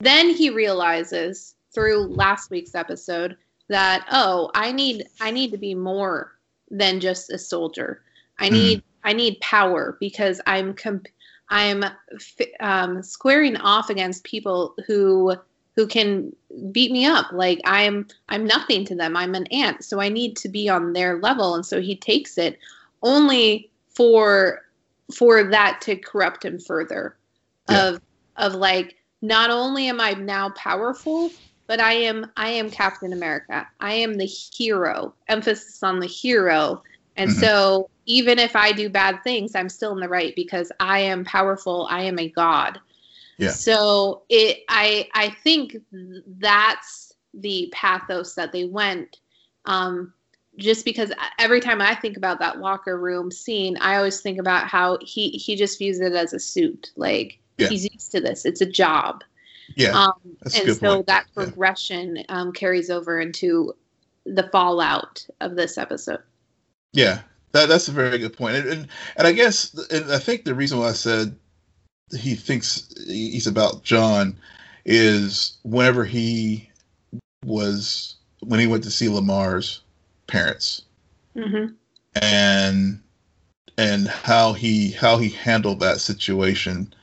then 0.00 0.30
he 0.30 0.50
realizes 0.50 1.54
through 1.74 2.06
last 2.06 2.50
week's 2.50 2.74
episode 2.74 3.36
that, 3.68 4.06
"Oh, 4.10 4.50
I 4.54 4.72
need 4.72 5.06
I 5.20 5.30
need 5.30 5.50
to 5.52 5.58
be 5.58 5.74
more 5.74 6.36
than 6.70 7.00
just 7.00 7.30
a 7.30 7.38
soldier. 7.38 8.02
I 8.38 8.46
mm-hmm. 8.46 8.54
need 8.54 8.82
I 9.04 9.12
need 9.12 9.40
power 9.40 9.96
because 10.00 10.40
I'm 10.46 10.74
comp- 10.74 11.08
I'm 11.48 11.84
um, 12.60 13.02
squaring 13.02 13.56
off 13.56 13.90
against 13.90 14.24
people 14.24 14.74
who 14.86 15.36
who 15.76 15.86
can 15.86 16.34
beat 16.72 16.90
me 16.90 17.04
up. 17.04 17.26
Like 17.32 17.60
I'm 17.64 18.08
I'm 18.28 18.44
nothing 18.44 18.84
to 18.86 18.94
them. 18.94 19.16
I'm 19.16 19.34
an 19.34 19.46
ant, 19.48 19.84
so 19.84 20.00
I 20.00 20.08
need 20.08 20.36
to 20.38 20.48
be 20.48 20.68
on 20.68 20.92
their 20.92 21.18
level. 21.18 21.54
And 21.54 21.64
so 21.64 21.80
he 21.80 21.96
takes 21.96 22.38
it 22.38 22.58
only 23.02 23.70
for 23.88 24.62
for 25.14 25.44
that 25.44 25.80
to 25.82 25.96
corrupt 25.96 26.44
him 26.44 26.58
further. 26.58 27.16
Yeah. 27.70 27.88
Of 27.88 28.00
of 28.36 28.54
like 28.54 28.96
not 29.22 29.50
only 29.50 29.88
am 29.88 30.00
I 30.00 30.12
now 30.12 30.50
powerful, 30.50 31.30
but 31.66 31.80
I 31.80 31.92
am 31.92 32.30
I 32.36 32.50
am 32.50 32.70
Captain 32.70 33.12
America. 33.12 33.66
I 33.80 33.94
am 33.94 34.14
the 34.14 34.26
hero. 34.26 35.14
Emphasis 35.28 35.82
on 35.82 36.00
the 36.00 36.06
hero. 36.06 36.82
And 37.16 37.30
mm-hmm. 37.30 37.40
so 37.40 37.90
even 38.06 38.38
if 38.38 38.54
I 38.54 38.72
do 38.72 38.88
bad 38.88 39.22
things, 39.24 39.54
I'm 39.54 39.68
still 39.68 39.92
in 39.92 40.00
the 40.00 40.08
right 40.08 40.34
because 40.36 40.70
I 40.78 41.00
am 41.00 41.24
powerful. 41.24 41.88
I 41.90 42.02
am 42.02 42.18
a 42.18 42.28
god. 42.28 42.80
Yeah. 43.38 43.50
So 43.50 44.22
it, 44.28 44.64
I, 44.68 45.08
I 45.14 45.30
think 45.42 45.76
that's 46.38 47.12
the 47.34 47.68
pathos 47.72 48.34
that 48.34 48.52
they 48.52 48.64
went. 48.64 49.18
Um, 49.64 50.12
just 50.56 50.84
because 50.84 51.12
every 51.38 51.60
time 51.60 51.82
I 51.82 51.94
think 51.94 52.16
about 52.16 52.38
that 52.38 52.60
locker 52.60 52.98
room 52.98 53.30
scene, 53.30 53.76
I 53.78 53.96
always 53.96 54.20
think 54.20 54.38
about 54.38 54.68
how 54.68 54.98
he 55.02 55.30
he 55.30 55.54
just 55.54 55.78
views 55.78 56.00
it 56.00 56.14
as 56.14 56.32
a 56.32 56.38
suit. 56.38 56.92
Like 56.96 57.38
yeah. 57.58 57.68
he's 57.68 57.84
used 57.92 58.12
to 58.12 58.20
this. 58.20 58.44
It's 58.44 58.60
a 58.60 58.66
job. 58.66 59.22
Yeah. 59.74 59.90
Um, 59.90 60.36
and 60.42 60.76
so 60.76 60.96
point. 60.96 61.06
that 61.06 61.26
progression 61.34 62.16
yeah. 62.16 62.24
um, 62.28 62.52
carries 62.52 62.90
over 62.90 63.20
into 63.20 63.74
the 64.24 64.48
fallout 64.50 65.26
of 65.40 65.56
this 65.56 65.78
episode. 65.78 66.22
Yeah, 66.92 67.20
that, 67.52 67.68
that's 67.68 67.88
a 67.88 67.92
very 67.92 68.18
good 68.18 68.36
point. 68.36 68.56
And, 68.56 68.68
and, 68.68 68.88
and 69.16 69.26
I 69.26 69.32
guess, 69.32 69.74
and 69.90 70.12
I 70.12 70.18
think 70.18 70.44
the 70.44 70.54
reason 70.54 70.78
why 70.78 70.88
I 70.88 70.92
said 70.92 71.36
he 72.16 72.34
thinks 72.34 72.92
he's 73.06 73.46
about 73.46 73.82
John 73.82 74.36
is 74.84 75.58
whenever 75.64 76.04
he 76.04 76.70
was, 77.44 78.16
when 78.40 78.60
he 78.60 78.66
went 78.66 78.84
to 78.84 78.90
see 78.90 79.08
Lamar's 79.08 79.80
parents 80.26 80.82
mm-hmm. 81.34 81.74
and, 82.22 83.00
and 83.76 84.08
how 84.08 84.52
he, 84.52 84.92
how 84.92 85.18
he 85.18 85.28
handled 85.28 85.80
that 85.80 86.00
situation 86.00 86.94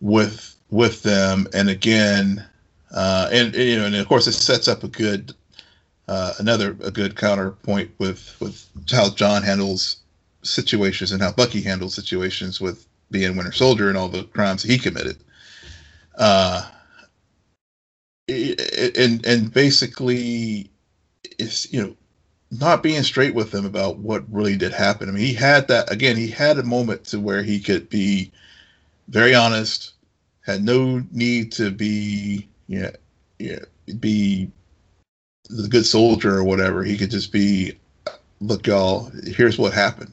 with, 0.00 0.56
with 0.70 1.02
them. 1.02 1.46
And 1.54 1.68
again, 1.68 2.44
uh, 2.92 3.28
and, 3.32 3.54
and 3.54 3.64
you 3.64 3.76
know, 3.76 3.86
and 3.86 3.96
of 3.96 4.08
course 4.08 4.26
it 4.26 4.32
sets 4.32 4.68
up 4.68 4.84
a 4.84 4.88
good 4.88 5.34
uh, 6.08 6.34
another 6.38 6.76
a 6.82 6.90
good 6.90 7.16
counterpoint 7.16 7.90
with 7.98 8.36
with 8.40 8.68
how 8.90 9.10
John 9.10 9.42
handles 9.42 9.98
situations 10.42 11.12
and 11.12 11.20
how 11.20 11.32
Bucky 11.32 11.60
handles 11.60 11.94
situations 11.94 12.60
with 12.60 12.86
being 13.10 13.36
Winter 13.36 13.52
Soldier 13.52 13.88
and 13.88 13.98
all 13.98 14.08
the 14.08 14.24
crimes 14.24 14.62
he 14.62 14.78
committed. 14.78 15.16
Uh, 16.16 16.68
and 18.28 19.24
and 19.26 19.52
basically, 19.52 20.70
it's 21.38 21.72
you 21.72 21.82
know 21.82 21.96
not 22.52 22.82
being 22.82 23.02
straight 23.02 23.34
with 23.34 23.50
them 23.50 23.66
about 23.66 23.98
what 23.98 24.32
really 24.32 24.56
did 24.56 24.72
happen. 24.72 25.08
I 25.08 25.12
mean, 25.12 25.24
he 25.24 25.34
had 25.34 25.66
that 25.68 25.90
again. 25.90 26.16
He 26.16 26.28
had 26.28 26.58
a 26.58 26.62
moment 26.62 27.04
to 27.06 27.20
where 27.20 27.42
he 27.42 27.58
could 27.58 27.88
be 27.88 28.30
very 29.08 29.34
honest, 29.34 29.94
had 30.44 30.64
no 30.64 31.04
need 31.12 31.52
to 31.52 31.70
be 31.70 32.48
know, 32.80 32.90
you 33.38 33.60
be 34.00 34.50
the 35.48 35.68
good 35.68 35.86
soldier 35.86 36.36
or 36.36 36.44
whatever. 36.44 36.82
He 36.82 36.96
could 36.96 37.10
just 37.10 37.32
be, 37.32 37.78
look, 38.40 38.66
y'all, 38.66 39.10
here's 39.24 39.58
what 39.58 39.72
happened, 39.72 40.12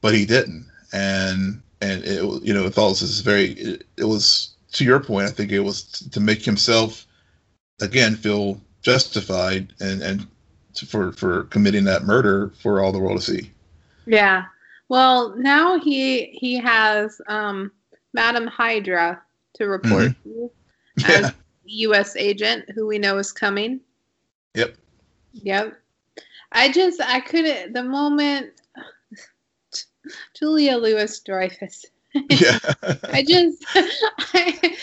but 0.00 0.14
he 0.14 0.24
didn't, 0.24 0.66
and 0.92 1.60
and 1.80 2.04
it 2.04 2.22
you 2.42 2.54
know, 2.54 2.66
it 2.66 2.76
was 2.76 3.00
this 3.00 3.20
very. 3.20 3.52
It, 3.52 3.86
it 3.96 4.04
was 4.04 4.54
to 4.72 4.84
your 4.84 5.00
point. 5.00 5.28
I 5.28 5.30
think 5.30 5.52
it 5.52 5.60
was 5.60 5.82
to 5.84 6.20
make 6.20 6.44
himself 6.44 7.06
again 7.80 8.14
feel 8.14 8.60
justified 8.82 9.72
and 9.80 10.02
and 10.02 10.26
for 10.86 11.12
for 11.12 11.44
committing 11.44 11.84
that 11.84 12.04
murder 12.04 12.52
for 12.60 12.82
all 12.82 12.92
the 12.92 12.98
world 12.98 13.20
to 13.20 13.24
see. 13.24 13.50
Yeah. 14.06 14.44
Well, 14.88 15.34
now 15.36 15.78
he 15.78 16.26
he 16.26 16.56
has 16.56 17.20
um, 17.26 17.72
Madam 18.14 18.46
Hydra 18.46 19.20
to 19.54 19.66
report 19.68 20.14
mm-hmm. 20.26 20.46
as 21.04 21.22
yeah. 21.22 21.30
U.S. 21.66 22.16
agent 22.16 22.70
who 22.70 22.86
we 22.86 22.98
know 22.98 23.18
is 23.18 23.32
coming. 23.32 23.80
Yep. 24.54 24.76
Yep. 25.34 25.74
I 26.52 26.70
just 26.70 27.00
I 27.02 27.20
couldn't 27.20 27.72
the 27.74 27.82
moment 27.82 28.52
Julia 30.38 30.76
Louis 30.78 31.20
Dreyfus. 31.20 31.84
Yeah. 32.30 32.60
I 33.12 33.24
just 33.26 33.64
I, 33.74 34.76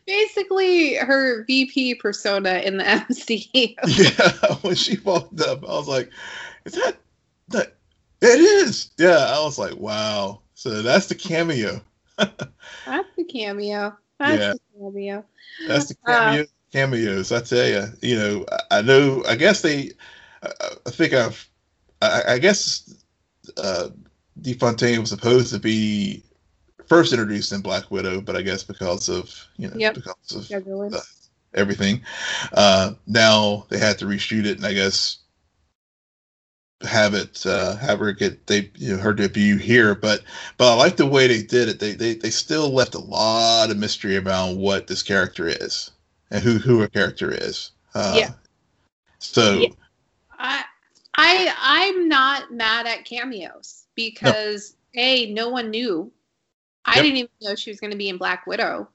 basically 0.06 0.96
her 0.96 1.44
VP 1.44 1.94
persona 1.94 2.54
in 2.54 2.78
the 2.78 2.82
MCU. 2.82 3.76
Yeah, 3.86 4.54
when 4.62 4.74
she 4.74 4.98
walked 4.98 5.40
up, 5.40 5.62
I 5.62 5.68
was 5.68 5.86
like, 5.86 6.10
"Is 6.64 6.72
that 6.72 6.96
that 7.50 7.76
It 8.20 8.40
is. 8.40 8.90
Yeah, 8.98 9.16
I 9.16 9.44
was 9.44 9.60
like, 9.60 9.76
wow. 9.76 10.40
So 10.54 10.82
that's 10.82 11.06
the 11.06 11.14
cameo. 11.14 11.80
That's 12.16 13.08
the 13.16 13.24
cameo. 13.24 13.96
That's 14.18 14.40
Yeah. 14.42 14.52
the 14.52 14.60
cameo. 14.78 15.24
That's 15.68 15.86
the 15.86 15.96
cameo, 16.06 16.44
cameos. 16.72 17.32
I 17.32 17.40
tell 17.40 17.66
you, 17.66 17.84
you 18.02 18.16
know, 18.16 18.44
I- 18.70 18.78
I 18.78 18.82
know. 18.82 19.24
I 19.26 19.36
guess 19.36 19.62
they. 19.62 19.92
I, 20.42 20.50
I 20.86 20.90
think 20.90 21.12
I've. 21.12 21.48
I, 22.02 22.22
I 22.34 22.38
guess 22.38 22.94
uh, 23.56 23.88
DeFontaine 24.42 25.00
was 25.00 25.10
supposed 25.10 25.52
to 25.52 25.58
be 25.58 26.22
first 26.86 27.12
introduced 27.12 27.52
in 27.52 27.60
Black 27.62 27.90
Widow, 27.90 28.20
but 28.20 28.36
I 28.36 28.42
guess 28.42 28.62
because 28.62 29.08
of 29.08 29.32
you 29.56 29.68
know 29.68 29.76
Yep. 29.76 29.94
because 29.94 30.50
of 30.50 30.94
uh, 30.94 31.00
everything, 31.54 32.02
uh, 32.52 32.92
now 33.06 33.66
they 33.70 33.78
had 33.78 33.98
to 33.98 34.06
reshoot 34.06 34.44
it, 34.46 34.56
and 34.58 34.66
I 34.66 34.72
guess 34.74 35.18
have 36.82 37.14
it 37.14 37.44
uh, 37.46 37.76
have 37.76 38.00
her 38.00 38.12
get 38.12 38.46
they 38.46 38.70
you 38.76 38.96
know, 38.96 39.02
her 39.02 39.14
debut 39.14 39.56
here. 39.56 39.94
But 39.94 40.22
but 40.58 40.72
I 40.72 40.74
like 40.76 40.96
the 40.96 41.06
way 41.06 41.26
they 41.26 41.42
did 41.42 41.68
it. 41.68 41.80
They 41.80 41.92
they 41.92 42.14
they 42.14 42.30
still 42.30 42.70
left 42.72 42.94
a 42.94 43.00
lot 43.00 43.70
of 43.70 43.78
mystery 43.78 44.16
around 44.16 44.58
what 44.58 44.86
this 44.86 45.02
character 45.02 45.48
is 45.48 45.90
and 46.30 46.42
who 46.42 46.58
who 46.58 46.80
her 46.80 46.88
character 46.88 47.30
is. 47.32 47.72
Uh, 47.94 48.14
Yeah. 48.16 48.34
So 49.18 49.60
Yeah. 49.60 49.68
I 50.38 50.64
I 51.14 51.54
I'm 51.58 52.08
not 52.08 52.52
mad 52.52 52.86
at 52.86 53.04
cameos 53.04 53.86
because 53.94 54.76
a 54.94 55.32
no 55.32 55.48
one 55.48 55.70
knew. 55.70 56.12
I 56.84 56.96
Yep. 56.96 57.02
didn't 57.02 57.16
even 57.18 57.30
know 57.42 57.54
she 57.54 57.70
was 57.70 57.80
going 57.80 57.90
to 57.90 57.96
be 57.96 58.08
in 58.08 58.18
Black 58.18 58.46
Widow, 58.46 58.88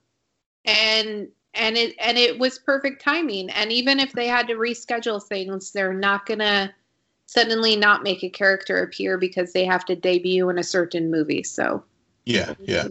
and 0.66 1.30
and 1.54 1.78
it 1.78 1.96
and 2.00 2.18
it 2.18 2.40
was 2.40 2.60
perfect 2.60 3.02
timing. 3.04 3.50
And 3.52 3.72
even 3.72 4.00
if 4.00 4.14
they 4.14 4.28
had 4.28 4.48
to 4.48 4.56
reschedule 4.56 5.22
things, 5.22 5.72
they're 5.72 5.94
not 5.94 6.26
gonna 6.26 6.74
suddenly 7.32 7.78
not 7.78 8.04
make 8.04 8.24
a 8.24 8.30
character 8.30 8.84
appear 8.84 9.18
because 9.18 9.54
they 9.54 9.64
have 9.64 9.86
to 9.86 9.96
debut 9.96 10.50
in 10.50 10.58
a 10.58 10.64
certain 10.64 11.10
movie. 11.10 11.44
So 11.44 11.84
yeah 12.26 12.54
yeah 12.66 12.88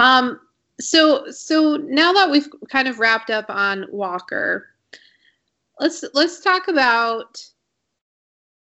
um, 0.00 0.40
so 0.80 1.30
so 1.30 1.76
now 1.76 2.12
that 2.14 2.30
we've 2.30 2.48
kind 2.70 2.88
of 2.88 2.98
wrapped 2.98 3.30
up 3.30 3.46
on 3.50 3.86
Walker, 3.90 4.68
let's 5.78 6.04
let's 6.14 6.40
talk 6.40 6.68
about 6.68 7.44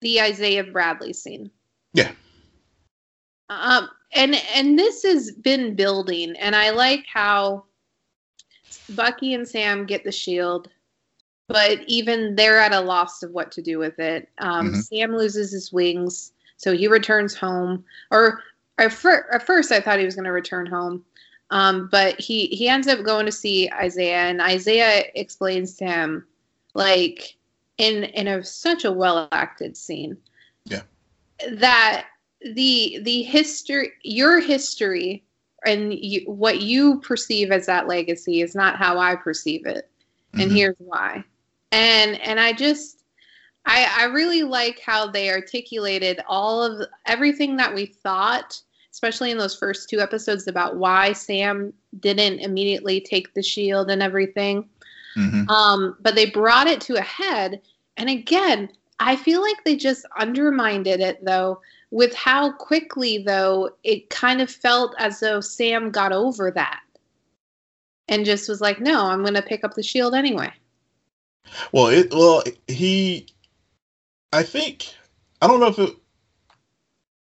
the 0.02 0.20
Isaiah 0.22 0.64
Bradley 0.64 1.14
scene. 1.14 1.52
Yeah. 1.94 2.12
Um, 3.50 3.90
and 4.14 4.36
and 4.56 4.80
this 4.80 5.04
has 5.04 5.32
been 5.32 5.76
building, 5.76 6.36
and 6.38 6.56
I 6.56 6.72
like 6.72 7.06
how 7.12 7.66
Bucky 8.90 9.36
and 9.36 9.48
Sam 9.48 9.86
get 9.86 10.04
the 10.04 10.12
shield, 10.12 10.70
but 11.48 11.80
even 11.88 12.36
they're 12.36 12.60
at 12.60 12.74
a 12.74 12.80
loss 12.82 13.24
of 13.24 13.32
what 13.32 13.52
to 13.54 13.62
do 13.62 13.80
with 13.80 14.00
it. 14.00 14.30
Um, 14.40 14.74
Mhm. 14.74 14.84
Sam 14.84 15.16
loses 15.16 15.52
his 15.52 15.72
wings, 15.72 16.34
so 16.58 16.76
he 16.76 16.88
returns 16.88 17.36
home. 17.36 17.84
Or 18.12 18.44
at, 18.78 18.92
fir- 18.92 19.28
at 19.32 19.46
first, 19.46 19.72
I 19.72 19.80
thought 19.80 20.00
he 20.00 20.06
was 20.06 20.16
going 20.16 20.26
to 20.26 20.32
return 20.32 20.66
home, 20.66 21.06
um, 21.50 21.88
but 21.92 22.20
he 22.20 22.48
he 22.48 22.68
ends 22.68 22.88
up 22.88 23.04
going 23.04 23.26
to 23.26 23.32
see 23.32 23.70
Isaiah, 23.72 24.28
and 24.28 24.42
Isaiah 24.42 25.06
explains 25.16 25.76
to 25.78 25.86
him, 25.86 26.28
like 26.74 27.38
in 27.78 28.04
in 28.06 28.28
a 28.28 28.44
such 28.44 28.84
a 28.84 28.92
well 28.92 29.30
acted 29.32 29.78
scene, 29.78 30.18
Yeah. 30.66 30.82
that 31.50 32.08
the 32.42 33.00
the 33.04 33.24
history 33.24 33.94
your 34.04 34.40
history 34.40 35.24
and 35.66 35.94
you, 35.94 36.22
what 36.30 36.62
you 36.62 37.00
perceive 37.00 37.52
as 37.52 37.66
that 37.66 37.88
legacy 37.88 38.42
is 38.42 38.54
not 38.54 38.76
how 38.76 39.00
I 39.00 39.16
perceive 39.16 39.66
it 39.66 39.90
and 40.34 40.52
Mhm. 40.52 40.56
here's 40.56 40.76
why 40.78 41.24
and 41.72 42.20
and 42.22 42.40
i 42.40 42.54
just 42.54 43.04
i 43.66 43.88
i 44.00 44.06
really 44.06 44.44
like 44.44 44.80
how 44.80 45.08
they 45.08 45.30
articulated 45.30 46.20
all 46.28 46.64
of 46.64 46.88
everything 47.06 47.58
that 47.58 47.74
we 47.74 47.86
thought 47.86 48.62
especially 48.92 49.30
in 49.30 49.38
those 49.38 49.56
first 49.56 49.90
two 49.90 50.00
episodes 50.00 50.48
about 50.48 50.78
why 50.78 51.14
sam 51.14 51.74
didn't 52.00 52.40
immediately 52.40 53.00
take 53.02 53.34
the 53.34 53.44
shield 53.44 53.90
and 53.90 54.02
everything. 54.02 54.68
Mhm. 55.16 55.50
um 55.50 55.98
but 56.00 56.16
they 56.16 56.30
brought 56.30 56.68
it 56.68 56.82
to 56.82 56.96
a 56.96 57.02
head. 57.02 57.62
And 57.98 58.10
again 58.10 58.70
i 59.00 59.16
feel 59.16 59.42
like 59.42 59.64
they 59.64 59.76
just 59.76 60.06
undermined 60.20 60.88
it 60.88 61.24
though 61.24 61.60
with 61.92 62.14
how 62.14 62.52
quickly 62.52 63.18
though 63.20 63.72
it 63.84 64.10
kind 64.10 64.42
of 64.42 64.50
felt 64.50 64.94
as 65.00 65.20
though 65.20 65.42
sam 65.42 65.90
got 65.90 66.12
over 66.12 66.52
that 66.52 66.82
and 68.08 68.26
just 68.26 68.48
was 68.50 68.62
like 68.62 68.80
no 68.80 69.06
i'm 69.06 69.22
going 69.22 69.34
to 69.34 69.42
pick 69.42 69.64
up 69.64 69.74
the 69.74 69.84
shield 69.84 70.14
anyway 70.14 70.52
Well, 71.72 71.88
it 71.88 72.12
well 72.12 72.44
he, 72.68 73.28
I 74.34 74.44
think 74.44 74.88
I 75.42 75.48
don't 75.48 75.60
know 75.60 75.68
if 75.68 75.80
it. 75.80 75.96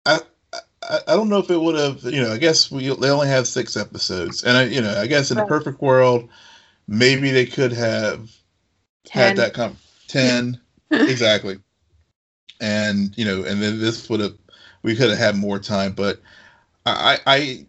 I 0.05 0.19
I, 0.53 0.99
I 1.07 1.15
don't 1.15 1.29
know 1.29 1.39
if 1.39 1.49
it 1.49 1.59
would 1.59 1.75
have 1.75 2.03
you 2.03 2.21
know 2.21 2.31
I 2.31 2.37
guess 2.37 2.71
we 2.71 2.87
they 2.95 3.09
only 3.09 3.27
have 3.27 3.47
six 3.47 3.77
episodes 3.77 4.43
and 4.43 4.57
I 4.57 4.63
you 4.65 4.81
know 4.81 4.97
I 4.99 5.07
guess 5.07 5.31
in 5.31 5.37
a 5.37 5.45
perfect 5.45 5.81
world 5.81 6.29
maybe 6.87 7.31
they 7.31 7.45
could 7.45 7.73
have 7.73 8.29
had 9.09 9.29
Ten. 9.29 9.35
that 9.37 9.53
com- 9.53 9.77
ten 10.07 10.59
exactly 10.91 11.59
and 12.61 13.17
you 13.17 13.25
know 13.25 13.43
and 13.43 13.61
then 13.61 13.79
this 13.79 14.09
would 14.09 14.19
have 14.19 14.35
we 14.83 14.95
could 14.95 15.09
have 15.09 15.19
had 15.19 15.35
more 15.35 15.59
time 15.59 15.93
but 15.93 16.21
I 16.85 17.19
I 17.25 17.33
I- 17.35 17.65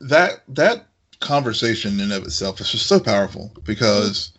that 0.00 0.44
that 0.48 0.86
conversation 1.20 1.94
in 1.94 2.00
and 2.00 2.12
of 2.12 2.24
itself 2.24 2.60
is 2.60 2.70
just 2.70 2.86
so 2.86 3.00
powerful 3.00 3.52
because 3.64 4.32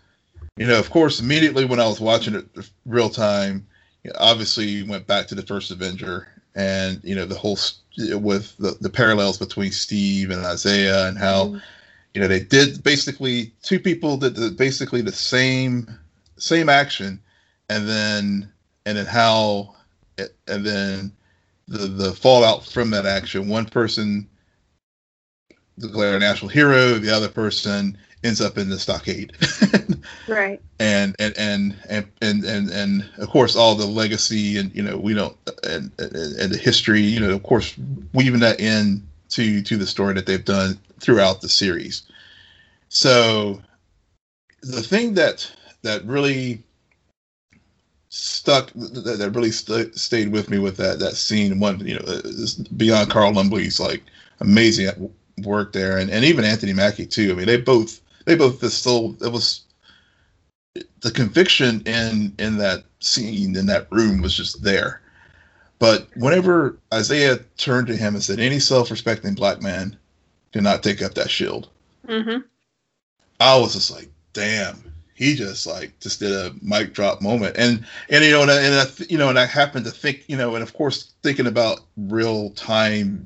you 0.60 0.68
know 0.68 0.78
of 0.78 0.89
course 0.91 1.20
immediately 1.20 1.66
when 1.66 1.80
I 1.80 1.88
was 1.88 1.99
watching 1.99 2.36
it 2.36 2.45
real 2.86 3.10
time 3.10 3.66
you 4.03 4.12
know, 4.12 4.18
obviously 4.20 4.84
went 4.84 5.07
back 5.07 5.28
to 5.28 5.36
the 5.36 5.41
first 5.41 5.72
Avenger 5.72 6.28
and 6.55 7.01
you 7.03 7.16
know 7.16 7.26
the 7.26 7.36
whole 7.36 7.57
with 7.97 8.55
the, 8.57 8.78
the 8.82 8.89
parallels 8.89 9.38
between 9.38 9.72
Steve 9.72 10.30
and 10.30 10.45
Isaiah 10.45 11.07
and 11.07 11.18
how 11.18 11.45
mm-hmm. 11.45 11.57
you 12.14 12.22
know 12.22 12.28
they 12.28 12.41
did 12.41 12.84
basically 12.84 13.53
two 13.64 13.80
people 13.80 14.18
did 14.18 14.36
the, 14.36 14.51
basically 14.51 15.01
the 15.01 15.12
same 15.12 15.88
same 16.38 16.70
action 16.70 17.20
and 17.70 17.88
then 17.88 18.51
and 18.86 18.97
then 18.97 19.05
how 19.05 19.76
and 20.18 20.66
then 20.66 21.12
the 21.68 21.88
the 21.88 22.14
fallout 22.14 22.66
from 22.66 22.89
that 22.91 23.05
action. 23.05 23.47
One 23.47 23.66
person 23.66 24.28
declared 25.78 26.16
a 26.16 26.20
national 26.20 26.49
hero 26.49 26.95
the 26.95 27.16
other 27.16 27.30
person 27.30 27.97
ends 28.24 28.42
up 28.42 28.58
in 28.58 28.70
the 28.70 28.80
stockade. 28.80 29.34
Right. 30.28 30.62
And 30.80 31.16
and 31.20 31.36
and 31.38 31.76
and 31.90 32.08
and 32.22 32.44
and, 32.46 32.70
and 32.70 33.10
of 33.18 33.30
course 33.30 33.56
all 33.56 33.76
the 33.76 33.86
legacy 33.86 34.58
and 34.58 34.74
you 34.76 34.84
know 34.84 34.98
we 34.98 35.14
don't 35.14 35.36
and, 35.64 35.92
and 35.98 36.16
and 36.16 36.52
the 36.54 36.58
history 36.58 37.02
you 37.02 37.20
know 37.20 37.32
of 37.32 37.44
course 37.44 37.76
weaving 38.14 38.40
that 38.42 38.60
in 38.60 39.06
to 39.30 39.62
to 39.62 39.78
the 39.78 39.88
story 39.88 40.14
that 40.14 40.26
they've 40.26 40.46
done 40.46 40.80
throughout 41.00 41.42
the 41.42 41.50
series. 41.50 42.04
So 42.90 43.62
the 44.62 44.84
thing 44.84 45.16
that 45.16 45.52
that 45.82 46.06
really 46.06 46.62
stuck 48.10 48.72
that, 48.74 49.18
that 49.20 49.32
really 49.36 49.52
st- 49.52 49.96
stayed 49.96 50.32
with 50.32 50.50
me 50.50 50.60
with 50.60 50.78
that 50.78 51.00
that 51.00 51.16
scene 51.16 51.60
one 51.60 51.80
you 51.86 51.94
know 51.94 52.22
beyond 52.76 53.10
carl 53.12 53.32
lumbly's 53.32 53.80
like 53.80 54.04
amazing 54.40 54.90
work 55.44 55.74
there. 55.74 55.98
And, 55.98 56.10
and 56.10 56.24
even 56.26 56.46
anthony 56.46 56.74
mackie 56.74 57.06
too. 57.06 57.32
I 57.32 57.36
mean 57.36 57.48
they 57.48 57.58
both 57.58 58.02
they 58.30 58.36
both 58.36 58.60
just 58.62 58.80
still 58.80 59.16
it 59.22 59.32
was 59.32 59.64
the 61.02 61.12
conviction 61.12 61.82
in 61.82 62.34
in 62.40 62.58
that 62.58 62.84
scene 63.00 63.56
in 63.56 63.66
that 63.66 63.92
room 63.92 64.22
was 64.22 64.36
just 64.36 64.64
there 64.64 65.02
but 65.80 66.08
whenever 66.16 66.78
isaiah 66.94 67.38
turned 67.58 67.88
to 67.88 67.96
him 67.96 68.14
and 68.14 68.24
said 68.24 68.40
any 68.40 68.60
self-respecting 68.60 69.34
black 69.34 69.62
man 69.62 69.96
cannot 70.54 70.84
take 70.84 71.02
up 71.02 71.14
that 71.14 71.30
shield 71.30 71.70
mm-hmm. 72.08 72.40
I 73.40 73.58
was 73.58 73.74
just 73.74 73.92
like, 73.92 74.10
damn. 74.34 74.84
He 75.14 75.36
just 75.36 75.68
like 75.68 76.00
just 76.00 76.22
did 76.22 76.32
a 76.32 76.56
mic 76.62 76.94
drop 76.94 77.22
moment, 77.22 77.58
and 77.58 77.86
and 78.10 78.24
you 78.24 78.32
know, 78.32 78.42
and 78.42 78.52
I, 78.52 78.62
and 78.62 78.74
I 78.76 78.86
you 79.10 79.18
know, 79.18 79.28
and 79.28 79.38
I 79.38 79.46
happened 79.46 79.84
to 79.84 79.92
think, 79.92 80.24
you 80.28 80.38
know, 80.38 80.56
and 80.56 80.64
of 80.64 80.74
course 80.74 81.12
thinking 81.24 81.46
about 81.46 81.82
real 81.98 82.52
time 82.52 83.26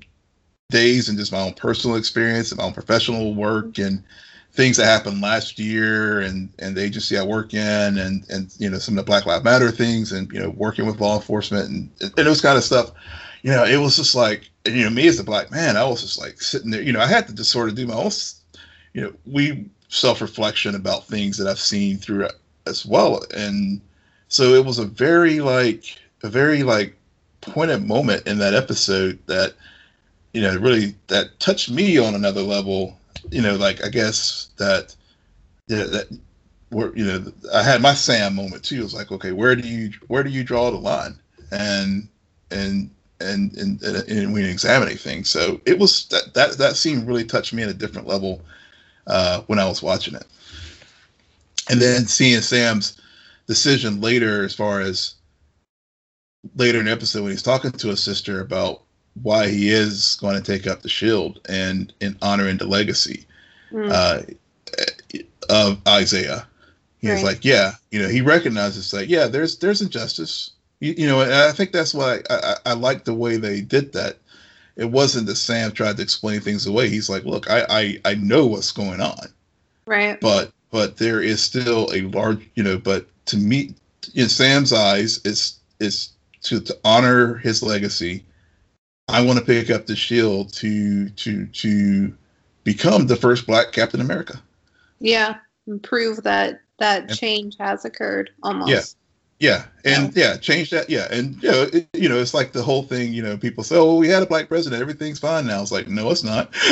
days 0.72 1.08
and 1.08 1.20
just 1.20 1.32
my 1.32 1.40
own 1.40 1.54
personal 1.54 1.96
experience 1.96 2.52
and 2.52 2.58
my 2.58 2.64
own 2.64 2.74
professional 2.74 3.36
work 3.36 3.78
and 3.78 4.04
things 4.54 4.78
that 4.78 4.86
happened 4.86 5.20
last 5.22 5.58
year 5.58 6.22
and 6.22 6.50
and 6.60 6.78
the 6.78 6.84
agency 6.84 7.18
I 7.18 7.24
work 7.24 7.54
in 7.54 7.98
and 7.98 8.26
and 8.30 8.54
you 8.60 8.70
know 8.70 8.78
some 8.78 8.98
of 8.98 9.06
the 9.06 9.10
Black 9.10 9.26
Lives 9.26 9.44
Matter 9.44 9.72
things 9.72 10.12
and 10.12 10.32
you 10.32 10.40
know 10.40 10.50
working 10.52 10.86
with 10.86 11.02
law 11.02 11.16
enforcement 11.16 11.70
and 11.70 11.90
and 12.02 12.28
those 12.28 12.42
kind 12.42 12.58
of 12.58 12.64
stuff. 12.64 12.92
You 13.42 13.52
know, 13.52 13.66
it 13.66 13.78
was 13.78 13.98
just 13.98 14.16
like 14.16 14.50
you 14.66 14.84
know 14.84 14.90
me 14.90 15.08
as 15.08 15.20
a 15.20 15.24
black 15.24 15.52
man, 15.52 15.76
I 15.76 15.84
was 15.84 16.02
just 16.02 16.20
like 16.20 16.42
sitting 16.42 16.72
there. 16.72 16.82
You 16.82 16.94
know, 16.94 17.02
I 17.02 17.08
had 17.08 17.28
to 17.28 17.36
just 17.36 17.52
sort 17.52 17.70
of 17.70 17.76
do 17.76 17.88
my 17.88 17.96
own. 17.96 18.12
You 18.94 19.02
know, 19.02 19.14
we 19.26 19.66
self-reflection 19.90 20.76
about 20.76 21.08
things 21.08 21.38
that 21.38 21.48
I've 21.48 21.60
seen 21.60 21.98
through 21.98 22.28
as 22.66 22.86
well. 22.86 23.24
And 23.36 23.82
so 24.28 24.54
it 24.54 24.66
was 24.66 24.80
a 24.80 24.86
very 24.86 25.40
like 25.40 25.98
a 26.24 26.30
very 26.30 26.64
like 26.64 26.96
poignant 27.42 27.86
moment 27.86 28.26
in 28.28 28.38
that 28.40 28.54
episode 28.54 29.20
that 29.28 29.54
you 30.34 30.42
know 30.42 30.58
really 30.58 30.96
that 31.08 31.40
touched 31.40 31.70
me 31.70 31.98
on 31.98 32.16
another 32.16 32.42
level. 32.42 32.98
You 33.32 33.42
know, 33.42 33.56
like 33.56 33.84
I 33.84 33.90
guess 33.90 34.50
that 34.58 34.96
yeah, 35.68 35.84
that 35.86 36.08
where 36.70 36.96
you 36.96 37.06
know 37.06 37.32
I 37.54 37.64
had 37.64 37.82
my 37.82 37.94
Sam 37.94 38.36
moment 38.36 38.64
too. 38.64 38.80
It 38.80 38.84
was 38.84 38.94
like, 38.94 39.12
okay, 39.12 39.32
where 39.32 39.56
do 39.56 39.68
you 39.68 39.92
where 40.08 40.24
do 40.24 40.30
you 40.30 40.44
draw 40.44 40.72
the 40.72 40.78
line? 40.78 41.20
And 41.52 42.08
and 42.52 42.90
and 43.20 43.56
and, 43.58 43.82
and 43.84 44.34
we 44.34 44.44
examining 44.44 44.98
things. 44.98 45.30
So 45.30 45.62
it 45.66 45.80
was 45.80 46.06
that 46.08 46.34
that 46.34 46.58
that 46.58 46.76
scene 46.76 47.06
really 47.06 47.26
touched 47.26 47.54
me 47.54 47.64
at 47.64 47.70
a 47.70 47.74
different 47.74 48.08
level 48.08 48.42
uh, 49.08 49.42
when 49.48 49.60
I 49.60 49.68
was 49.68 49.82
watching 49.82 50.16
it, 50.16 50.26
and 51.70 51.82
then 51.82 52.06
seeing 52.06 52.42
Sam's 52.42 53.00
decision 53.48 54.02
later, 54.02 54.44
as 54.44 54.54
far 54.54 54.82
as 54.82 55.16
later 56.56 56.80
in 56.80 56.86
the 56.86 56.92
episode 56.92 57.24
when 57.24 57.32
he's 57.32 57.44
talking 57.44 57.72
to 57.72 57.88
his 57.90 58.04
sister 58.04 58.42
about 58.42 58.82
why 59.22 59.48
he 59.48 59.70
is 59.70 60.18
going 60.20 60.36
to 60.36 60.52
take 60.52 60.68
up 60.68 60.82
the 60.82 60.90
shield 60.90 61.40
and 61.48 61.94
in 62.00 62.18
honor 62.22 62.48
and 62.48 62.60
the 62.60 62.68
legacy 62.68 63.26
mm. 63.72 63.92
uh, 63.92 64.22
of 65.50 65.80
Isaiah. 65.88 66.48
He's 67.00 67.12
right. 67.12 67.24
like, 67.24 67.46
yeah, 67.46 67.74
you 67.92 68.02
know, 68.02 68.08
he 68.08 68.22
recognizes 68.22 68.94
like, 68.94 69.10
yeah, 69.10 69.28
there's 69.28 69.58
there's 69.58 69.82
injustice 69.82 70.52
you, 70.84 70.94
you 70.98 71.08
know, 71.08 71.22
and 71.22 71.34
I 71.34 71.54
think 71.54 71.72
that's 71.72 71.94
why 71.94 72.20
I, 72.30 72.36
I, 72.36 72.56
I 72.66 72.74
like 72.74 73.06
the 73.06 73.14
way 73.14 73.38
they 73.38 73.62
did 73.62 73.94
that. 73.94 74.18
It 74.76 74.92
wasn't 74.92 75.28
that 75.28 75.36
Sam 75.36 75.72
tried 75.72 75.96
to 75.96 76.04
explain 76.04 76.42
things 76.42 76.66
away. 76.66 76.90
He's 76.90 77.10
like, 77.10 77.24
look, 77.24 77.50
I, 77.50 77.66
I, 77.70 78.02
I 78.04 78.16
know 78.16 78.46
what's 78.46 78.72
going 78.72 79.00
on. 79.00 79.28
Right. 79.86 80.20
But 80.20 80.52
but 80.72 80.98
there 80.98 81.22
is 81.22 81.42
still 81.42 81.90
a 81.94 82.02
large, 82.02 82.46
you 82.56 82.64
know, 82.64 82.78
but 82.78 83.06
to 83.28 83.38
me, 83.38 83.76
in 84.14 84.28
Sam's 84.28 84.74
eyes, 84.74 85.22
it's 85.24 85.60
it's 85.80 86.10
to, 86.44 86.60
to 86.60 86.78
honor 86.84 87.36
his 87.36 87.64
legacy. 87.64 88.26
I 89.08 89.22
want 89.24 89.40
to 89.40 89.46
pick 89.46 89.70
up 89.70 89.86
the 89.86 89.96
shield 89.96 90.54
to 90.54 91.10
to 91.10 91.46
to 91.48 92.18
become 92.64 93.08
the 93.08 93.16
first 93.16 93.46
Black 93.46 93.72
Captain 93.72 94.02
America. 94.02 94.42
Yeah, 95.00 95.38
and 95.68 95.82
prove 95.82 96.24
that 96.24 96.62
that 96.80 97.10
change 97.10 97.58
has 97.60 97.86
occurred 97.86 98.32
almost. 98.44 98.70
Yeah, 98.70 98.82
yeah, 99.40 99.66
and 99.84 100.16
yeah. 100.16 100.32
yeah, 100.32 100.38
change 100.38 100.70
that. 100.70 100.90
Yeah, 100.90 101.08
and 101.12 101.42
you 101.44 101.52
know, 101.52 101.68
it, 101.74 101.88
you 101.94 102.08
know, 102.08 102.18
it's 102.18 102.34
like 102.34 102.54
the 102.54 102.64
whole 102.64 102.84
thing. 102.84 103.14
You 103.14 103.22
know, 103.22 103.38
people 103.38 103.64
say, 103.64 103.76
"Oh, 103.76 103.96
we 103.96 104.08
had 104.08 104.24
a 104.24 104.28
black 104.28 104.48
president, 104.48 104.82
everything's 104.82 105.20
fine 105.20 105.46
now." 105.46 105.62
It's 105.62 105.72
like, 105.72 105.88
no, 105.88 106.10
it's 106.10 106.24
not. 106.24 106.50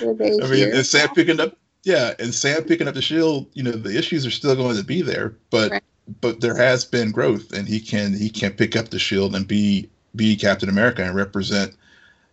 I 0.00 0.48
mean, 0.48 0.74
and 0.74 0.84
Sam 0.84 1.08
picking 1.14 1.40
up, 1.40 1.56
yeah, 1.82 2.12
and 2.18 2.34
Sam 2.34 2.64
picking 2.64 2.88
up 2.88 2.94
the 2.94 3.02
shield. 3.02 3.46
You 3.54 3.62
know, 3.62 3.72
the 3.72 3.96
issues 3.96 4.26
are 4.26 4.30
still 4.30 4.54
going 4.54 4.76
to 4.76 4.84
be 4.84 5.00
there, 5.00 5.34
but 5.48 5.70
right. 5.70 5.82
but 6.20 6.42
there 6.42 6.56
has 6.56 6.84
been 6.84 7.10
growth, 7.10 7.52
and 7.52 7.66
he 7.66 7.80
can 7.80 8.12
he 8.12 8.28
can 8.28 8.52
pick 8.52 8.76
up 8.76 8.90
the 8.90 8.98
shield 8.98 9.34
and 9.34 9.48
be 9.48 9.88
be 10.14 10.36
Captain 10.36 10.68
America 10.68 11.02
and 11.02 11.14
represent 11.14 11.74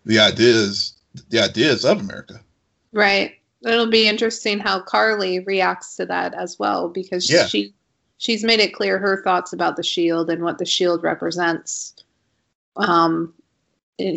the 0.05 0.19
ideas 0.19 0.93
the 1.29 1.39
ideas 1.39 1.83
of 1.83 1.99
America. 1.99 2.39
Right. 2.93 3.35
It'll 3.63 3.89
be 3.89 4.07
interesting 4.07 4.59
how 4.59 4.81
Carly 4.81 5.39
reacts 5.39 5.95
to 5.97 6.05
that 6.07 6.33
as 6.33 6.57
well 6.57 6.89
because 6.89 7.29
yeah. 7.29 7.45
she 7.45 7.73
she's 8.17 8.43
made 8.43 8.59
it 8.59 8.73
clear 8.73 8.97
her 8.97 9.21
thoughts 9.23 9.53
about 9.53 9.75
the 9.75 9.83
shield 9.83 10.29
and 10.29 10.43
what 10.43 10.57
the 10.57 10.65
shield 10.65 11.03
represents 11.03 11.95
um, 12.77 13.33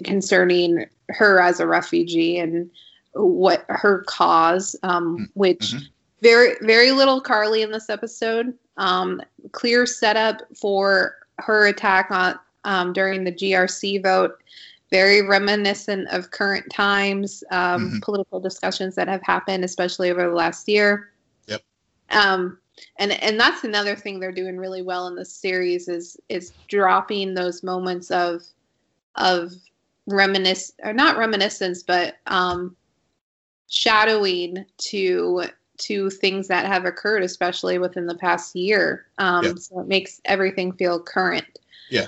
concerning 0.05 0.87
her 1.11 1.41
as 1.41 1.61
a 1.61 1.67
refugee 1.67 2.39
and 2.39 2.71
what 3.13 3.65
her 3.69 4.05
cause, 4.07 4.77
um, 4.83 5.17
mm-hmm. 5.17 5.25
which 5.35 5.73
mm-hmm. 5.73 5.85
very 6.23 6.55
very 6.63 6.93
little 6.93 7.21
Carly 7.21 7.63
in 7.63 7.71
this 7.71 7.91
episode. 7.91 8.55
Um, 8.77 9.21
clear 9.53 9.87
setup 9.87 10.43
for 10.57 11.17
her 11.39 11.67
attack 11.67 12.11
on 12.11 12.39
um, 12.65 12.93
during 12.93 13.25
the 13.25 13.33
GRC 13.33 14.03
vote. 14.03 14.39
Very 14.91 15.23
reminiscent 15.23 16.09
of 16.09 16.31
current 16.31 16.71
times, 16.71 17.43
um, 17.51 17.89
mm-hmm. 17.89 17.99
political 18.01 18.39
discussions 18.39 18.95
that 18.95 19.09
have 19.09 19.23
happened, 19.23 19.65
especially 19.65 20.11
over 20.11 20.29
the 20.29 20.37
last 20.37 20.69
year. 20.69 21.11
Yep. 21.49 21.63
Um, 22.11 22.59
and 22.99 23.13
and 23.23 23.39
that's 23.39 23.65
another 23.65 23.97
thing 23.97 24.19
they're 24.19 24.33
doing 24.33 24.57
really 24.57 24.83
well 24.83 25.07
in 25.07 25.15
this 25.15 25.33
series 25.33 25.89
is 25.89 26.17
is 26.29 26.53
dropping 26.69 27.35
those 27.35 27.63
moments 27.63 28.11
of 28.11 28.43
of 29.17 29.53
reminisce 30.07 30.73
or 30.83 30.93
not 30.93 31.17
reminiscence 31.17 31.83
but 31.83 32.17
um 32.27 32.77
shadowing 33.69 34.65
to 34.77 35.45
to 35.79 36.11
things 36.11 36.47
that 36.49 36.67
have 36.67 36.85
occurred 36.85 37.23
especially 37.23 37.79
within 37.79 38.07
the 38.07 38.17
past 38.17 38.55
year 38.55 39.07
um 39.19 39.45
yeah. 39.45 39.55
so 39.57 39.81
it 39.81 39.89
makes 39.89 40.21
everything 40.25 40.73
feel 40.73 41.01
current 41.01 41.59
yeah 41.91 42.07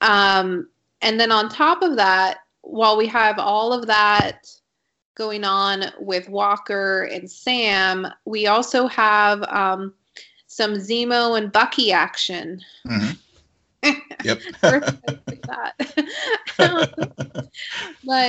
um 0.00 0.68
and 1.00 1.18
then 1.20 1.30
on 1.30 1.48
top 1.48 1.82
of 1.82 1.96
that 1.96 2.38
while 2.62 2.96
we 2.96 3.06
have 3.06 3.38
all 3.38 3.72
of 3.72 3.86
that 3.86 4.46
going 5.14 5.44
on 5.44 5.84
with 5.98 6.28
Walker 6.28 7.04
and 7.04 7.30
Sam, 7.30 8.06
we 8.24 8.46
also 8.46 8.86
have 8.88 9.42
um, 9.44 9.94
some 10.46 10.74
Zemo 10.74 11.38
and 11.38 11.52
Bucky 11.52 11.92
action. 11.92 12.60
Mm-hmm. 12.86 13.10
Yep. 14.24 14.40
but 14.62 14.88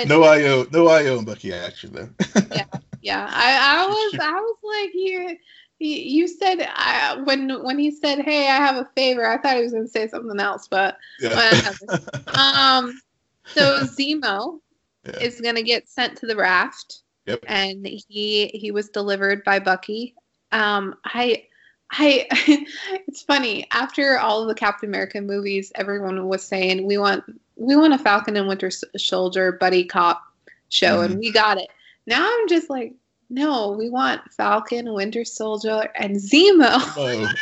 no 0.09 0.20
Ayo, 0.20 0.70
no 0.74 0.88
Ayo 0.88 1.18
and 1.18 1.26
Bucky 1.26 1.53
action 1.53 1.93
though. 1.93 2.09
yeah, 2.51 2.66
yeah. 3.01 3.30
I, 3.32 3.78
I 3.78 3.88
was, 3.88 4.20
I 4.22 4.32
was 4.34 4.57
like, 4.61 4.93
you, 4.93 5.38
you 5.80 6.28
said 6.28 6.67
I, 6.73 7.21
when 7.23 7.63
when 7.63 7.78
he 7.78 7.91
said, 7.91 8.19
"Hey, 8.19 8.49
I 8.49 8.55
have 8.55 8.78
a 8.78 8.89
favor," 8.95 9.26
I 9.26 9.38
thought 9.38 9.57
he 9.57 9.63
was 9.63 9.73
going 9.73 9.86
to 9.86 9.89
say 9.89 10.07
something 10.07 10.39
else, 10.39 10.67
but 10.67 10.97
yeah. 11.19 11.73
um, 12.28 12.99
so 13.45 13.82
Zemo 13.82 14.59
yeah. 15.05 15.19
is 15.19 15.41
going 15.41 15.55
to 15.55 15.63
get 15.63 15.89
sent 15.89 16.17
to 16.17 16.26
the 16.26 16.36
raft. 16.36 17.01
Yep. 17.26 17.43
And 17.47 17.86
he 17.86 18.47
he 18.47 18.71
was 18.71 18.89
delivered 18.89 19.43
by 19.43 19.59
Bucky. 19.59 20.15
Um, 20.51 20.95
I 21.03 21.43
I 21.91 22.28
it's 23.07 23.23
funny 23.23 23.67
after 23.71 24.17
all 24.17 24.41
of 24.41 24.47
the 24.47 24.55
Captain 24.55 24.89
America 24.89 25.21
movies, 25.21 25.71
everyone 25.76 26.28
was 26.28 26.43
saying 26.43 26.86
we 26.86 26.97
want 26.97 27.23
we 27.55 27.76
want 27.76 27.93
a 27.93 27.97
Falcon 27.97 28.38
and 28.38 28.47
Winter 28.47 28.69
Soldier 28.71 29.53
buddy 29.53 29.84
cop 29.86 30.23
show, 30.69 30.97
mm-hmm. 30.97 31.13
and 31.13 31.19
we 31.19 31.32
got 31.32 31.57
it. 31.57 31.67
Now 32.05 32.26
I'm 32.26 32.47
just 32.47 32.69
like, 32.69 32.93
no, 33.30 33.71
we 33.71 33.89
want 33.89 34.21
Falcon, 34.32 34.93
Winter 34.93 35.26
Soldier, 35.26 35.89
and 35.95 36.15
Zemo. 36.15 36.78
Oh. 36.97 37.28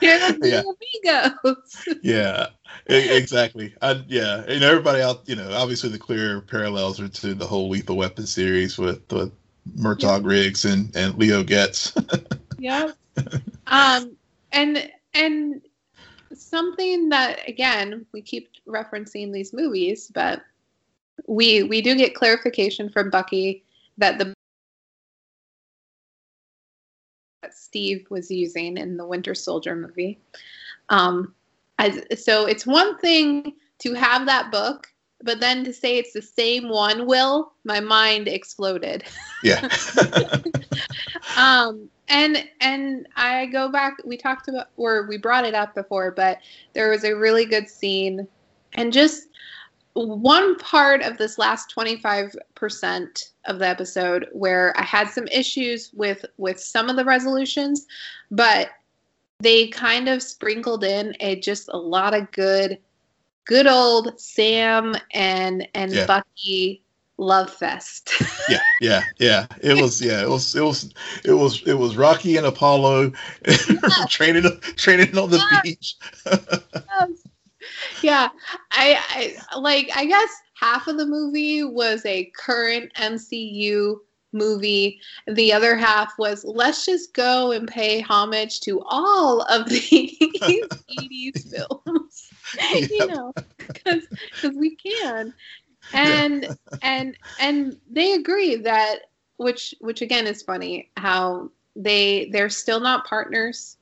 They're 0.00 0.32
the 0.32 0.48
yeah. 1.04 1.12
amigos. 1.12 1.98
yeah, 2.02 2.46
exactly. 2.86 3.74
I, 3.82 4.02
yeah, 4.06 4.44
and 4.46 4.62
everybody 4.62 5.02
out, 5.02 5.22
you 5.26 5.36
know, 5.36 5.50
obviously 5.52 5.90
the 5.90 5.98
clear 5.98 6.40
parallels 6.42 7.00
are 7.00 7.08
to 7.08 7.34
the 7.34 7.46
whole 7.46 7.68
Lethal 7.68 7.96
Weapon 7.96 8.26
series 8.26 8.78
with 8.78 9.06
the 9.08 9.30
Murtaugh 9.76 10.18
yep. 10.18 10.24
Riggs 10.24 10.64
and 10.64 10.94
and 10.94 11.14
Leo 11.16 11.42
Getz. 11.42 11.92
yep. 12.58 12.96
Um, 13.66 14.16
and 14.52 14.90
and 15.14 15.60
something 16.34 17.08
that 17.08 17.46
again 17.48 18.06
we 18.12 18.22
keep 18.22 18.50
referencing 18.66 19.32
these 19.32 19.52
movies, 19.52 20.10
but 20.14 20.42
we 21.26 21.64
we 21.64 21.82
do 21.82 21.96
get 21.96 22.14
clarification 22.14 22.88
from 22.88 23.10
Bucky 23.10 23.64
that 23.98 24.18
the 24.18 24.32
Steve 27.58 28.06
was 28.10 28.30
using 28.30 28.76
in 28.76 28.96
the 28.96 29.06
Winter 29.06 29.34
Soldier 29.34 29.74
movie. 29.76 30.18
Um, 30.88 31.34
as, 31.78 32.02
so 32.22 32.46
it's 32.46 32.66
one 32.66 32.98
thing 32.98 33.54
to 33.80 33.94
have 33.94 34.26
that 34.26 34.50
book, 34.50 34.88
but 35.22 35.40
then 35.40 35.64
to 35.64 35.72
say 35.72 35.98
it's 35.98 36.12
the 36.12 36.22
same 36.22 36.68
one, 36.68 37.06
Will, 37.06 37.52
my 37.64 37.80
mind 37.80 38.28
exploded. 38.28 39.04
Yeah. 39.42 39.68
um, 41.36 41.88
and 42.08 42.48
and 42.60 43.06
I 43.16 43.46
go 43.46 43.68
back. 43.68 43.96
We 44.04 44.16
talked 44.16 44.48
about, 44.48 44.68
or 44.76 45.06
we 45.06 45.18
brought 45.18 45.44
it 45.44 45.54
up 45.54 45.74
before, 45.74 46.10
but 46.10 46.38
there 46.72 46.90
was 46.90 47.04
a 47.04 47.14
really 47.14 47.44
good 47.44 47.68
scene, 47.68 48.26
and 48.74 48.92
just 48.92 49.28
one 50.06 50.56
part 50.56 51.02
of 51.02 51.18
this 51.18 51.38
last 51.38 51.74
25% 51.74 53.30
of 53.46 53.58
the 53.58 53.66
episode 53.66 54.28
where 54.32 54.78
I 54.78 54.82
had 54.82 55.08
some 55.08 55.26
issues 55.28 55.90
with 55.94 56.24
with 56.36 56.60
some 56.60 56.88
of 56.88 56.96
the 56.96 57.04
resolutions, 57.04 57.86
but 58.30 58.70
they 59.40 59.68
kind 59.68 60.08
of 60.08 60.22
sprinkled 60.22 60.84
in 60.84 61.14
a 61.20 61.40
just 61.40 61.68
a 61.72 61.76
lot 61.76 62.14
of 62.14 62.30
good 62.32 62.78
good 63.44 63.66
old 63.66 64.20
Sam 64.20 64.94
and 65.12 65.66
and 65.74 65.92
yeah. 65.92 66.06
Bucky 66.06 66.82
love 67.16 67.50
fest. 67.50 68.12
yeah, 68.48 68.60
yeah, 68.80 69.02
yeah. 69.18 69.46
It 69.62 69.80
was 69.80 70.00
yeah, 70.00 70.22
it 70.22 70.28
was 70.28 70.54
it 70.54 70.62
was 70.62 70.92
it 71.24 71.32
was 71.32 71.62
it 71.66 71.74
was 71.74 71.96
Rocky 71.96 72.36
and 72.36 72.46
Apollo 72.46 73.12
training 74.08 74.60
training 74.76 75.16
on 75.16 75.30
the 75.30 75.38
yes. 75.38 75.62
beach. 75.62 75.96
yes 76.74 77.27
yeah, 78.02 78.28
I, 78.72 79.36
I 79.50 79.58
like. 79.58 79.90
I 79.94 80.06
guess 80.06 80.30
half 80.54 80.88
of 80.88 80.96
the 80.96 81.06
movie 81.06 81.62
was 81.62 82.04
a 82.04 82.30
current 82.36 82.92
MCU 82.94 83.96
movie. 84.32 85.00
The 85.26 85.52
other 85.52 85.76
half 85.76 86.12
was 86.18 86.44
let's 86.44 86.84
just 86.84 87.14
go 87.14 87.52
and 87.52 87.68
pay 87.68 88.00
homage 88.00 88.60
to 88.60 88.82
all 88.86 89.42
of 89.42 89.68
these 89.68 90.18
80s 90.18 91.50
films, 91.56 92.30
yep. 92.56 92.90
you 92.90 93.06
know, 93.06 93.32
because 93.56 94.06
because 94.06 94.56
we 94.56 94.76
can. 94.76 95.34
And 95.92 96.42
yeah. 96.42 96.54
and 96.82 97.16
and 97.40 97.76
they 97.90 98.12
agree 98.12 98.56
that 98.56 99.10
which 99.38 99.74
which 99.80 100.02
again 100.02 100.26
is 100.26 100.42
funny 100.42 100.90
how 100.96 101.50
they 101.76 102.28
they're 102.32 102.50
still 102.50 102.80
not 102.80 103.06
partners. 103.06 103.76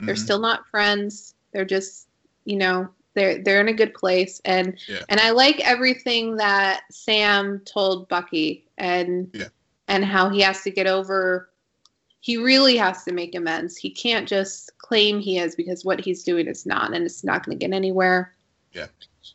They're 0.00 0.14
mm-hmm. 0.14 0.22
still 0.22 0.38
not 0.38 0.68
friends. 0.68 1.34
They're 1.52 1.64
just, 1.64 2.06
you 2.44 2.56
know, 2.56 2.88
they're 3.18 3.42
they're 3.42 3.60
in 3.60 3.68
a 3.68 3.72
good 3.72 3.92
place 3.94 4.40
and 4.44 4.78
Yeah. 4.88 5.00
and 5.08 5.18
I 5.20 5.30
like 5.30 5.60
everything 5.60 6.36
that 6.36 6.82
Sam 6.90 7.60
told 7.64 8.08
Bucky 8.08 8.66
and 8.78 9.30
Yeah. 9.34 9.48
and 9.88 10.04
how 10.04 10.28
he 10.30 10.40
has 10.42 10.62
to 10.62 10.70
get 10.70 10.86
over 10.86 11.50
he 12.20 12.36
really 12.36 12.76
has 12.76 13.04
to 13.04 13.12
make 13.12 13.34
amends. 13.36 13.76
He 13.76 13.90
can't 13.90 14.28
just 14.28 14.76
claim 14.78 15.20
he 15.20 15.38
is 15.38 15.54
because 15.54 15.84
what 15.84 16.00
he's 16.00 16.24
doing 16.24 16.46
is 16.48 16.66
not 16.66 16.92
and 16.92 17.04
it's 17.04 17.22
not 17.22 17.46
going 17.46 17.56
to 17.58 17.64
get 17.66 17.74
anywhere. 17.74 18.34
Yeah. 18.72 18.86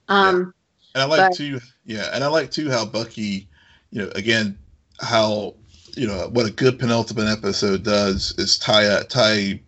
Um 0.09 0.53
And 0.93 1.01
I 1.01 1.05
like 1.05 1.29
But- 1.29 1.38
too, 1.38 1.59
yeah, 1.86 2.09
and 2.13 2.23
I 2.23 2.27
like 2.27 2.51
too 2.51 2.69
how 2.69 2.86
Bucky, 2.86 3.47
you 3.91 4.01
know, 4.01 4.11
again, 4.15 4.57
how 4.99 5.55
you 5.95 6.07
know 6.07 6.27
what 6.34 6.45
a 6.45 6.51
good 6.51 6.77
penultimate 6.79 7.27
episode 7.29 7.84
does 7.84 8.34
is 8.38 8.57
tie 8.59 9.01
tie 9.09 9.59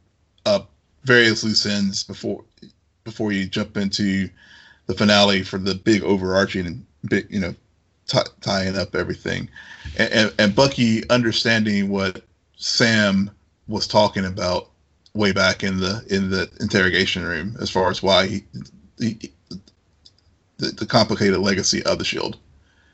up 0.46 0.72
various 1.04 1.44
loose 1.44 1.66
ends 1.66 2.04
before 2.04 2.44
before 3.06 3.32
you 3.32 3.46
jump 3.46 3.78
into 3.78 4.30
the 4.88 4.94
finale 4.94 5.44
for 5.44 5.58
the 5.58 5.76
big 5.76 6.04
overarching 6.04 6.66
and 6.66 6.86
big, 7.08 7.28
you 7.30 7.40
know, 7.40 7.56
t- 8.08 8.20
tying 8.42 8.78
up 8.78 8.96
everything, 8.96 9.48
and, 9.98 10.12
and, 10.12 10.34
and 10.38 10.56
Bucky 10.56 11.08
understanding 11.10 11.90
what 11.90 12.22
Sam 12.58 13.32
was 13.68 13.88
talking 13.88 14.26
about 14.26 14.70
way 15.14 15.32
back 15.32 15.64
in 15.64 15.78
the 15.80 16.04
in 16.10 16.30
the 16.30 16.50
interrogation 16.60 17.24
room 17.24 17.56
as 17.62 17.70
far 17.70 17.90
as 17.90 18.04
why 18.04 18.28
he, 18.28 18.44
he 19.00 19.32
the, 20.58 20.68
the 20.72 20.86
complicated 20.86 21.40
legacy 21.40 21.82
of 21.84 22.00
the 22.00 22.06
shield. 22.06 22.38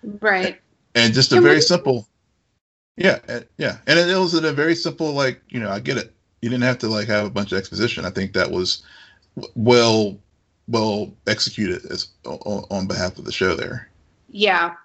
Right. 0.04 0.60
and 0.96 1.14
just 1.14 1.32
a 1.32 1.36
And 1.36 1.44
very 1.44 1.56
we- 1.58 1.62
simple 1.62 2.08
yeah 2.98 3.20
yeah. 3.58 3.78
And 3.88 3.98
it, 3.98 4.10
it 4.10 4.18
was 4.18 4.34
in 4.36 4.46
a 4.46 4.52
very 4.52 4.76
simple 4.76 5.14
like 5.14 5.42
you 5.50 5.60
know 5.60 5.72
i 5.72 5.80
get 5.80 5.98
it. 5.98 6.14
You 6.42 6.50
didn't 6.50 6.64
have 6.64 6.80
to 6.80 6.88
like 6.88 7.08
have 7.08 7.26
a 7.26 7.30
bunch 7.30 7.52
of 7.52 7.58
exposition. 7.58 8.04
I 8.06 8.10
think 8.10 8.34
that 8.34 8.50
was 8.52 8.84
well 9.56 10.18
well 10.68 11.12
executed 11.28 11.86
as 11.92 12.10
on, 12.26 12.64
on 12.70 12.88
behalf 12.88 13.18
of 13.18 13.26
the 13.26 13.32
show 13.32 13.56
there 13.56 13.90
Yeah. 14.30 14.76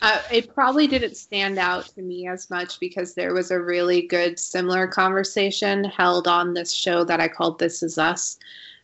Uh, 0.00 0.20
it 0.30 0.54
probably 0.54 0.86
didn't 0.86 1.16
stand 1.16 1.58
out 1.58 1.86
to 1.86 2.02
me 2.02 2.28
as 2.28 2.48
much 2.50 2.78
because 2.78 3.14
there 3.14 3.34
was 3.34 3.50
a 3.50 3.60
really 3.60 4.02
good 4.02 4.38
similar 4.38 4.86
conversation 4.86 5.82
held 5.82 6.28
on 6.28 6.54
this 6.54 6.72
show 6.72 7.02
that 7.02 7.18
I 7.18 7.26
called 7.26 7.58
This 7.58 7.82
Is 7.82 7.98
Us 7.98 8.38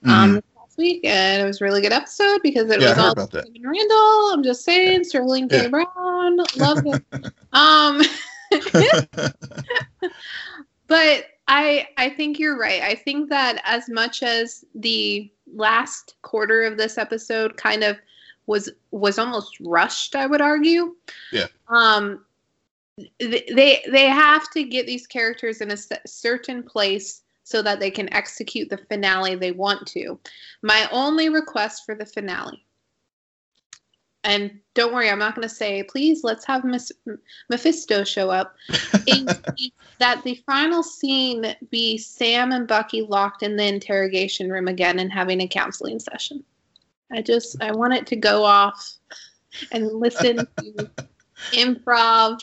um, 0.07 0.41
last 0.57 0.77
week. 0.77 1.05
And 1.05 1.41
it 1.41 1.45
was 1.47 1.61
a 1.61 1.65
really 1.65 1.81
good 1.83 1.93
episode 1.93 2.41
because 2.43 2.69
it 2.69 2.81
Mm-hmm. 2.81 2.83
yeah 2.83 2.89
was 2.91 2.99
all 2.99 3.13
about 3.13 3.31
that 3.31 3.47
Randall. 3.63 4.33
I'm 4.33 4.43
just 4.43 4.65
saying, 4.65 5.05
Sterling 5.05 5.49
K. 5.49 5.63
Yeah. 5.63 5.69
Brown. 5.69 6.39
Love 6.57 6.85
him. 6.85 7.01
um, 7.53 8.01
but 10.89 11.27
I 11.49 11.89
I 11.97 12.11
think 12.11 12.39
you're 12.39 12.59
right. 12.59 12.83
I 12.83 12.95
think 12.95 13.29
that 13.31 13.61
as 13.65 13.89
much 13.89 14.23
as 14.23 14.65
the 14.75 15.31
last 15.55 16.15
quarter 16.23 16.63
of 16.65 16.77
this 16.77 16.99
episode 16.99 17.57
kind 17.57 17.85
of 17.85 17.99
was 18.47 18.71
was 18.91 19.19
almost 19.19 19.59
rushed, 19.61 20.17
I 20.17 20.27
would 20.27 20.41
argue. 20.41 20.95
Yeah. 21.33 21.47
Um 21.69 22.25
they 23.19 23.85
they 23.91 24.07
have 24.07 24.51
to 24.53 24.65
get 24.65 24.87
these 24.87 25.07
characters 25.07 25.61
in 25.61 25.71
a 25.71 25.77
certain 26.07 26.63
place 26.63 27.23
so 27.43 27.61
that 27.61 27.79
they 27.79 27.91
can 27.91 28.13
execute 28.15 28.71
the 28.71 28.79
finale 28.89 29.35
they 29.35 29.53
want 29.53 29.87
to. 29.89 30.19
My 30.63 30.89
only 30.91 31.29
request 31.29 31.85
for 31.85 31.95
the 31.95 32.07
finale 32.07 32.65
and 34.25 34.59
don't 34.75 34.93
worry, 34.93 35.11
I'm 35.11 35.19
not 35.19 35.35
going 35.35 35.47
to 35.47 35.55
say, 35.55 35.83
please, 35.83 36.25
let's 36.25 36.45
have 36.47 36.65
Miss 36.65 36.91
Mephisto 37.51 38.05
show 38.05 38.31
up. 38.31 38.57
that 39.99 40.23
the 40.25 40.43
final 40.47 40.83
scene 40.83 41.55
be 41.71 41.99
Sam 41.99 42.51
and 42.51 42.67
Bucky 42.67 43.03
locked 43.03 43.43
in 43.43 43.57
the 43.57 43.67
interrogation 43.67 44.51
room 44.51 44.67
again 44.67 44.99
and 44.99 45.13
having 45.13 45.41
a 45.43 45.49
counseling 45.49 46.01
session. 46.01 46.43
I 47.13 47.23
just, 47.23 47.63
I 47.63 47.71
want 47.73 47.95
it 47.95 48.07
to 48.09 48.17
go 48.17 48.45
off 48.45 48.99
and 49.71 49.87
listen 49.93 50.39
to 50.39 50.91
improv 51.53 52.41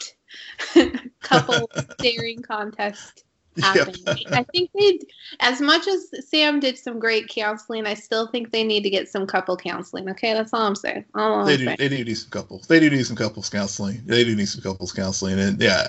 couple 1.22 1.70
staring 2.00 2.42
contest 2.42 3.26
happen. 3.78 3.96
I 4.32 4.44
think 4.44 4.72
they, 4.74 5.00
as 5.40 5.62
much 5.62 5.88
as 5.88 6.12
Sam 6.28 6.60
did 6.60 6.78
some 6.78 7.00
great 7.00 7.28
counseling, 7.30 7.86
I 7.86 7.94
still 7.94 8.28
think 8.28 8.52
they 8.52 8.64
need 8.64 8.84
to 8.84 8.90
get 8.90 9.10
some 9.10 9.28
couple 9.28 9.56
counseling. 9.58 10.10
Okay, 10.10 10.34
that's 10.34 10.54
all 10.54 10.62
I'm 10.62 10.76
saying. 10.76 11.06
All 11.16 11.42
I'm 11.42 11.46
they 11.46 11.58
do 11.58 11.66
saying. 11.66 11.78
they 11.80 11.90
do 11.90 12.04
need 12.04 12.18
some 12.18 12.30
couples 12.30 12.68
they 12.68 12.80
do 12.80 12.90
need 12.90 13.06
some 13.06 13.16
couples 13.16 13.50
counseling 13.50 14.02
they 14.06 14.24
do 14.24 14.36
need 14.36 14.48
some 14.48 14.62
couples 14.62 14.92
counseling 14.92 15.40
and 15.40 15.62
yeah 15.62 15.88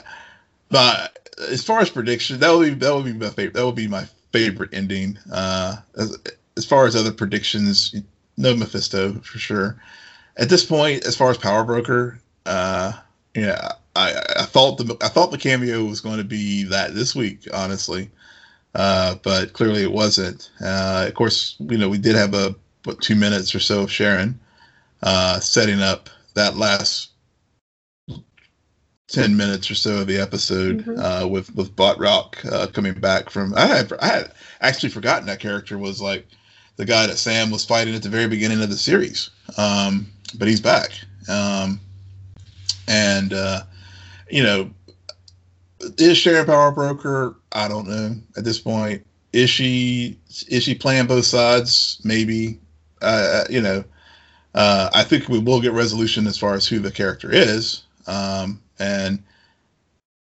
but 0.71 1.31
as 1.51 1.65
far 1.65 1.81
as 1.81 1.91
prediction 1.91 2.39
that 2.41 2.51
would 2.51 2.79
be 2.79 2.87
that 2.87 2.95
would 2.95 3.05
be 3.05 3.13
my 3.13 3.31
favorite 3.31 3.55
that 3.55 3.65
would 3.65 3.75
be 3.75 3.89
my 3.89 4.05
favorite 4.33 4.71
ending 4.73 5.19
uh 5.33 5.77
as, 5.97 6.17
as 6.57 6.65
far 6.65 6.87
as 6.87 6.97
other 6.97 7.13
predictions 7.13 7.95
no 8.37 8.55
mephisto 8.55 9.13
for 9.21 9.39
sure 9.39 9.77
at 10.37 10.49
this 10.49 10.65
point 10.65 11.05
as 11.05 11.17
far 11.17 11.31
as 11.31 11.39
power 11.39 11.65
broker 11.65 12.19
uh 12.47 12.93
yeah 13.35 13.73
i 13.97 14.13
i 14.37 14.45
thought 14.45 14.79
the 14.79 14.97
i 15.03 15.09
thought 15.09 15.31
the 15.31 15.39
cameo 15.39 15.85
was 15.85 16.01
going 16.01 16.19
to 16.19 16.25
be 16.25 16.65
that 16.65 16.95
this 16.95 17.15
week 17.15 17.47
honestly. 17.53 18.11
Uh 18.75 19.17
but 19.23 19.53
clearly 19.53 19.83
it 19.83 19.93
wasn't. 19.93 20.51
Uh 20.65 21.05
of 21.09 21.15
course 21.15 21.57
you 21.61 21.77
know 21.79 21.89
we 21.89 21.99
did 21.99 22.15
have 22.17 22.35
a 22.35 22.55
what 22.85 23.01
two 23.01 23.15
minutes 23.17 23.55
or 23.55 23.61
so 23.61 23.83
of 23.83 23.91
sharon 23.93 24.39
uh, 25.03 25.39
setting 25.41 25.81
up 25.83 26.09
that 26.35 26.57
last 26.57 27.11
10 29.09 29.37
minutes 29.37 29.71
or 29.71 29.75
so 29.75 29.99
of 29.99 30.07
the 30.07 30.17
episode 30.19 30.85
Mhm. 30.87 30.99
uh, 31.25 31.29
with 31.29 31.55
with 31.55 31.75
Batroc 31.77 32.37
uh, 32.51 32.67
coming 32.69 32.95
back 32.95 33.29
from 33.31 33.53
I 33.55 33.67
had, 33.67 33.93
I 34.01 34.07
had 34.07 34.33
actually 34.61 34.89
forgotten 34.89 35.27
that 35.27 35.41
character 35.41 35.77
was 35.77 36.01
like 36.01 36.27
the 36.77 36.85
guy 36.87 37.07
that 37.07 37.19
Sam 37.19 37.51
was 37.51 37.65
fighting 37.65 37.95
at 37.95 38.03
the 38.03 38.09
very 38.09 38.29
beginning 38.29 38.63
of 38.63 38.71
the 38.71 38.77
series. 38.77 39.29
Um, 39.59 40.11
but 40.39 40.49
he's 40.49 40.61
back. 40.61 40.93
Um, 41.29 41.79
and 42.89 43.33
uh, 43.35 43.65
you 44.33 44.43
know 44.43 44.71
is 45.99 46.17
Sharon 46.17 46.47
Power 46.47 46.73
Broker 46.73 47.37
I 47.53 47.69
don't 47.69 47.89
know 47.89 48.17
at 48.37 48.45
this 48.45 48.59
point 48.59 49.07
is 49.33 49.49
she 49.51 50.19
is 50.49 50.65
she 50.65 50.75
playing 50.75 51.07
both 51.07 51.25
sides 51.25 52.01
maybe 52.05 52.59
uh, 53.01 53.45
you 53.49 53.61
know 53.61 53.85
uh, 54.55 54.91
I 54.93 55.03
think 55.05 55.29
we 55.29 55.39
will 55.39 55.61
get 55.61 55.73
resolution 55.73 56.27
as 56.27 56.37
far 56.37 56.55
as 56.55 56.67
who 56.67 56.79
the 56.79 56.91
character 56.91 57.31
is, 57.33 57.85
um, 58.07 58.61
and 58.79 59.23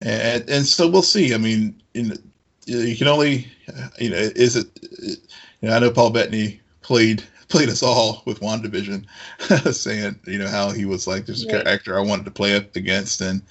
and 0.01 0.49
and 0.49 0.65
so 0.65 0.87
we'll 0.87 1.01
see. 1.01 1.33
I 1.33 1.37
mean, 1.37 1.81
in, 1.93 2.17
you 2.65 2.95
can 2.95 3.07
only, 3.07 3.47
you 3.99 4.09
know, 4.09 4.17
is 4.17 4.55
it? 4.55 4.67
You 5.61 5.69
know, 5.69 5.75
I 5.75 5.79
know 5.79 5.91
Paul 5.91 6.11
Bettany 6.11 6.61
played 6.81 7.23
played 7.49 7.69
us 7.69 7.83
all 7.83 8.23
with 8.25 8.39
WandaVision, 8.39 9.05
saying 9.73 10.19
you 10.25 10.37
know 10.39 10.47
how 10.47 10.69
he 10.69 10.85
was 10.85 11.05
like 11.05 11.25
there's 11.25 11.43
a 11.43 11.47
character 11.47 11.97
I 11.97 12.03
wanted 12.03 12.25
to 12.25 12.31
play 12.31 12.55
up 12.55 12.75
against, 12.77 13.19
and 13.19 13.41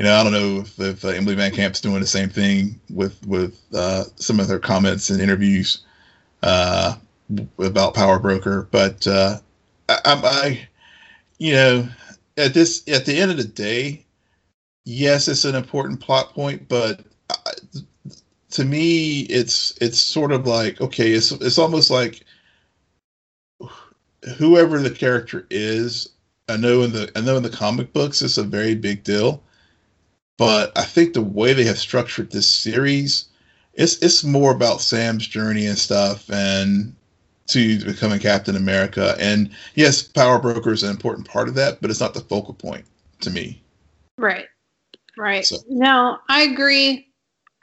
you 0.00 0.06
know 0.06 0.16
I 0.16 0.24
don't 0.24 0.32
know 0.32 0.60
if, 0.62 0.80
if 0.80 1.04
uh, 1.04 1.08
Emily 1.10 1.36
VanCamp's 1.36 1.80
doing 1.80 2.00
the 2.00 2.06
same 2.06 2.30
thing 2.30 2.80
with 2.90 3.24
with 3.26 3.60
uh, 3.74 4.04
some 4.16 4.40
of 4.40 4.48
her 4.48 4.58
comments 4.58 5.10
and 5.10 5.20
interviews 5.20 5.82
uh, 6.42 6.96
about 7.58 7.94
Power 7.94 8.18
Broker, 8.18 8.66
but. 8.72 9.06
Uh, 9.06 9.38
I, 9.90 10.00
I, 10.06 10.68
you 11.38 11.52
know, 11.54 11.88
at 12.36 12.54
this 12.54 12.88
at 12.88 13.06
the 13.06 13.16
end 13.16 13.30
of 13.30 13.36
the 13.36 13.44
day, 13.44 14.04
yes, 14.84 15.28
it's 15.28 15.44
an 15.44 15.54
important 15.54 16.00
plot 16.00 16.32
point, 16.32 16.68
but 16.68 17.00
I, 17.28 17.52
to 18.50 18.64
me, 18.64 19.20
it's 19.22 19.76
it's 19.80 19.98
sort 19.98 20.32
of 20.32 20.46
like 20.46 20.80
okay, 20.80 21.12
it's 21.12 21.32
it's 21.32 21.58
almost 21.58 21.90
like 21.90 22.24
whoever 24.36 24.78
the 24.78 24.90
character 24.90 25.46
is. 25.50 26.10
I 26.48 26.56
know 26.56 26.82
in 26.82 26.92
the 26.92 27.10
I 27.16 27.20
know 27.20 27.36
in 27.36 27.42
the 27.42 27.50
comic 27.50 27.92
books 27.92 28.22
it's 28.22 28.38
a 28.38 28.44
very 28.44 28.74
big 28.74 29.04
deal, 29.04 29.42
but 30.40 30.72
I 30.74 30.84
think 30.84 31.12
the 31.12 31.20
way 31.20 31.52
they 31.52 31.64
have 31.64 31.76
structured 31.78 32.30
this 32.32 32.46
series, 32.46 33.26
it's 33.74 33.98
it's 34.02 34.24
more 34.24 34.52
about 34.52 34.80
Sam's 34.80 35.26
journey 35.26 35.66
and 35.66 35.76
stuff, 35.76 36.30
and 36.30 36.96
to 37.48 37.84
becoming 37.84 38.18
Captain 38.20 38.56
America. 38.56 39.16
And 39.20 39.50
yes, 39.74 40.02
Power 40.02 40.38
Broker 40.38 40.72
is 40.72 40.82
an 40.82 40.88
important 40.90 41.28
part 41.28 41.48
of 41.48 41.54
that, 41.56 41.82
but 41.82 41.90
it's 41.90 42.00
not 42.00 42.14
the 42.14 42.20
focal 42.22 42.54
point 42.54 42.86
to 43.20 43.28
me. 43.28 43.60
Right. 44.16 44.46
Right. 45.18 45.44
So- 45.44 45.58
No, 45.68 46.16
I 46.30 46.42
agree. 46.42 47.08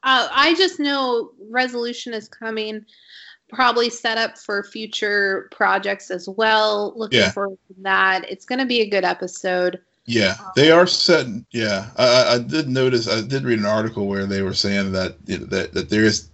Uh, 0.04 0.28
I 0.32 0.54
just 0.54 0.80
know 0.80 1.32
resolution 1.50 2.14
is 2.14 2.28
coming, 2.28 2.86
probably 3.50 3.90
set 3.90 4.20
up 4.20 4.38
for 4.38 4.62
future 4.64 5.50
projects 5.52 6.12
as 6.12 6.30
well. 6.30 6.94
Looking 6.96 7.22
Yeah. 7.22 7.32
forward 7.32 7.58
to 7.70 7.76
that. 7.82 8.30
It's 8.30 8.46
going 8.46 8.60
to 8.60 8.66
be 8.66 8.82
a 8.82 8.90
good 8.90 9.04
episode. 9.04 9.80
Yeah, 10.08 10.36
they 10.58 10.72
are 10.72 10.88
setting. 10.88 11.48
Yeah, 11.54 11.92
I, 11.98 12.36
I- 12.36 12.40
did 12.40 12.70
notice. 12.70 13.10
I 13.10 13.22
did 13.24 13.46
read 13.46 13.60
an 13.60 13.68
article 13.68 14.08
where 14.08 14.28
they 14.28 14.44
were 14.44 14.56
saying 14.56 14.94
that 14.94 15.26
that 15.28 15.74
that 15.74 15.90
there 15.90 16.06
is, 16.06 16.30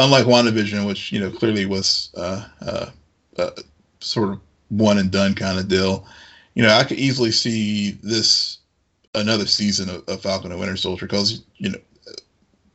unlike 0.00 0.26
WandaVision, 0.26 0.86
which 0.86 1.12
you 1.12 1.20
know 1.20 1.30
clearly 1.30 1.66
was 1.66 2.10
uh, 2.16 2.46
uh, 2.62 2.90
uh, 3.38 3.50
sort 4.00 4.30
of 4.30 4.40
one 4.70 4.98
and 4.98 5.10
done 5.12 5.34
kind 5.34 5.58
of 5.58 5.68
deal. 5.68 6.06
You 6.54 6.64
know, 6.64 6.70
I 6.74 6.84
could 6.84 6.98
easily 6.98 7.32
see 7.32 7.92
this 8.02 8.58
another 9.14 9.46
season 9.46 9.90
of, 9.90 10.08
of 10.08 10.22
Falcon 10.22 10.52
and 10.52 10.60
Winter 10.60 10.76
Soldier 10.76 11.06
because 11.06 11.44
you 11.58 11.70
know 11.70 11.78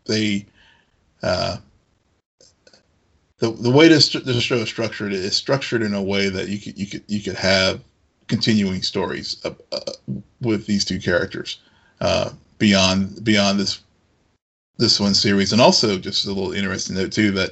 they 0.07 0.45
uh, 1.23 1.57
the 3.39 3.51
the 3.51 3.71
way 3.71 3.87
this 3.87 4.11
the 4.13 4.41
show 4.41 4.57
is 4.57 4.69
structured 4.69 5.13
is 5.13 5.35
structured 5.35 5.83
in 5.83 5.93
a 5.93 6.03
way 6.03 6.29
that 6.29 6.49
you 6.49 6.59
could 6.59 6.77
you 6.79 6.87
could 6.87 7.03
you 7.07 7.21
could 7.21 7.35
have 7.35 7.81
continuing 8.27 8.81
stories 8.81 9.37
uh, 9.45 9.51
uh, 9.71 9.93
with 10.41 10.65
these 10.65 10.85
two 10.85 10.99
characters 10.99 11.59
uh, 12.01 12.31
beyond 12.57 13.23
beyond 13.23 13.59
this 13.59 13.81
this 14.77 14.99
one 14.99 15.13
series, 15.15 15.53
and 15.53 15.61
also 15.61 15.97
just 15.97 16.25
a 16.25 16.31
little 16.31 16.51
interesting 16.51 16.95
note 16.95 17.11
too 17.11 17.31
that 17.31 17.51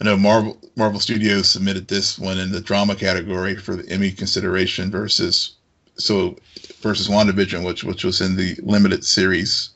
I 0.00 0.04
know 0.04 0.16
Marvel 0.16 0.58
Marvel 0.76 1.00
Studios 1.00 1.48
submitted 1.48 1.86
this 1.86 2.18
one 2.18 2.38
in 2.38 2.50
the 2.50 2.60
drama 2.60 2.96
category 2.96 3.56
for 3.56 3.76
the 3.76 3.88
Emmy 3.88 4.10
consideration 4.10 4.90
versus 4.90 5.52
so 5.96 6.36
versus 6.80 7.08
WandaVision, 7.08 7.64
which 7.64 7.84
which 7.84 8.04
was 8.04 8.20
in 8.20 8.36
the 8.36 8.56
limited 8.62 9.04
series 9.04 9.70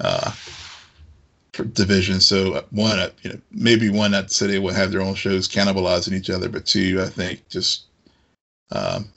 uh, 0.00 0.32
division. 1.72 2.20
So 2.20 2.54
uh, 2.54 2.62
one, 2.70 2.98
uh, 2.98 3.10
you 3.22 3.30
know, 3.30 3.40
maybe 3.50 3.90
one 3.90 4.12
that 4.12 4.30
they 4.30 4.58
would 4.58 4.74
have 4.74 4.92
their 4.92 5.02
own 5.02 5.14
shows 5.14 5.48
cannibalizing 5.48 6.12
each 6.12 6.30
other, 6.30 6.48
but 6.48 6.66
two, 6.66 7.00
I 7.02 7.06
think 7.06 7.48
just 7.48 7.86
um, 8.72 9.08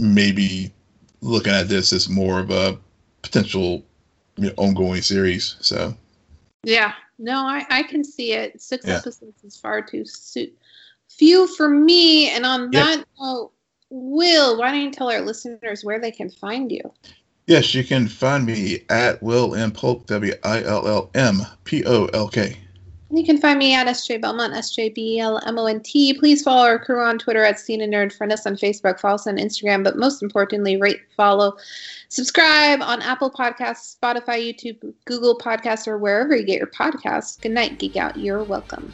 maybe 0.00 0.72
looking 1.20 1.52
at 1.52 1.68
this 1.68 1.92
as 1.92 2.08
more 2.08 2.40
of 2.40 2.50
a 2.50 2.78
potential 3.22 3.84
you 4.36 4.48
know, 4.48 4.54
ongoing 4.56 5.02
series. 5.02 5.56
So 5.60 5.94
yeah, 6.62 6.92
no, 7.18 7.46
I 7.46 7.64
I 7.70 7.82
can 7.82 8.04
see 8.04 8.32
it. 8.32 8.60
Six 8.60 8.86
yeah. 8.86 8.96
episodes 8.96 9.44
is 9.44 9.56
far 9.56 9.82
too 9.82 10.04
su- 10.04 10.52
few 11.08 11.46
for 11.46 11.68
me. 11.68 12.30
And 12.30 12.46
on 12.46 12.70
that 12.72 13.04
note, 13.18 13.52
Will, 13.90 14.58
why 14.58 14.70
don't 14.70 14.80
you 14.80 14.90
tell 14.90 15.10
our 15.10 15.20
listeners 15.20 15.84
where 15.84 16.00
they 16.00 16.10
can 16.10 16.30
find 16.30 16.70
you? 16.70 16.82
Yes, 17.46 17.74
you 17.74 17.82
can 17.82 18.06
find 18.06 18.46
me 18.46 18.84
at 18.88 19.22
Will 19.22 19.54
M 19.54 19.72
Polk, 19.72 20.06
W 20.06 20.32
I 20.44 20.62
L 20.62 20.86
L 20.86 21.10
M 21.14 21.42
P 21.64 21.84
O 21.84 22.06
L 22.06 22.28
K. 22.28 22.56
You 23.12 23.24
can 23.24 23.38
find 23.38 23.58
me 23.58 23.74
at 23.74 23.88
SJ 23.88 24.20
Belmont, 24.20 24.54
S 24.54 24.70
J 24.70 24.88
B 24.88 25.18
L 25.18 25.40
M 25.44 25.58
O 25.58 25.66
N 25.66 25.80
T. 25.80 26.14
Please 26.14 26.42
follow 26.42 26.62
our 26.62 26.78
crew 26.78 27.02
on 27.02 27.18
Twitter 27.18 27.44
at 27.44 27.58
Scene 27.58 27.80
and 27.80 27.92
Nerd. 27.92 28.12
Friend 28.12 28.32
us 28.32 28.46
on 28.46 28.54
Facebook, 28.54 29.00
follow 29.00 29.16
us 29.16 29.26
on 29.26 29.36
Instagram, 29.36 29.82
but 29.82 29.96
most 29.96 30.22
importantly, 30.22 30.76
rate, 30.76 31.00
follow, 31.16 31.56
subscribe 32.08 32.80
on 32.82 33.02
Apple 33.02 33.30
Podcasts, 33.30 33.96
Spotify, 34.00 34.38
YouTube, 34.38 34.94
Google 35.06 35.36
Podcasts, 35.36 35.88
or 35.88 35.98
wherever 35.98 36.36
you 36.36 36.44
get 36.44 36.58
your 36.58 36.68
podcasts. 36.68 37.40
Good 37.40 37.50
night, 37.50 37.80
Geek 37.80 37.96
Out. 37.96 38.16
You're 38.16 38.44
welcome. 38.44 38.92